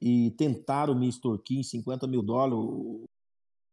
[0.00, 2.58] e tentaram me extorquir em 50 mil dólares,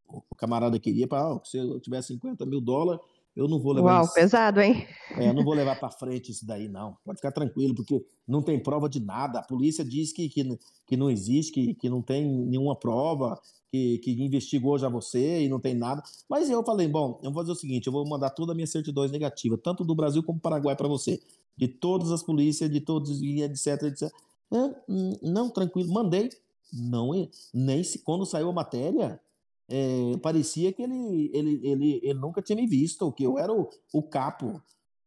[0.08, 3.02] o camarada queria para, oh, se eu tiver 50 mil dólares,
[3.36, 4.14] eu não vou levar Uau, isso.
[4.14, 4.88] pesado, hein?
[5.18, 6.98] É, eu não vou levar para frente isso daí, não.
[7.04, 9.40] Pode ficar tranquilo, porque não tem prova de nada.
[9.40, 10.58] A polícia diz que, que,
[10.88, 13.38] que não existe, que, que não tem nenhuma prova,
[13.70, 16.02] que, que investigou já você e não tem nada.
[16.30, 18.68] Mas eu falei, bom, eu vou fazer o seguinte, eu vou mandar toda a minha
[18.68, 21.22] certidões negativa, tanto do Brasil como do Paraguai para você.
[21.58, 24.12] De todas as polícias, de todos, etc, etc.
[24.50, 24.76] Não,
[25.22, 26.30] não, tranquilo, mandei.
[26.72, 27.12] Não,
[27.54, 29.20] nem se, quando saiu a matéria,
[29.68, 33.70] é, parecia que ele, ele, ele, ele nunca tinha me visto, que eu era o,
[33.92, 34.62] o capo,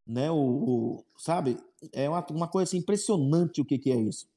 [0.05, 0.29] né?
[0.29, 1.57] O, o, sabe?
[1.93, 4.27] É uma, uma coisa assim, impressionante o que, que é isso.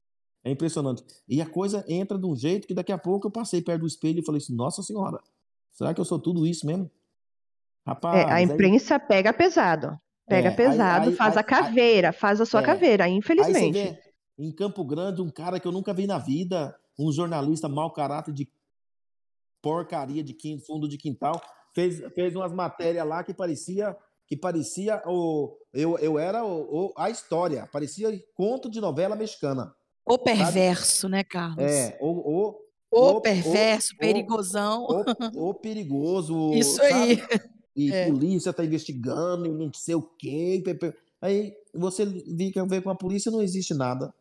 [0.44, 1.04] É impressionante.
[1.28, 3.86] E a coisa entra de um jeito que daqui a pouco eu passei perto do
[3.86, 5.20] espelho e falei assim: Nossa Senhora,
[5.72, 6.90] será que eu sou tudo isso mesmo?
[7.86, 8.18] Rapaz.
[8.18, 9.00] É, a imprensa aí...
[9.00, 9.98] pega pesado.
[10.26, 13.98] Pega é, pesado, aí, faz aí, a caveira, faz a sua é, caveira, infelizmente.
[14.38, 18.32] Em Campo Grande, um cara que eu nunca vi na vida, um jornalista mau caráter
[18.32, 18.48] de
[19.62, 21.40] porcaria de quinto, fundo de quintal,
[21.72, 23.96] fez, fez umas matérias lá que parecia
[24.26, 29.74] que parecia o eu, eu era o, o, a história, parecia conto de novela mexicana.
[30.04, 31.12] O perverso, sabe?
[31.12, 31.58] né, Carlos?
[31.64, 32.58] É, o, o,
[32.90, 34.86] o, o perverso, o, perigosão.
[35.34, 36.52] O, perigoso.
[36.54, 36.92] Isso sabe?
[36.92, 37.22] aí.
[37.74, 38.06] E é.
[38.06, 40.62] polícia tá investigando, e não sei o quê.
[41.20, 44.12] Aí você vê com a polícia não existe nada.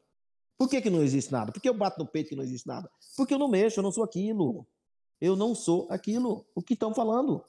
[0.58, 1.52] Por que, que não existe nada?
[1.52, 2.90] Porque eu bato no peito que não existe nada?
[3.18, 4.66] Porque eu não mexo, eu não sou aquilo.
[5.22, 7.46] Eu não sou aquilo, o que estão falando.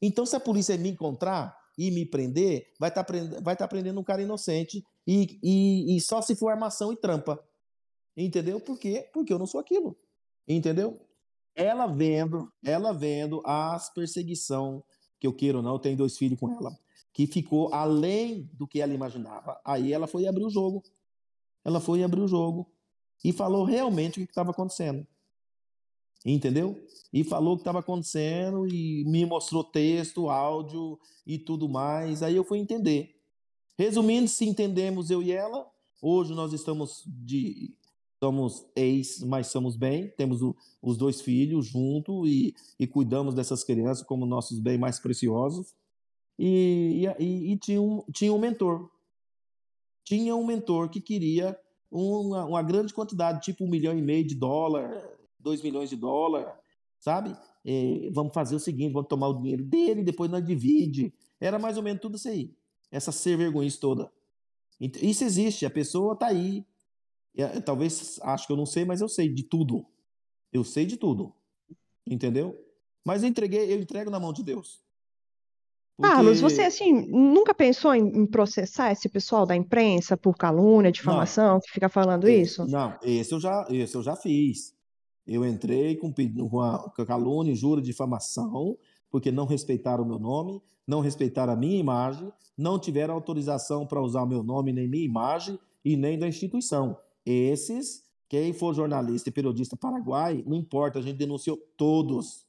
[0.00, 3.98] Então, se a polícia me encontrar e me prender, vai estar tá vai tá prendendo
[3.98, 7.42] um cara inocente e, e, e só se for armação e trampa.
[8.16, 8.60] Entendeu?
[8.60, 9.08] Por quê?
[9.12, 9.96] Porque eu não sou aquilo.
[10.46, 11.00] Entendeu?
[11.54, 14.84] Ela vendo, ela vendo as perseguição
[15.18, 16.76] que eu queiro ou não, eu tenho dois filhos com ela,
[17.12, 19.58] que ficou além do que ela imaginava.
[19.64, 20.82] Aí ela foi abrir o jogo.
[21.64, 22.70] Ela foi abrir o jogo
[23.24, 25.06] e falou realmente o que estava acontecendo.
[26.24, 26.82] Entendeu?
[27.12, 32.22] E falou o que estava acontecendo e me mostrou texto, áudio e tudo mais.
[32.22, 33.14] Aí eu fui entender.
[33.78, 35.66] Resumindo, se entendemos eu e ela,
[36.00, 37.74] hoje nós estamos de
[38.24, 43.62] somos ex, mas somos bem, temos o, os dois filhos junto e, e, cuidamos dessas
[43.62, 45.74] crianças como nossos bens mais preciosos.
[46.38, 48.88] E, e, e, tinha, um, tinha um mentor.
[50.04, 51.58] Tinha um mentor que queria
[51.90, 55.13] uma, uma grande quantidade, tipo um milhão e meio de dólar,
[55.44, 56.48] 2 milhões de dólares,
[56.98, 57.36] sabe?
[57.64, 61.14] É, vamos fazer o seguinte, vamos tomar o dinheiro dele, depois nós divide.
[61.38, 62.52] Era mais ou menos tudo isso aí.
[62.90, 64.10] Essa ser vergonhice toda.
[64.80, 66.64] Isso existe, a pessoa tá aí.
[67.36, 69.86] É, talvez, acho que eu não sei, mas eu sei de tudo.
[70.52, 71.32] Eu sei de tudo.
[72.06, 72.58] Entendeu?
[73.04, 74.82] Mas eu entreguei, eu entrego na mão de Deus.
[75.96, 76.10] Porque...
[76.10, 81.54] Carlos, você assim nunca pensou em, em, processar esse pessoal da imprensa por calúnia, difamação,
[81.54, 82.66] não, que fica falando esse, isso?
[82.66, 84.74] Não, esse eu já, esse eu já fiz.
[85.26, 88.76] Eu entrei com, com a calúnia, jura, difamação,
[89.10, 94.02] porque não respeitaram o meu nome, não respeitaram a minha imagem, não tiveram autorização para
[94.02, 96.98] usar o meu nome, nem minha imagem e nem da instituição.
[97.24, 102.46] Esses, quem for jornalista e periodista paraguai, não importa, a gente denunciou todos,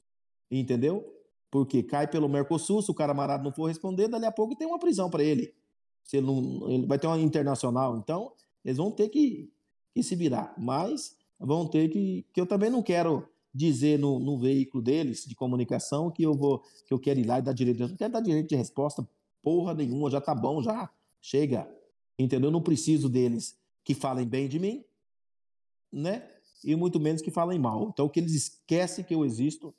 [0.51, 1.13] entendeu?
[1.49, 4.67] Porque cai pelo Mercosul, se o cara amarado não for responder, dali a pouco tem
[4.67, 5.53] uma prisão para ele.
[6.03, 7.97] Se ele, não, ele vai ter uma internacional.
[7.97, 9.49] Então, eles vão ter que,
[9.93, 10.53] que se virar.
[10.57, 12.25] Mas vão ter que.
[12.33, 16.61] que eu também não quero dizer no, no, veículo deles de comunicação que eu vou
[16.86, 17.81] que eu quero ir lá e dar direito.
[17.81, 19.07] Eu não quero dar direito de resposta
[19.41, 20.89] porra nenhuma, já tá bom, já
[21.21, 21.69] chega.
[22.17, 22.47] Entendeu?
[22.47, 24.83] Eu não preciso deles que falem bem de mim,
[25.91, 26.27] né?
[26.63, 27.89] E muito menos que falem mal.
[27.89, 29.73] Então, que eles esquecem que eu existo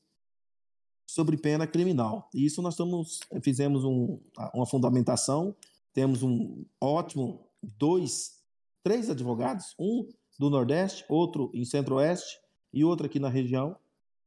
[1.04, 2.28] sobre pena criminal.
[2.32, 4.20] E isso nós estamos, fizemos um,
[4.54, 5.54] uma fundamentação,
[5.92, 8.40] temos um ótimo dois,
[8.84, 10.06] três advogados, um
[10.38, 12.38] do Nordeste, outro em Centro-Oeste
[12.72, 13.76] e outro aqui na região,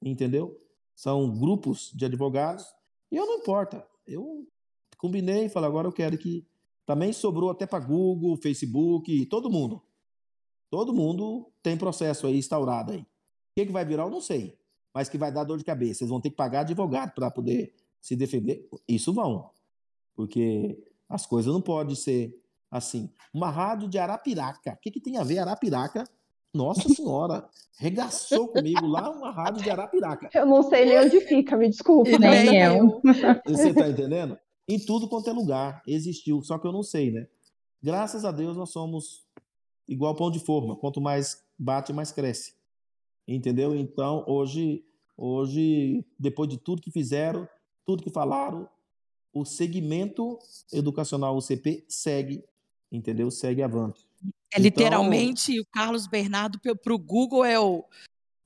[0.02, 0.60] entendeu?
[0.96, 2.66] São grupos de advogados
[3.12, 3.86] e eu não importa.
[4.06, 4.48] Eu
[4.98, 6.46] combinei e falei, agora eu quero que.
[6.86, 9.80] Também sobrou até para Google, Facebook, todo mundo.
[10.72, 13.02] Todo mundo tem processo aí instaurado aí.
[13.02, 13.06] O
[13.56, 14.58] que, que vai virar, eu não sei.
[14.92, 16.04] Mas que vai dar dor de cabeça.
[16.04, 18.68] Eles vão ter que pagar advogado para poder se defender.
[18.88, 19.52] Isso vão.
[20.16, 22.36] Porque as coisas não podem ser
[22.72, 23.10] assim.
[23.34, 24.74] Uma rádio de Arapiraca.
[24.74, 26.04] O que, que tem a ver Arapiraca?
[26.54, 27.48] Nossa Senhora,
[27.78, 30.30] regaçou comigo lá uma rádio de Arapiraca.
[30.34, 32.18] Eu não sei nem onde fica, me desculpa.
[32.18, 33.02] Nem eu.
[33.48, 34.38] Você tá entendendo?
[34.68, 37.28] Em tudo quanto é lugar existiu, só que eu não sei, né?
[37.82, 39.26] Graças a Deus nós somos
[39.88, 40.76] igual pão de forma.
[40.76, 42.54] Quanto mais bate, mais cresce.
[43.28, 43.76] Entendeu?
[43.76, 44.84] Então, hoje,
[45.16, 47.48] hoje, depois de tudo que fizeram,
[47.86, 48.68] tudo que falaram,
[49.34, 50.38] o segmento
[50.74, 52.44] educacional UCP segue
[52.92, 53.30] entendeu?
[53.32, 54.08] Segue avante.
[54.54, 57.86] É literalmente então, o Carlos Bernardo para o Google é o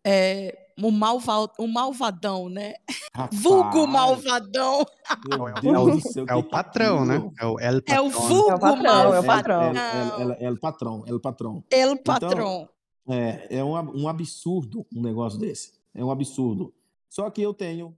[0.06, 2.74] é, um, malva, um malvadão, né?
[3.16, 4.86] Rapaz, Vulgo malvadão.
[5.26, 7.32] Meu É o- Deus do céu, É o é patrão, né?
[7.40, 9.62] É o El É o vulgo É o patrão, é o patrão.
[9.62, 10.32] É, malvadão.
[10.32, 11.64] é, é, é o patrão, é o patrão.
[11.72, 12.70] El Então, patrão.
[13.08, 15.74] É, é um, um absurdo um negócio desse.
[15.94, 16.74] É um absurdo.
[17.10, 17.96] Só que eu tenho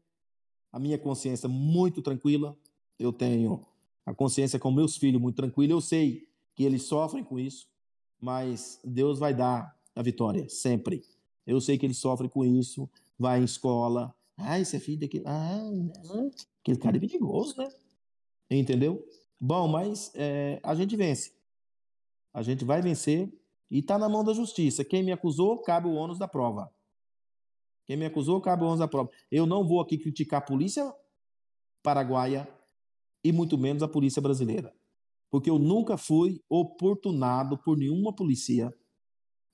[0.71, 2.55] a minha consciência muito tranquila.
[2.99, 3.65] Eu tenho
[4.05, 5.73] a consciência com meus filhos muito tranquila.
[5.73, 7.68] Eu sei que eles sofrem com isso,
[8.20, 11.03] mas Deus vai dar a vitória, sempre.
[11.45, 12.89] Eu sei que eles sofrem com isso.
[13.18, 14.14] Vai em escola.
[14.38, 15.24] Ah, esse é filho daquele.
[15.28, 15.62] Ah,
[16.62, 17.72] aquele cara é perigoso, né?
[18.49, 19.06] Entendeu?
[19.39, 21.34] Bom, mas é, a gente vence.
[22.34, 23.32] A gente vai vencer
[23.70, 24.84] e está na mão da justiça.
[24.84, 26.72] Quem me acusou, cabe o ônus da prova.
[27.86, 29.10] Quem me acusou, cabe o ônus da prova.
[29.32, 30.93] Eu não vou aqui criticar a polícia
[31.82, 32.47] paraguaia
[33.24, 34.74] e muito menos a polícia brasileira.
[35.30, 38.73] Porque eu nunca fui oportunado por nenhuma polícia,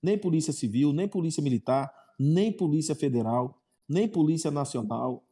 [0.02, 5.24] nem polícia civil, nem polícia militar, nem polícia federal, nem polícia nacional,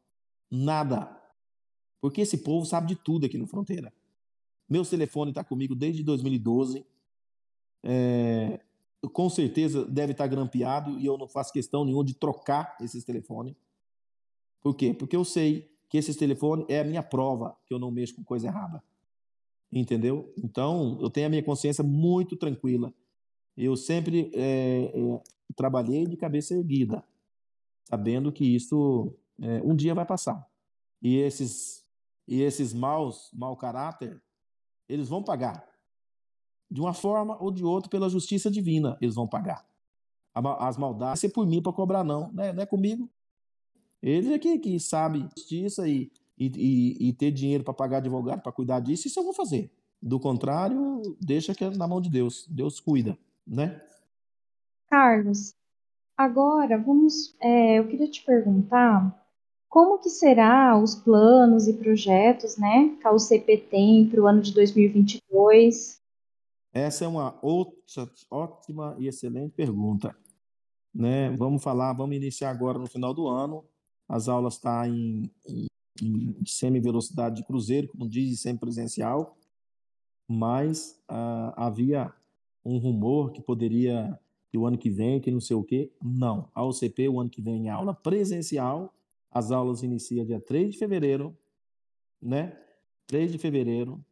[0.49, 1.15] nada.
[2.01, 3.93] Porque esse povo sabe de tudo aqui na fronteira.
[4.67, 6.85] Meu telefone está comigo desde 2012.
[7.83, 8.59] É,
[9.13, 13.55] com certeza deve estar grampeado e eu não faço questão nenhuma de trocar esses telefones.
[14.61, 14.93] Por quê?
[14.93, 18.23] Porque eu sei que esses telefones é a minha prova que eu não mexo com
[18.23, 18.83] coisa errada.
[19.71, 20.33] Entendeu?
[20.37, 22.93] Então, eu tenho a minha consciência muito tranquila.
[23.55, 25.21] Eu sempre é, é,
[25.55, 27.03] trabalhei de cabeça erguida,
[27.83, 30.47] sabendo que isso é, um dia vai passar.
[31.01, 31.85] E esses,
[32.27, 34.21] e esses maus, mau caráter,
[34.87, 35.69] eles vão pagar
[36.69, 39.65] de uma forma ou de outra, pela justiça divina, eles vão pagar.
[40.33, 42.31] As maldades, é por mim para cobrar, não.
[42.31, 43.09] Não é, não é comigo.
[44.01, 48.41] Ele é que, que sabe justiça e, e, e, e ter dinheiro para pagar advogado
[48.41, 49.69] para cuidar disso, isso eu vou fazer.
[50.01, 52.47] Do contrário, deixa que é na mão de Deus.
[52.49, 53.81] Deus cuida, né?
[54.89, 55.53] Carlos,
[56.17, 57.35] agora vamos.
[57.41, 59.19] é, eu queria te perguntar
[59.67, 64.41] como que será os planos e projetos, né, que a UCP tem para o ano
[64.41, 66.01] de 2022?
[66.73, 70.15] Essa é uma outra, ótima e excelente pergunta.
[70.93, 71.29] Né?
[71.37, 73.63] Vamos falar, vamos iniciar agora no final do ano.
[74.07, 75.67] As aulas estão tá em, em,
[76.01, 79.37] em semi-velocidade de cruzeiro, como diz, semi-presencial,
[80.27, 82.13] mas ah, havia
[82.63, 84.17] um rumor que poderia,
[84.51, 85.91] que o ano que vem, que não sei o quê.
[86.01, 86.49] Não.
[86.53, 88.93] A UCP, o ano que vem, em aula presencial.
[89.31, 91.37] As aulas iniciam dia 3 de fevereiro,
[92.21, 92.57] né?
[93.05, 94.03] 3 de fevereiro,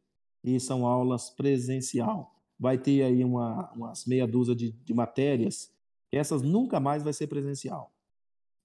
[0.43, 5.71] e são aulas presencial vai ter aí uma, umas meia dúzia de, de matérias,
[6.11, 7.91] essas nunca mais vai ser presencial.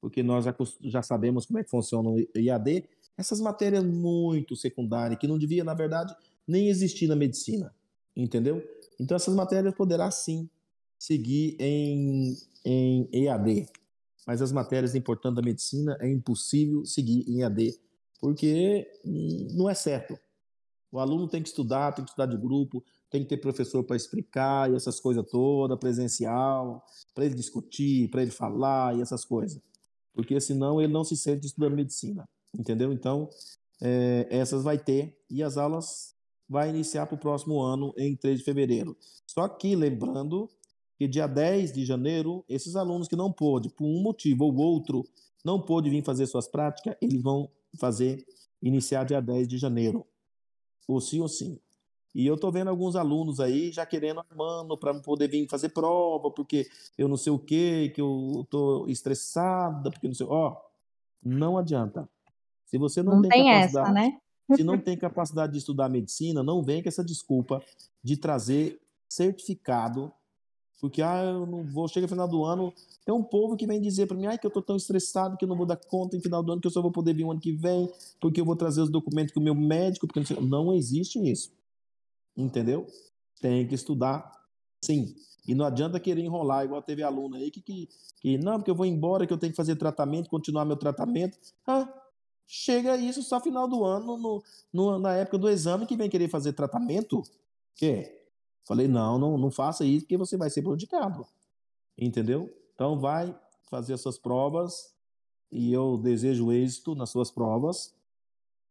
[0.00, 5.18] Porque nós já, já sabemos como é que funciona o IAD, essas matérias muito secundárias,
[5.18, 6.14] que não devia, na verdade,
[6.46, 7.74] nem existir na medicina,
[8.16, 8.62] entendeu?
[8.98, 10.48] Então essas matérias poderá sim
[10.98, 13.68] seguir em, em EAD,
[14.26, 17.78] mas as matérias importantes da medicina é impossível seguir em EAD,
[18.20, 18.88] porque
[19.54, 20.18] não é certo.
[20.90, 23.96] O aluno tem que estudar, tem que estudar de grupo, tem que ter professor para
[23.96, 26.84] explicar e essas coisas todas, presencial,
[27.14, 29.60] para ele discutir, para ele falar e essas coisas.
[30.14, 32.92] Porque senão ele não se sente estudando medicina, entendeu?
[32.92, 33.28] Então,
[33.80, 36.14] é, essas vai ter e as aulas
[36.48, 38.96] vai iniciar para o próximo ano, em 3 de fevereiro.
[39.26, 40.50] Só que, lembrando
[40.98, 45.04] que dia 10 de janeiro, esses alunos que não pôde, por um motivo ou outro,
[45.44, 47.48] não pôde vir fazer suas práticas, eles vão
[47.78, 48.24] fazer,
[48.60, 50.06] iniciar dia 10 de janeiro.
[50.86, 51.58] Ou sim ou sim.
[52.14, 56.30] E eu tô vendo alguns alunos aí já querendo, mano, para poder vir fazer prova,
[56.30, 60.26] porque eu não sei o quê, que eu tô estressada, porque não sei.
[60.28, 60.54] Ó,
[61.24, 62.08] não adianta.
[62.72, 64.18] Se você não, Não tem, tem capacidade, essa, né?
[64.56, 67.62] se não tem capacidade de estudar medicina, não vem com essa desculpa
[68.02, 70.10] de trazer certificado,
[70.80, 72.72] porque ah, eu não vou, chega no final do ano,
[73.04, 75.44] tem um povo que vem dizer para mim, ai, que eu tô tão estressado que
[75.44, 77.24] eu não vou dar conta em final do ano, que eu só vou poder vir
[77.24, 80.34] o ano que vem, porque eu vou trazer os documentos com o meu médico, porque
[80.40, 81.52] não existe isso.
[82.34, 82.86] Entendeu?
[83.38, 84.32] Tem que estudar,
[84.82, 85.14] sim.
[85.46, 88.74] E não adianta querer enrolar, igual teve aluno aí que, que, que não, porque eu
[88.74, 91.36] vou embora, que eu tenho que fazer tratamento, continuar meu tratamento.
[91.66, 92.01] Ah,
[92.46, 96.28] chega isso só final do ano, no, no, na época do exame, que vem querer
[96.28, 97.22] fazer tratamento.
[97.74, 98.20] Que?
[98.64, 101.26] Falei, não, não, não faça isso, porque você vai ser prejudicado.
[101.98, 102.52] Entendeu?
[102.74, 103.36] Então vai
[103.70, 104.94] fazer as suas provas
[105.50, 107.94] e eu desejo êxito nas suas provas.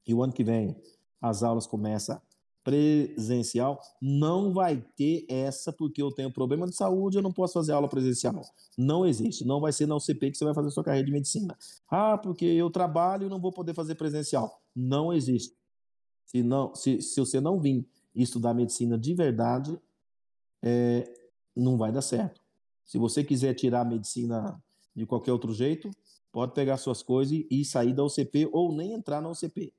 [0.06, 0.76] E o ano que vem
[1.22, 2.20] as aulas começam
[2.64, 7.72] presencial, não vai ter essa porque eu tenho problema de saúde, eu não posso fazer
[7.72, 8.41] aula presencial.
[8.78, 11.57] Não existe, não vai ser na UCP que você vai fazer sua carreira de medicina.
[11.89, 14.62] Ah, porque eu trabalho e não vou poder fazer presencial.
[14.76, 15.55] Não existe.
[16.26, 17.86] Se, não, se, se você não vir
[18.16, 19.80] estudar medicina de verdade,
[20.62, 21.12] é,
[21.55, 22.41] não vai dar certo.
[22.86, 24.62] Se você quiser tirar a medicina
[24.95, 25.89] de qualquer outro jeito,
[26.32, 29.74] pode pegar suas coisas e sair da UCP ou nem entrar na UCP.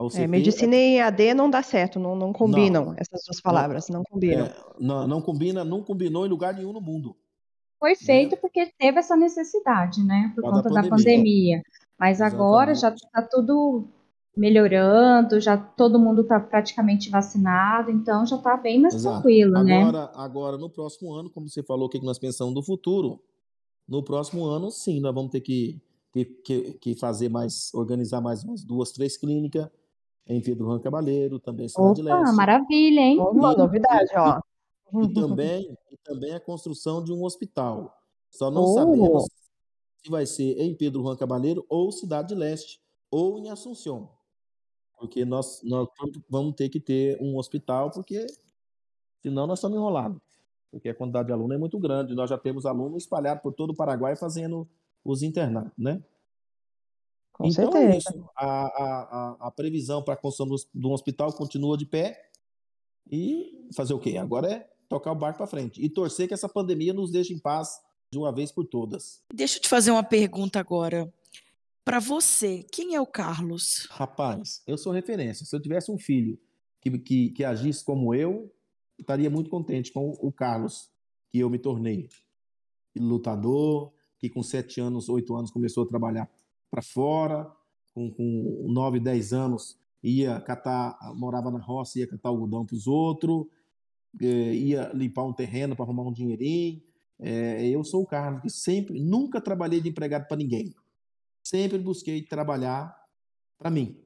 [0.00, 3.38] A UCP é, medicina e EAD não dá certo, não, não combinam não, essas duas
[3.38, 4.46] palavras, não, não combinam.
[4.46, 7.14] É, não, não combina, não combinou em lugar nenhum no mundo.
[7.78, 8.38] Foi feito né?
[8.40, 10.32] porque teve essa necessidade, né?
[10.34, 10.88] Por, conta da pandemia.
[10.88, 11.62] Da pandemia.
[11.98, 12.34] Mas Exatamente.
[12.34, 13.88] agora já está tudo
[14.34, 19.16] melhorando, já todo mundo está praticamente vacinado, então já está bem mais Exato.
[19.16, 20.10] tranquilo, agora, né?
[20.14, 23.20] Agora, no próximo ano, como você falou, o que nós pensamos do futuro,
[23.86, 25.78] no próximo ano, sim, nós vamos ter que,
[26.42, 29.68] que, que fazer mais, organizar mais umas duas, três clínicas
[30.30, 32.36] em Pedro Juan Cabaleiro, também em Cidade Opa, Leste.
[32.36, 33.18] maravilha, hein?
[33.18, 34.40] Uma novidade, ó.
[35.02, 37.96] E também, e também a construção de um hospital.
[38.30, 38.74] Só não oh.
[38.74, 39.24] sabemos
[40.02, 44.08] se vai ser em Pedro Juan Cabaleiro ou Cidade Leste, ou em Assunção
[45.00, 45.88] porque nós, nós
[46.28, 48.26] vamos ter que ter um hospital, porque
[49.22, 50.20] senão nós estamos enrolados.
[50.70, 52.14] Porque a quantidade de alunos é muito grande.
[52.14, 54.68] Nós já temos alunos espalhados por todo o Paraguai fazendo
[55.02, 56.02] os internatos, né?
[57.40, 57.94] Com então certeza.
[57.94, 58.30] é isso.
[58.36, 62.28] A, a, a previsão para a construção um hospital continua de pé.
[63.10, 64.18] E fazer o quê?
[64.18, 65.82] Agora é tocar o barco para frente.
[65.82, 67.80] E torcer que essa pandemia nos deixe em paz
[68.12, 69.22] de uma vez por todas.
[69.32, 71.12] Deixa eu te fazer uma pergunta agora.
[71.82, 73.88] Para você, quem é o Carlos?
[73.90, 75.46] Rapaz, eu sou referência.
[75.46, 76.38] Se eu tivesse um filho
[76.78, 78.52] que, que, que agisse como eu,
[78.98, 80.90] estaria muito contente com o Carlos,
[81.32, 82.06] que eu me tornei.
[82.94, 86.30] Lutador, que com sete anos, oito anos começou a trabalhar
[86.70, 87.50] para fora,
[87.94, 92.86] com, com nove, dez anos ia catar, morava na roça, ia catar algodão para os
[92.86, 93.46] outros,
[94.20, 96.82] eh, ia limpar um terreno para arrumar um dinheirinho.
[97.18, 100.74] É, eu sou o Carlos que sempre, nunca trabalhei de empregado para ninguém
[101.42, 102.96] sempre busquei trabalhar
[103.58, 103.96] para mim.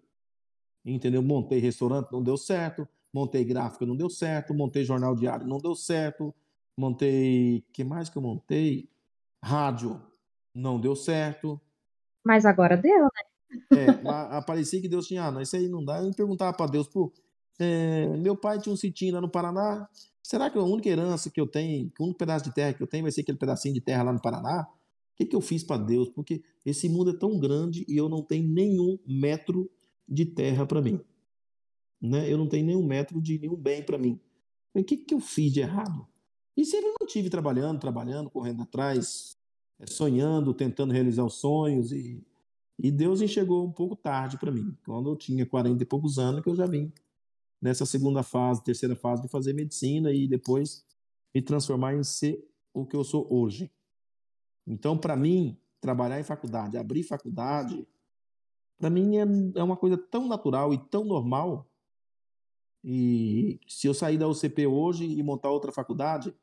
[0.85, 1.23] Entendeu?
[1.23, 2.89] Montei restaurante, não deu certo.
[3.13, 4.55] Montei gráfica, não deu certo.
[4.55, 6.35] Montei jornal diário, não deu certo.
[6.77, 7.65] Montei.
[7.73, 8.89] que mais que eu montei?
[9.43, 10.01] Rádio,
[10.55, 11.61] não deu certo.
[12.25, 13.35] Mas agora deu, né?
[13.73, 16.03] É, aparecia que Deus tinha, ah, não, isso aí não dá.
[16.03, 17.13] Eu perguntava para Deus, pô,
[17.59, 19.89] é, meu pai tinha um sitinho lá no Paraná.
[20.23, 22.87] Será que a única herança que eu tenho, o único pedaço de terra que eu
[22.87, 24.67] tenho vai ser aquele pedacinho de terra lá no Paraná?
[25.13, 26.09] O que, que eu fiz para Deus?
[26.09, 29.71] Porque esse mundo é tão grande e eu não tenho nenhum metro
[30.09, 31.01] de terra para mim.
[32.01, 32.31] Né?
[32.31, 34.19] Eu não tenho nenhum metro de nenhum bem para mim.
[34.73, 36.07] O que, que eu fiz de errado?
[36.57, 39.37] E sempre mantive trabalhando, trabalhando, correndo atrás,
[39.87, 41.93] sonhando, tentando realizar os sonhos.
[41.93, 42.23] E,
[42.79, 44.77] e Deus enxergou um pouco tarde para mim.
[44.85, 46.93] Quando eu tinha 40 e poucos anos, que eu já vim
[47.61, 50.85] nessa segunda fase, terceira fase de fazer medicina e depois
[51.35, 53.71] me transformar em ser o que eu sou hoje.
[54.67, 57.87] Então, para mim, trabalhar em faculdade, abrir faculdade,
[58.79, 59.23] para mim é,
[59.55, 61.67] é uma coisa tão natural e tão normal.
[62.83, 66.35] E se eu sair da UCP hoje e montar outra faculdade,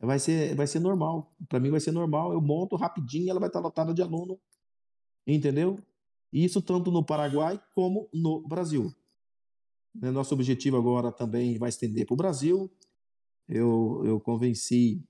[0.00, 1.32] vai ser, vai ser normal.
[1.48, 2.32] Para mim vai ser normal.
[2.32, 4.38] Eu monto rapidinho, ela vai estar lotada de aluno.
[5.26, 5.78] Entendeu?
[6.32, 8.92] Isso tanto no Paraguai como no Brasil.
[9.94, 12.70] Né, nosso objetivo agora também vai estender para o Brasil.
[13.48, 15.02] Eu, eu convenci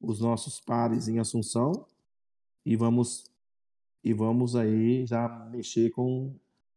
[0.00, 1.86] os nossos pares em Assunção
[2.64, 3.30] e vamos
[4.02, 6.34] e vamos aí já mexer com,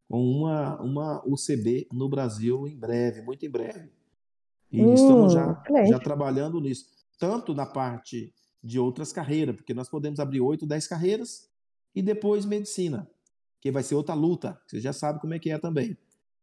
[0.10, 3.90] com uma, uma UCB no Brasil em breve, muito em breve.
[4.72, 6.90] E hum, estamos já, já trabalhando nisso,
[7.20, 8.34] tanto na parte
[8.64, 11.50] de outras carreiras, porque nós podemos abrir oito, dez carreiras
[11.94, 13.10] e depois medicina,
[13.60, 15.98] que vai ser outra luta, você já sabe como é que é também.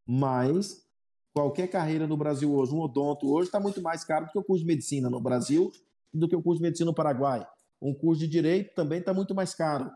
[0.06, 0.86] Mas
[1.32, 4.44] qualquer carreira no Brasil hoje, um odonto hoje está muito mais caro do que o
[4.44, 5.72] curso de medicina no Brasil
[6.12, 7.46] do que o curso de medicina no Paraguai.
[7.80, 9.90] Um curso de direito também está muito mais caro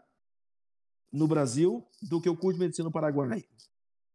[1.13, 3.45] no Brasil do que o curso de medicina no Paraguai.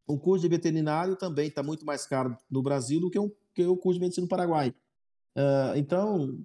[0.07, 3.63] Um curso de veterinário também está muito mais caro no Brasil do que, um, que
[3.63, 4.73] o curso de medicina no Paraguai.
[5.35, 6.39] Uh, então,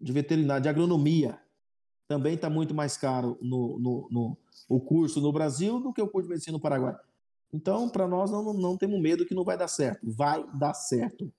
[0.00, 1.38] de veterinário, de agronomia,
[2.08, 4.38] também está muito mais caro no, no, no,
[4.68, 6.96] o curso no Brasil do que o curso de medicina no Paraguai.
[7.52, 10.00] Então, para nós, não, não temos medo que não vai dar certo.
[10.02, 11.32] Vai dar certo.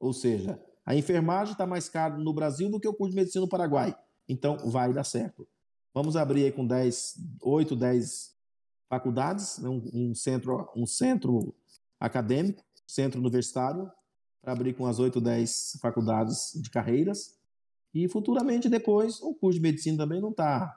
[0.00, 3.42] Ou seja, a enfermagem está mais caro no Brasil do que o curso de medicina
[3.42, 3.96] no Paraguai.
[4.28, 5.46] Então, vai dar certo.
[5.94, 8.32] Vamos abrir aí com 10, 8, 10
[8.88, 9.68] faculdades, né?
[9.68, 11.54] um, um, centro, um centro
[12.00, 13.90] acadêmico, centro universitário,
[14.42, 17.38] para abrir com as 8, 10 faculdades de carreiras.
[17.94, 20.76] E futuramente, depois, o curso de medicina também não está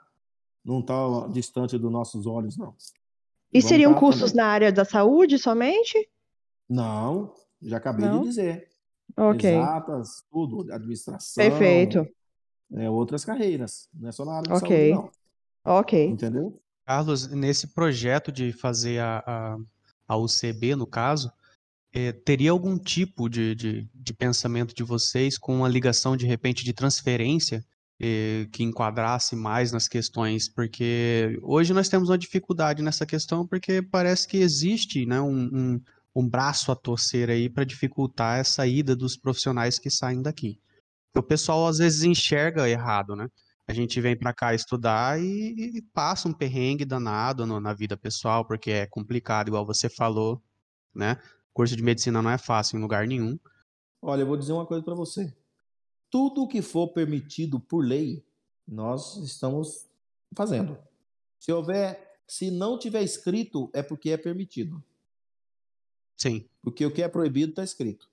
[0.63, 0.95] não tá
[1.32, 2.74] distante dos nossos olhos, não.
[3.53, 4.45] E Vamos seriam cursos também.
[4.45, 6.09] na área da saúde somente?
[6.68, 8.22] Não, já acabei não?
[8.22, 8.70] de dizer.
[9.16, 9.49] Ok.
[9.49, 11.43] Exatas, tudo, administração.
[11.43, 12.07] Perfeito
[12.74, 14.93] é, outras carreiras, não é só na área de okay.
[14.93, 15.11] saúde,
[15.66, 15.74] não.
[15.78, 16.05] Ok.
[16.05, 16.59] Entendeu?
[16.86, 19.57] Carlos, nesse projeto de fazer a, a,
[20.07, 21.32] a UCB, no caso,
[21.95, 26.65] é, teria algum tipo de, de, de, pensamento de vocês com uma ligação, de repente,
[26.65, 27.65] de transferência
[28.01, 33.81] eh, que enquadrasse mais nas questões, porque hoje nós temos uma dificuldade nessa questão, porque
[33.81, 35.81] parece que existe né, um, um,
[36.13, 40.59] um braço a torcer aí para dificultar essa ida dos profissionais que saem daqui.
[41.15, 43.29] O pessoal às vezes enxerga errado, né?
[43.65, 47.95] A gente vem para cá estudar e, e, passa um perrengue danado no, na vida
[47.95, 50.43] pessoal, porque é complicado, igual você falou,
[50.93, 51.17] né?
[51.55, 53.39] Curso de medicina não é fácil em lugar nenhum.
[54.01, 55.33] Olha, eu vou dizer uma coisa para você.
[56.11, 58.23] Tudo que for permitido por lei,
[58.67, 59.87] nós estamos
[60.35, 60.77] fazendo.
[61.39, 64.83] Se houver, se não tiver escrito, é porque é permitido.
[66.17, 66.45] Sim.
[66.61, 68.09] Porque o que é proibido está escrito.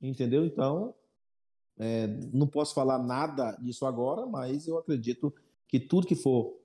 [0.00, 0.46] Entendeu?
[0.46, 0.94] Então,
[1.76, 5.34] é, não posso falar nada disso agora, mas eu acredito
[5.66, 6.56] que tudo que for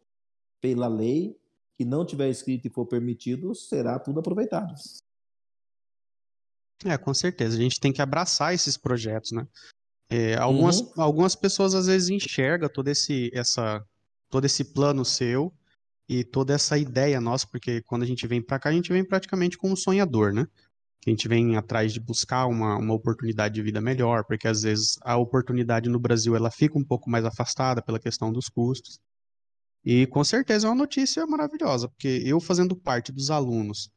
[0.62, 1.36] pela lei,
[1.76, 4.76] que não tiver escrito e for permitido, será tudo aproveitado.
[6.86, 7.58] É, com certeza.
[7.58, 9.48] A gente tem que abraçar esses projetos, né?
[10.10, 10.92] É, algumas, uhum.
[10.98, 13.84] algumas pessoas às vezes enxergam todo esse, essa,
[14.30, 15.52] todo esse plano seu
[16.08, 19.04] e toda essa ideia nossa, porque quando a gente vem para cá, a gente vem
[19.04, 20.46] praticamente como um sonhador, né?
[21.02, 24.62] Que a gente vem atrás de buscar uma, uma oportunidade de vida melhor, porque às
[24.62, 29.00] vezes a oportunidade no Brasil ela fica um pouco mais afastada pela questão dos custos.
[29.84, 33.90] E com certeza é uma notícia maravilhosa, porque eu fazendo parte dos alunos,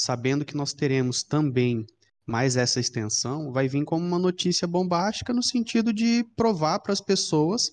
[0.00, 1.86] sabendo que nós teremos também
[2.26, 7.00] mais essa extensão, vai vir como uma notícia bombástica no sentido de provar para as
[7.00, 7.72] pessoas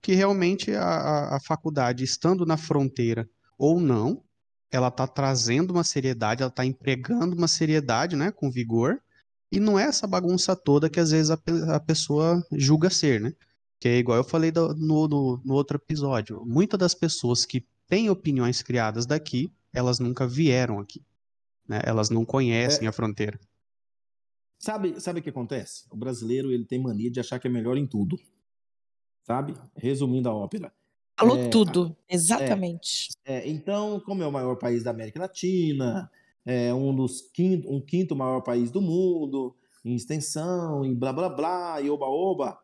[0.00, 3.28] que realmente a, a, a faculdade, estando na fronteira
[3.58, 4.22] ou não,
[4.70, 9.00] ela está trazendo uma seriedade, ela está empregando uma seriedade, né, com vigor,
[9.50, 11.38] e não é essa bagunça toda que às vezes a,
[11.74, 13.32] a pessoa julga ser, né?
[13.80, 16.44] Que é igual eu falei do, no, no, no outro episódio.
[16.44, 21.02] Muitas das pessoas que têm opiniões criadas daqui, elas nunca vieram aqui.
[21.66, 21.80] Né?
[21.84, 23.40] Elas não conhecem é, a fronteira.
[24.58, 25.84] Sabe, sabe o que acontece?
[25.90, 28.18] O brasileiro ele tem mania de achar que é melhor em tudo.
[29.22, 29.54] Sabe?
[29.76, 30.72] Resumindo a ópera.
[31.18, 33.10] Falou é, tudo, exatamente.
[33.24, 36.10] É, é, então, como é o maior país da América Latina,
[36.46, 39.54] é um dos quinto, um quinto maior país do mundo,
[39.84, 42.58] em extensão, em blá blá blá, e oba oba.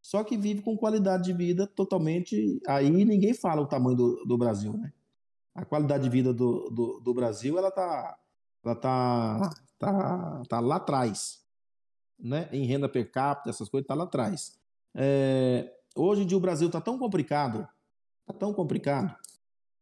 [0.00, 2.60] Só que vive com qualidade de vida totalmente.
[2.68, 4.92] Aí ninguém fala o tamanho do, do Brasil, né?
[5.52, 8.16] A qualidade de vida do, do, do Brasil, ela tá,
[8.64, 11.40] ela tá tá, tá lá atrás.
[12.18, 12.48] Né?
[12.52, 14.58] Em renda per capita, essas coisas, tá lá atrás.
[14.94, 17.68] É, hoje em dia o Brasil tá tão complicado,
[18.24, 19.14] tá tão complicado,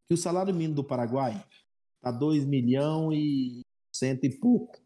[0.08, 1.42] que o salário mínimo do Paraguai
[2.00, 4.78] tá 2 milhões e cento e pouco.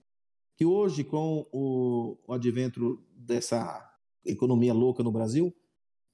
[0.56, 3.88] Que hoje, com o, o advento dessa
[4.24, 5.54] economia louca no Brasil,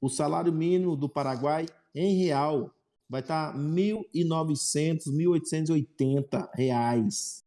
[0.01, 2.71] o salário mínimo do Paraguai em real
[3.09, 7.44] vai estar tá 1.900, 1.880 reais.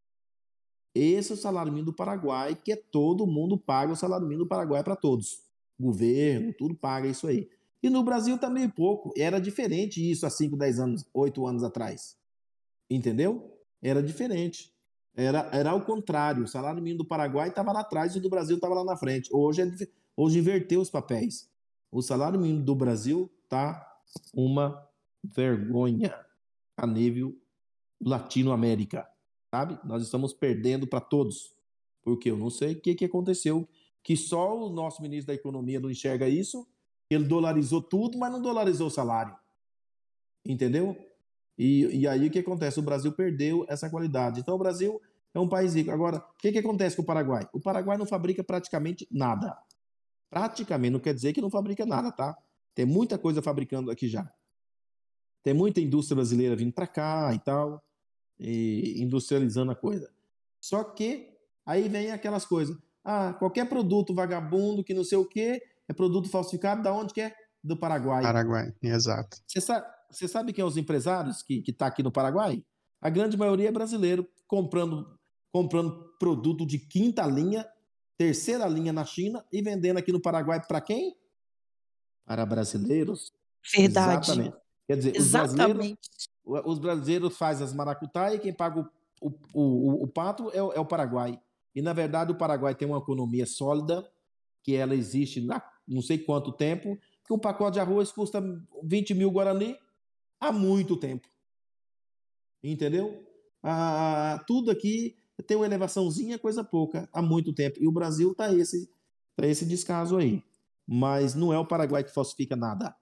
[0.98, 4.46] Esse é o salário mínimo do Paraguai, que é todo mundo paga o salário mínimo
[4.46, 5.44] do Paraguai para todos.
[5.80, 7.48] Governo, tudo paga isso aí.
[7.84, 9.14] E no Brasil tá pouco.
[9.16, 12.18] Era diferente isso há 5, 10 anos, 8 anos atrás.
[12.90, 13.56] Entendeu?
[13.82, 14.74] Era diferente.
[15.16, 16.44] Era, era ao contrário.
[16.44, 18.98] O salário mínimo do Paraguai estava lá atrás e o do Brasil estava lá na
[18.98, 19.30] frente.
[19.32, 21.48] Hoje, é, hoje inverteu os papéis.
[21.92, 24.00] O salário mínimo do Brasil está
[24.34, 24.84] uma
[25.24, 26.14] vergonha
[26.76, 27.36] a nível
[28.04, 29.08] Latinoamérica
[29.58, 29.80] sabe?
[29.84, 31.56] Nós estamos perdendo para todos.
[32.04, 33.68] Porque eu não sei o que, que aconteceu,
[34.04, 36.68] que só o nosso ministro da Economia não enxerga isso.
[37.10, 39.36] Ele dolarizou tudo, mas não dolarizou o salário.
[40.46, 40.96] Entendeu?
[41.58, 42.80] E, e aí o que acontece?
[42.80, 44.40] O Brasil perdeu essa qualidade.
[44.40, 45.02] Então o Brasil
[45.34, 45.92] é um país rico.
[45.92, 47.48] Agora, o que, que acontece com o Paraguai?
[47.52, 49.58] O Paraguai não fabrica praticamente nada.
[50.30, 52.38] Praticamente, não quer dizer que não fabrica nada, tá?
[52.76, 54.30] Tem muita coisa fabricando aqui já.
[55.42, 57.84] Tem muita indústria brasileira vindo para cá e tal
[58.40, 60.10] e industrializando a coisa.
[60.60, 61.34] Só que
[61.66, 62.78] aí vem aquelas coisas.
[63.04, 67.22] Ah, qualquer produto vagabundo que não sei o que é produto falsificado, da onde que
[67.22, 67.36] é?
[67.64, 68.22] Do Paraguai.
[68.22, 69.38] Paraguai, exato.
[69.48, 72.64] Você sabe, você sabe quem é os empresários que que tá aqui no Paraguai?
[73.02, 75.18] A grande maioria é brasileiro comprando
[75.52, 77.68] comprando produto de quinta linha,
[78.18, 81.16] terceira linha na China e vendendo aqui no Paraguai para quem?
[82.26, 83.34] Para brasileiros.
[83.76, 84.32] Verdade.
[84.32, 84.58] Exatamente.
[84.86, 85.50] Quer dizer, Exatamente.
[85.50, 85.98] os brasileiros
[86.66, 88.90] os brasileiros fazem as maracutaia e quem paga
[89.22, 91.40] o, o, o, o pato é, é, o Paraguai.
[91.76, 94.10] E, na verdade, o Paraguai tem uma economia sólida,
[94.64, 98.44] que ela existe há não sei quanto tempo, que um pacote de arroz custa
[98.84, 99.78] 20 mil Guarani
[100.40, 101.28] há muito tempo.
[102.62, 103.26] Entendeu?
[103.64, 105.16] Ah, tudo aqui
[105.46, 107.78] tem uma elevaçãozinha, coisa pouca, há muito tempo.
[107.82, 108.90] E o Brasil está esse,
[109.36, 110.44] tá esse descaso aí.
[110.86, 112.96] Mas não é o Paraguai que falsifica nada.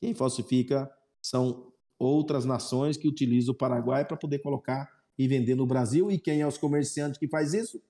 [0.00, 0.90] Quem falsifica
[1.20, 6.10] são outras nações que utilizam o Paraguai para poder colocar e vender no Brasil.
[6.10, 7.82] E quem é os comerciantes que faz isso?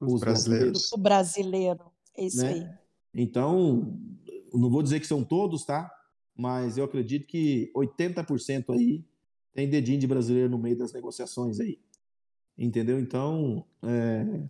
[0.00, 0.92] Os, os brasileiros.
[0.92, 1.84] O brasileiro,
[2.16, 2.52] é isso né?
[2.52, 2.68] aí.
[3.14, 3.98] Então,
[4.52, 5.90] não vou dizer que são todos, tá?
[6.36, 9.04] Mas eu acredito que 80% aí
[9.52, 11.78] tem dedinho de brasileiro no meio das negociações aí.
[12.58, 12.98] Entendeu?
[12.98, 14.42] Então, é,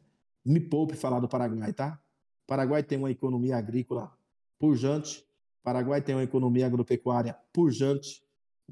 [0.44, 2.00] me poupe falar do Paraguai, tá?
[2.46, 4.12] Paraguai tem uma economia agrícola
[4.58, 5.24] pujante,
[5.62, 8.22] Paraguai tem uma economia agropecuária pujante,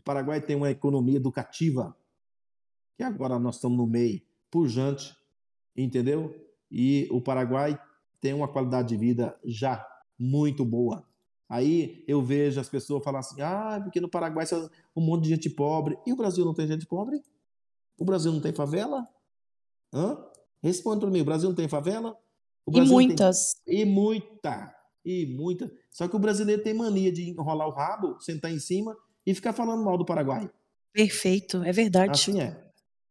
[0.00, 1.94] o Paraguai tem uma economia educativa,
[2.96, 5.14] que agora nós estamos no meio, pujante,
[5.76, 6.34] entendeu?
[6.70, 7.78] E o Paraguai
[8.18, 9.86] tem uma qualidade de vida já
[10.18, 11.06] muito boa.
[11.46, 14.46] Aí eu vejo as pessoas falar assim: ah, porque no Paraguai
[14.96, 15.98] um monte de gente pobre.
[16.06, 17.22] E o Brasil não tem gente pobre?
[17.98, 19.06] O Brasil não tem favela?
[19.92, 20.16] Hã?
[20.62, 22.16] Responde para mim: o Brasil não tem favela?
[22.66, 23.54] e muitas.
[23.66, 23.80] Tem...
[23.80, 24.74] E muita.
[25.04, 25.70] E muita.
[25.90, 28.96] Só que o brasileiro tem mania de enrolar o rabo, sentar em cima
[29.26, 30.50] e ficar falando mal do Paraguai.
[30.92, 32.12] Perfeito, é verdade.
[32.12, 32.56] Assim é.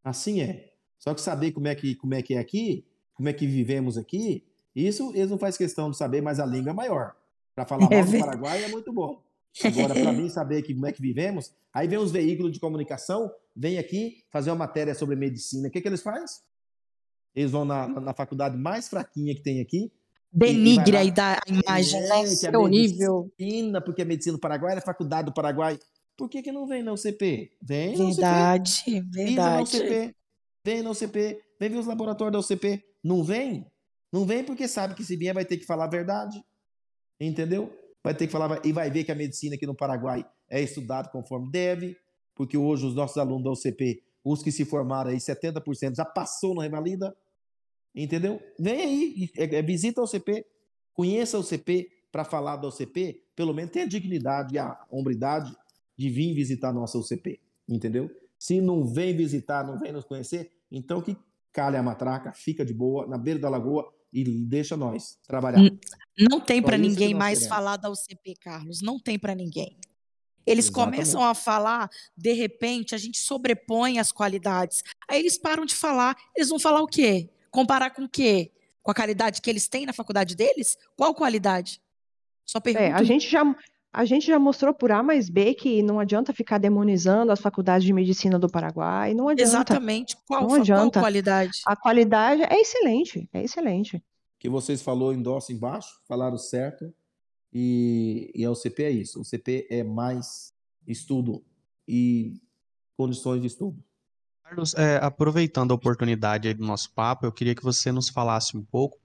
[0.03, 0.71] Assim é.
[0.97, 3.97] Só que saber como é que, como é, que é aqui, como é que vivemos
[3.97, 4.43] aqui,
[4.75, 7.15] isso eles não faz questão de saber, mas a língua é maior.
[7.55, 9.21] Para falar é mal do Paraguai é muito bom.
[9.63, 13.31] Agora, para mim saber que, como é que vivemos, aí vem os veículos de comunicação,
[13.55, 15.67] vem aqui fazer uma matéria sobre medicina.
[15.67, 16.25] O que, que eles fazem?
[17.35, 19.91] Eles vão na, na faculdade mais fraquinha que tem aqui.
[20.31, 22.35] Denigre aí da imagem, né?
[22.39, 23.31] Que é horrível.
[23.39, 25.79] Medicina, porque a medicina do Paraguai é faculdade do Paraguai.
[26.19, 27.49] Por que, que não vem na UCP?
[27.61, 29.01] Vem na verdade, UCP.
[29.09, 30.15] Verdade, na UCP.
[30.65, 31.41] Vem na UCP.
[31.57, 32.83] Vem ver os laboratórios da UCP.
[33.01, 33.65] Não vem?
[34.11, 36.43] Não vem porque sabe que se vier vai ter que falar a verdade.
[37.17, 37.73] Entendeu?
[38.03, 41.07] Vai ter que falar e vai ver que a medicina aqui no Paraguai é estudada
[41.07, 41.95] conforme deve,
[42.35, 46.53] porque hoje os nossos alunos da UCP, os que se formaram aí, 70% já passou
[46.53, 47.15] na revalida.
[47.95, 48.41] Entendeu?
[48.59, 50.45] Vem aí, é, é, visita a UCP,
[50.91, 55.55] conheça a UCP para falar da UCP, pelo menos tenha a dignidade e a hombridade
[55.99, 57.41] de vir visitar a nossa UCP.
[57.67, 58.09] Entendeu?
[58.37, 61.17] Se não vem visitar, não vem nos conhecer, então que
[61.51, 65.59] calha a matraca, fica de boa, na beira da lagoa, e deixa nós trabalhar.
[66.17, 67.57] Não tem para ninguém mais queremos.
[67.57, 68.81] falar da UCP, Carlos.
[68.81, 69.77] Não tem para ninguém.
[70.45, 70.95] Eles Exatamente.
[70.95, 74.83] começam a falar, de repente, a gente sobrepõe as qualidades.
[75.07, 76.15] Aí eles param de falar.
[76.35, 77.29] Eles vão falar o quê?
[77.51, 78.51] Comparar com o quê?
[78.81, 80.77] Com a qualidade que eles têm na faculdade deles?
[80.95, 81.81] Qual qualidade?
[82.45, 82.85] Só pergunto.
[82.85, 83.43] É, a gente já
[83.91, 87.85] a gente já mostrou por A mais B que não adianta ficar demonizando as faculdades
[87.85, 89.49] de medicina do Paraguai, não adianta.
[89.49, 90.17] Exatamente.
[90.27, 90.99] Qual, não adianta.
[90.99, 91.61] qual qualidade?
[91.65, 94.03] A qualidade é excelente, é excelente.
[94.37, 96.93] que vocês falou endossa embaixo, falaram certo,
[97.51, 99.19] e, e a UCP é isso.
[99.19, 100.53] O CP é mais
[100.87, 101.43] estudo
[101.87, 102.39] e
[102.95, 103.83] condições de estudo.
[104.43, 108.63] Carlos, é, aproveitando a oportunidade do nosso papo, eu queria que você nos falasse um
[108.63, 108.97] pouco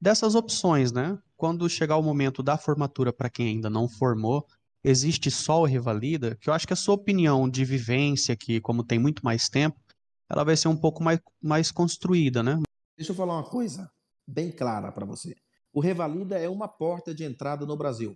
[0.00, 1.18] dessas opções, né?
[1.40, 4.46] Quando chegar o momento da formatura para quem ainda não formou,
[4.84, 8.84] existe só o Revalida, que eu acho que a sua opinião de vivência aqui, como
[8.84, 9.80] tem muito mais tempo,
[10.28, 12.60] ela vai ser um pouco mais, mais construída, né?
[12.94, 13.90] Deixa eu falar uma coisa
[14.26, 15.34] bem clara para você.
[15.72, 18.14] O Revalida é uma porta de entrada no Brasil.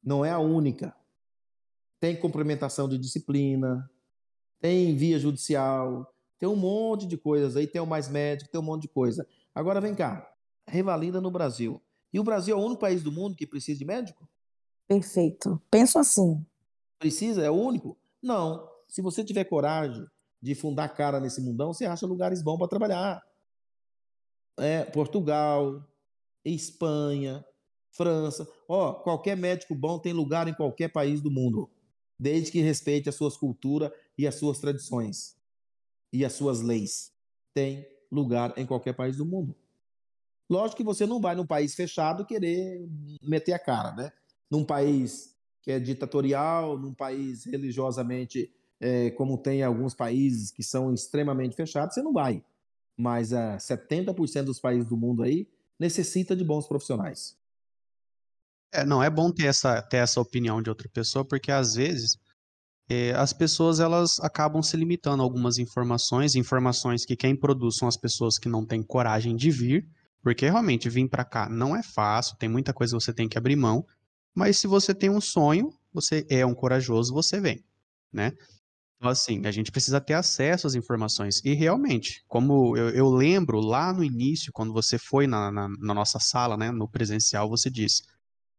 [0.00, 0.94] Não é a única.
[1.98, 3.90] Tem complementação de disciplina,
[4.60, 8.64] tem via judicial, tem um monte de coisas aí, tem o Mais Médico, tem um
[8.64, 9.26] monte de coisa.
[9.52, 10.32] Agora vem cá,
[10.68, 11.82] revalida no Brasil.
[12.12, 14.28] E o Brasil é o único país do mundo que precisa de médico?
[14.86, 15.60] Perfeito.
[15.70, 16.44] Penso assim.
[16.98, 17.42] Precisa?
[17.42, 17.96] É o único?
[18.22, 18.68] Não.
[18.88, 20.06] Se você tiver coragem
[20.40, 23.22] de fundar cara nesse mundão, você acha lugares bons para trabalhar.
[24.58, 25.84] É, Portugal,
[26.44, 27.44] Espanha,
[27.90, 28.48] França.
[28.68, 31.68] Ó, qualquer médico bom tem lugar em qualquer país do mundo,
[32.18, 35.36] desde que respeite as suas culturas e as suas tradições
[36.12, 37.12] e as suas leis.
[37.52, 39.54] Tem lugar em qualquer país do mundo.
[40.48, 42.86] Lógico que você não vai num país fechado querer
[43.22, 44.12] meter a cara, né?
[44.50, 50.94] Num país que é ditatorial, num país religiosamente, é, como tem alguns países que são
[50.94, 52.44] extremamente fechados, você não vai.
[52.96, 55.48] Mas é, 70% dos países do mundo aí
[55.78, 57.36] necessita de bons profissionais.
[58.72, 62.16] É, não, é bom ter essa, ter essa opinião de outra pessoa, porque às vezes
[62.88, 67.88] é, as pessoas elas acabam se limitando a algumas informações, informações que quem produz são
[67.88, 69.88] as pessoas que não têm coragem de vir,
[70.26, 73.38] porque realmente vir para cá não é fácil, tem muita coisa que você tem que
[73.38, 73.86] abrir mão,
[74.34, 77.64] mas se você tem um sonho, você é um corajoso, você vem,
[78.12, 78.32] né?
[78.96, 81.40] Então, assim, a gente precisa ter acesso às informações.
[81.44, 85.94] E realmente, como eu, eu lembro lá no início, quando você foi na, na, na,
[85.94, 88.02] nossa sala, né, no presencial, você disse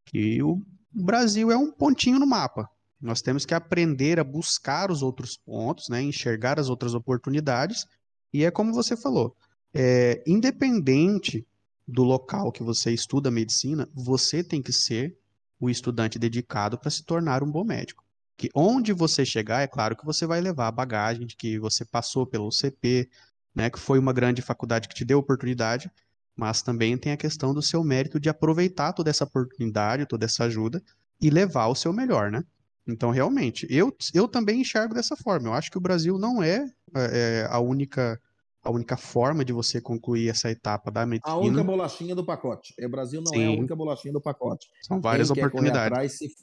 [0.06, 2.70] que o Brasil é um pontinho no mapa.
[3.02, 7.86] Nós temos que aprender a buscar os outros pontos, né, enxergar as outras oportunidades.
[8.32, 9.36] E é como você falou,
[9.74, 11.46] é, independente
[11.88, 15.18] do local que você estuda medicina, você tem que ser
[15.60, 18.04] o estudante dedicado para se tornar um bom médico.
[18.36, 21.86] Que onde você chegar, é claro que você vai levar a bagagem de que você
[21.86, 23.10] passou pelo UCP,
[23.56, 25.90] né, que foi uma grande faculdade que te deu oportunidade,
[26.36, 30.44] mas também tem a questão do seu mérito de aproveitar toda essa oportunidade, toda essa
[30.44, 30.84] ajuda
[31.20, 32.44] e levar o seu melhor, né?
[32.86, 35.50] Então, realmente, eu, eu também enxergo dessa forma.
[35.50, 38.22] Eu acho que o Brasil não é, é a única
[38.64, 41.34] a única forma de você concluir essa etapa da medicina.
[41.34, 42.74] A única bolachinha do pacote.
[42.80, 43.44] O Brasil não Sim.
[43.44, 44.70] é a única bolachinha do pacote.
[44.82, 45.92] São várias Quem oportunidades.
[45.92, 46.36] Atrás, se,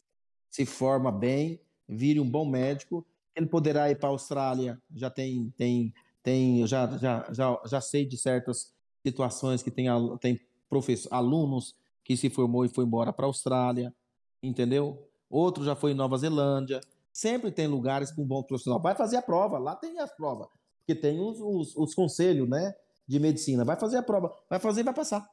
[0.50, 3.06] se forma bem, vire um bom médico.
[3.36, 4.80] Ele poderá ir para a Austrália.
[4.94, 5.92] Já tem, tem,
[6.22, 8.72] tem, já, já, já, já sei de certas
[9.04, 9.86] situações que tem,
[10.18, 13.94] tem professor, alunos que se formou e foi embora para a Austrália,
[14.42, 15.08] entendeu?
[15.28, 16.80] Outro já foi em Nova Zelândia.
[17.12, 18.80] Sempre tem lugares com bom profissional.
[18.80, 20.48] Vai fazer a prova, lá tem as provas
[20.84, 22.74] porque tem os, os, os conselhos né,
[23.08, 23.64] de medicina.
[23.64, 25.26] Vai fazer a prova, vai fazer e vai passar.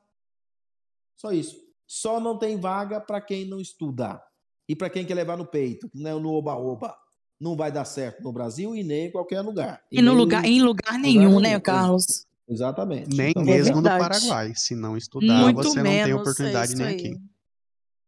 [1.16, 1.58] Só isso.
[1.86, 4.22] Só não tem vaga para quem não estuda.
[4.68, 6.96] E para quem quer levar no peito, né, no oba-oba.
[7.38, 9.84] Não vai dar certo no Brasil e nem em qualquer lugar.
[9.92, 11.60] E, e no lugar, em lugar nenhum, lugar né.
[11.60, 12.26] Carlos?
[12.48, 13.16] Exatamente.
[13.16, 14.54] Nem então, mesmo é no Paraguai.
[14.56, 17.22] Se não estudar, Muito você não tem oportunidade nem aqui.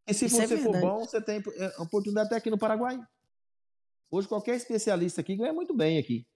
[0.07, 2.99] E se isso você é for bom, você tem é, oportunidade até aqui no Paraguai.
[4.11, 6.27] Hoje, qualquer especialista aqui ganha muito bem aqui.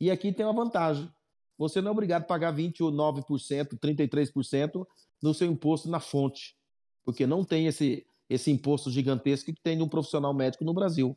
[0.00, 1.10] E aqui tem uma vantagem.
[1.58, 4.86] Você não é obrigado a pagar 29%, 33%
[5.22, 6.56] no seu imposto na fonte,
[7.04, 11.16] porque não tem esse, esse imposto gigantesco que tem de um profissional médico no Brasil.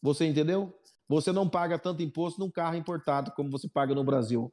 [0.00, 0.72] Você entendeu?
[1.08, 4.52] Você não paga tanto imposto num carro importado como você paga no Brasil.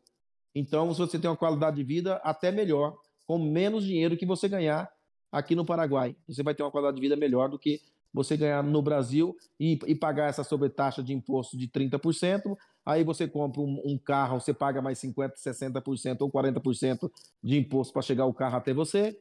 [0.56, 4.92] Então, você tem uma qualidade de vida até melhor, com menos dinheiro que você ganhar
[5.32, 6.16] aqui no Paraguai.
[6.28, 7.82] Você vai ter uma qualidade de vida melhor do que
[8.14, 13.28] você ganhar no Brasil e, e pagar essa sobretaxa de imposto de 30%, aí você
[13.28, 17.12] compra um, um carro, você paga mais 50%, 60% ou 40%
[17.42, 19.20] de imposto para chegar o carro até você,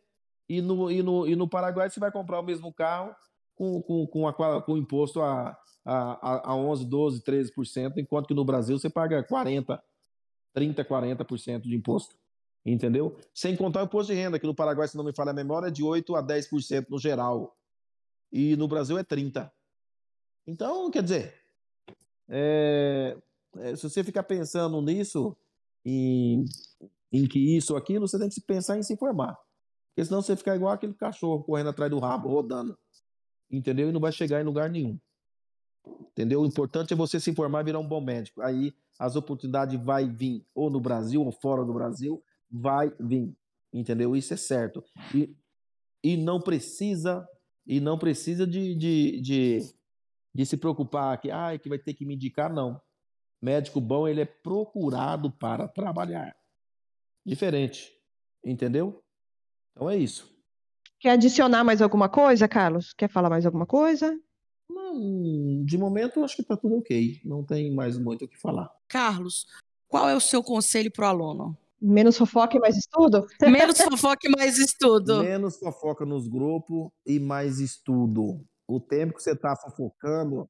[0.48, 3.14] e no, e, no, e no Paraguai você vai comprar o mesmo carro
[3.54, 8.44] com, com, com, a, com imposto a, a, a 11%, 12%, 13%, enquanto que no
[8.44, 9.80] Brasil você paga 40%,
[10.54, 12.14] 30%, 40% de imposto.
[12.64, 13.16] Entendeu?
[13.34, 15.66] Sem contar o imposto de renda, que no Paraguai, se não me falha a memória,
[15.66, 17.56] é de 8% a 10% no geral
[18.32, 19.52] e no Brasil é 30.
[20.46, 21.34] Então, quer dizer,
[22.28, 23.16] é,
[23.58, 25.36] é, se você ficar pensando nisso,
[25.84, 26.44] em,
[27.12, 29.38] em que isso ou aquilo, você tem que pensar em se informar.
[29.88, 32.78] Porque senão você fica igual aquele cachorro correndo atrás do rabo, rodando.
[33.50, 33.90] Entendeu?
[33.90, 34.98] E não vai chegar em lugar nenhum.
[36.12, 36.40] Entendeu?
[36.40, 38.40] O importante é você se informar e virar um bom médico.
[38.40, 43.36] Aí as oportunidades vai vir, ou no Brasil ou fora do Brasil, vai vir.
[43.72, 44.16] Entendeu?
[44.16, 44.82] Isso é certo.
[45.14, 45.36] E,
[46.02, 47.28] e não precisa
[47.66, 49.58] e não precisa de, de, de,
[50.34, 52.80] de se preocupar que, ah, que vai ter que me indicar, não.
[53.40, 56.36] Médico bom, ele é procurado para trabalhar.
[57.24, 57.92] Diferente,
[58.44, 59.02] entendeu?
[59.72, 60.30] Então é isso.
[61.00, 62.92] Quer adicionar mais alguma coisa, Carlos?
[62.92, 64.16] Quer falar mais alguma coisa?
[64.68, 67.20] Não, de momento acho que está tudo ok.
[67.24, 68.70] Não tem mais muito o que falar.
[68.88, 69.46] Carlos,
[69.88, 71.58] qual é o seu conselho para o aluno?
[71.82, 73.26] Menos fofoca e mais estudo?
[73.42, 75.20] Menos fofoca e mais estudo.
[75.20, 78.46] Menos fofoca nos grupos e mais estudo.
[78.68, 80.48] O tempo que você está fofocando,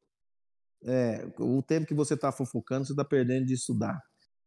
[0.84, 3.98] é, o tempo que você está fofocando, você está perdendo de estudar.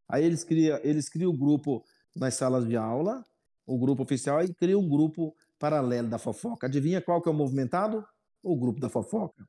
[0.08, 1.84] Aí eles criam, eles criam o grupo
[2.16, 3.26] nas salas de aula,
[3.66, 6.68] o grupo oficial, e criam um grupo paralelo da fofoca.
[6.68, 8.06] Adivinha qual que é o movimentado?
[8.44, 9.44] O grupo da fofoca.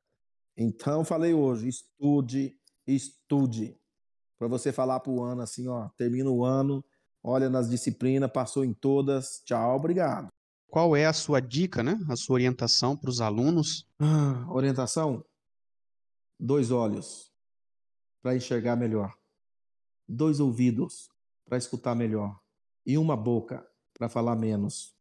[0.57, 2.57] Então, falei hoje, estude,
[2.87, 3.79] estude.
[4.39, 6.83] Para você falar para o ano assim, ó, termina o ano
[7.27, 9.41] olha nas disciplinas, passou em todas.
[9.43, 10.29] Tchau, obrigado.
[10.69, 11.99] Qual é a sua dica, né?
[12.09, 13.85] A sua orientação para os alunos?
[13.99, 15.23] Ah, orientação:
[16.39, 17.31] dois olhos
[18.21, 19.13] para enxergar melhor,
[20.07, 21.09] dois ouvidos
[21.45, 22.39] para escutar melhor
[22.85, 24.95] e uma boca para falar menos.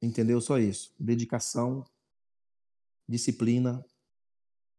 [0.00, 0.40] Entendeu?
[0.40, 0.92] Só isso.
[0.98, 1.84] Dedicação,
[3.08, 3.84] disciplina,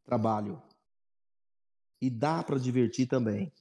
[0.04, 0.62] trabalho.
[2.02, 3.52] E dá para divertir também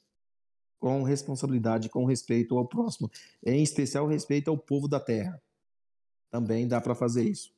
[0.83, 3.09] com responsabilidade, com respeito ao próximo,
[3.47, 5.41] em especial respeito ao povo da terra.
[6.29, 7.53] Também dá para fazer isso.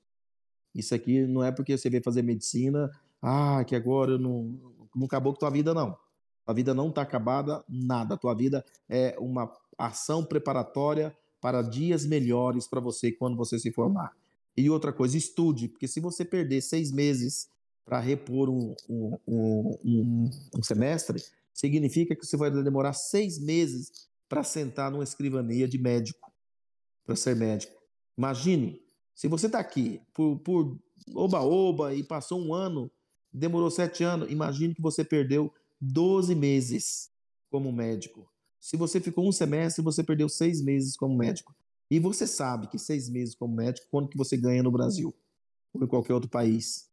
[0.74, 2.90] Isso aqui não é porque você veio fazer medicina,
[3.22, 4.60] ah, que agora não,
[4.94, 5.96] não acabou com tua vida, não.
[6.46, 8.14] A vida não está acabada, nada.
[8.18, 14.12] Tua vida é uma ação preparatória para dias melhores para você quando você se formar.
[14.54, 17.48] E outra coisa, estude, porque se você perder seis meses
[17.86, 21.24] para repor um, um, um, um, semestre,
[21.54, 26.32] significa que você vai demorar seis meses para sentar numa escrivania de médico,
[27.06, 27.80] para ser médico.
[28.18, 28.82] Imagine,
[29.14, 30.76] se você está aqui por
[31.14, 32.90] oba-oba e passou um ano,
[33.32, 37.10] demorou sete anos, imagine que você perdeu 12 meses
[37.50, 38.28] como médico.
[38.60, 41.54] Se você ficou um semestre, você perdeu seis meses como médico.
[41.90, 45.14] E você sabe que seis meses como médico, quanto que você ganha no Brasil
[45.72, 46.88] ou em qualquer outro país?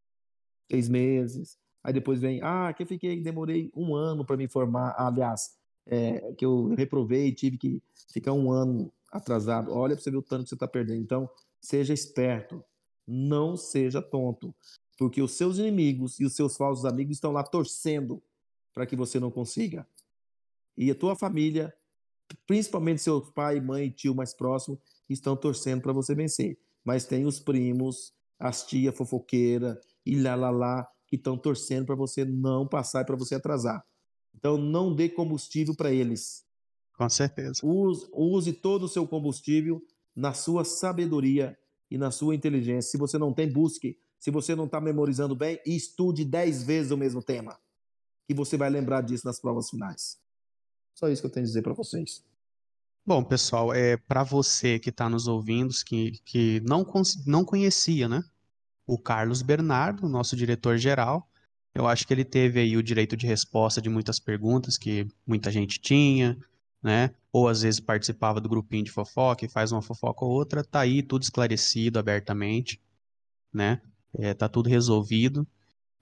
[0.69, 4.95] Seis meses, Aí depois vem, ah, que eu fiquei, demorei um ano para me formar.
[4.97, 7.81] aliás, é, que eu reprovei, tive que
[8.11, 9.71] ficar um ano atrasado.
[9.73, 11.01] Olha para você ver o tanto que você está perdendo.
[11.01, 11.29] Então,
[11.59, 12.63] seja esperto.
[13.07, 14.53] Não seja tonto.
[14.97, 18.21] Porque os seus inimigos e os seus falsos amigos estão lá torcendo
[18.73, 19.85] para que você não consiga.
[20.77, 21.73] E a tua família,
[22.45, 24.79] principalmente seus pai, mãe e tio mais próximo,
[25.09, 26.57] estão torcendo para você vencer.
[26.83, 31.93] Mas tem os primos, as tia fofoqueira e lá lá lá que estão torcendo para
[31.95, 33.85] você não passar e para você atrasar.
[34.33, 36.45] Então não dê combustível para eles.
[36.93, 37.59] Com certeza.
[37.61, 39.85] Use, use todo o seu combustível
[40.15, 41.59] na sua sabedoria
[41.89, 42.91] e na sua inteligência.
[42.91, 43.99] Se você não tem, busque.
[44.17, 47.59] Se você não está memorizando bem, estude dez vezes o mesmo tema.
[48.25, 50.17] Que você vai lembrar disso nas provas finais.
[50.93, 52.23] Só isso que eu tenho a dizer para vocês.
[53.05, 56.87] Bom, pessoal, é para você que está nos ouvindo, que, que não,
[57.25, 58.23] não conhecia, né?
[58.91, 61.25] O Carlos Bernardo, nosso diretor-geral,
[61.73, 65.49] eu acho que ele teve aí o direito de resposta de muitas perguntas que muita
[65.49, 66.37] gente tinha,
[66.83, 67.11] né?
[67.31, 70.81] Ou às vezes participava do grupinho de fofoca e faz uma fofoca ou outra, tá
[70.81, 72.81] aí tudo esclarecido abertamente,
[73.53, 73.81] né?
[74.13, 75.47] É, tá tudo resolvido.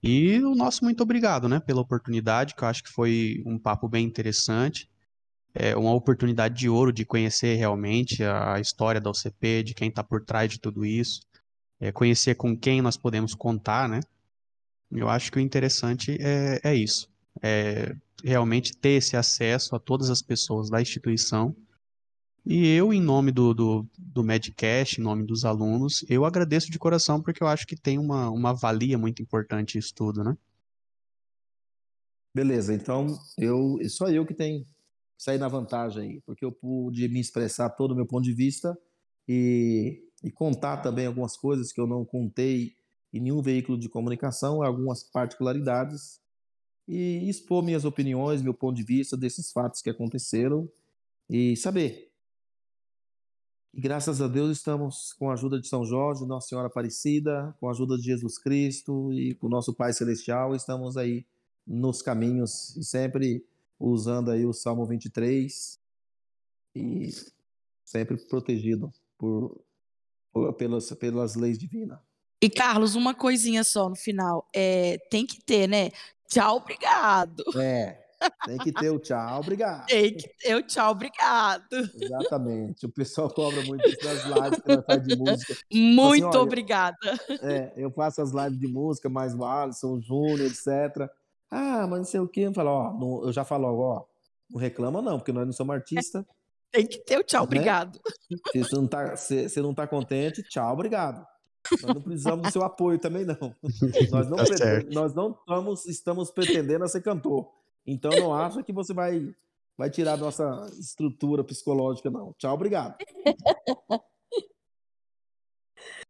[0.02, 3.88] E o nosso muito obrigado, né, pela oportunidade, que eu acho que foi um papo
[3.88, 4.90] bem interessante
[5.54, 10.02] é uma oportunidade de ouro de conhecer realmente a história da UCP, de quem está
[10.02, 11.22] por trás de tudo isso,
[11.80, 14.00] é conhecer com quem nós podemos contar, né?
[14.92, 17.08] Eu acho que o interessante é, é isso,
[17.42, 21.56] é realmente ter esse acesso a todas as pessoas da instituição.
[22.44, 26.78] E eu, em nome do, do, do Medcast, em nome dos alunos, eu agradeço de
[26.78, 30.36] coração porque eu acho que tem uma, uma valia muito importante isso tudo, né?
[32.34, 34.64] Beleza, então eu só eu que tenho
[35.18, 38.76] sair na vantagem aí, porque eu pude me expressar todo o meu ponto de vista
[39.28, 42.74] e, e contar também algumas coisas que eu não contei
[43.12, 46.20] em nenhum veículo de comunicação, algumas particularidades
[46.86, 50.68] e expor minhas opiniões, meu ponto de vista desses fatos que aconteceram
[51.28, 52.10] e saber.
[53.72, 57.68] E graças a Deus estamos com a ajuda de São Jorge, Nossa Senhora Aparecida, com
[57.68, 61.24] a ajuda de Jesus Cristo e com o nosso Pai Celestial, estamos aí
[61.64, 63.46] nos caminhos e sempre
[63.78, 65.78] usando aí o Salmo 23
[66.74, 67.10] e
[67.84, 69.60] sempre protegido por,
[70.56, 71.98] pelas, pelas leis divinas.
[72.42, 75.90] E Carlos, uma coisinha só no final, é, tem que ter, né?
[76.26, 77.44] Tchau, obrigado.
[77.56, 78.00] É,
[78.46, 79.86] tem que ter o tchau, obrigado.
[79.86, 81.64] Tem que ter o tchau, obrigado.
[82.00, 82.86] Exatamente.
[82.86, 85.56] O pessoal cobra muito isso nas lives que ela faz de música.
[85.72, 86.96] Muito assim, obrigada.
[87.42, 91.10] É, eu faço as lives de música, mais o Alisson, o Júnior, etc.
[91.50, 92.42] Ah, mas não sei o quê.
[92.42, 94.04] Eu falo, ó, não, eu já falo, ó,
[94.50, 96.24] não reclama não, porque nós não somos artistas.
[96.70, 97.44] Tem que ter o tchau, né?
[97.44, 98.00] obrigado.
[98.52, 101.26] Se você não tá, se, se não tá contente, tchau, obrigado.
[101.82, 103.54] Nós não precisamos do seu apoio também, não.
[104.10, 104.44] Nós não, tá
[104.90, 107.50] nós não estamos, estamos pretendendo a ser cantor.
[107.86, 109.34] Então não acha que você vai,
[109.76, 112.32] vai tirar nossa estrutura psicológica, não.
[112.38, 112.96] Tchau, obrigado.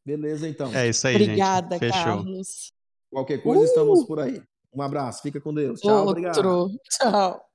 [0.04, 0.74] Beleza, então.
[0.74, 1.92] É isso aí, Obrigada, gente.
[1.92, 2.04] Fechou.
[2.04, 2.72] Carlos.
[3.10, 3.64] Qualquer coisa, uh!
[3.64, 4.42] estamos por aí.
[4.72, 5.80] Um abraço, fica com Deus.
[5.80, 6.10] Tchau, Outro.
[6.10, 6.70] obrigado.
[6.90, 7.49] Tchau.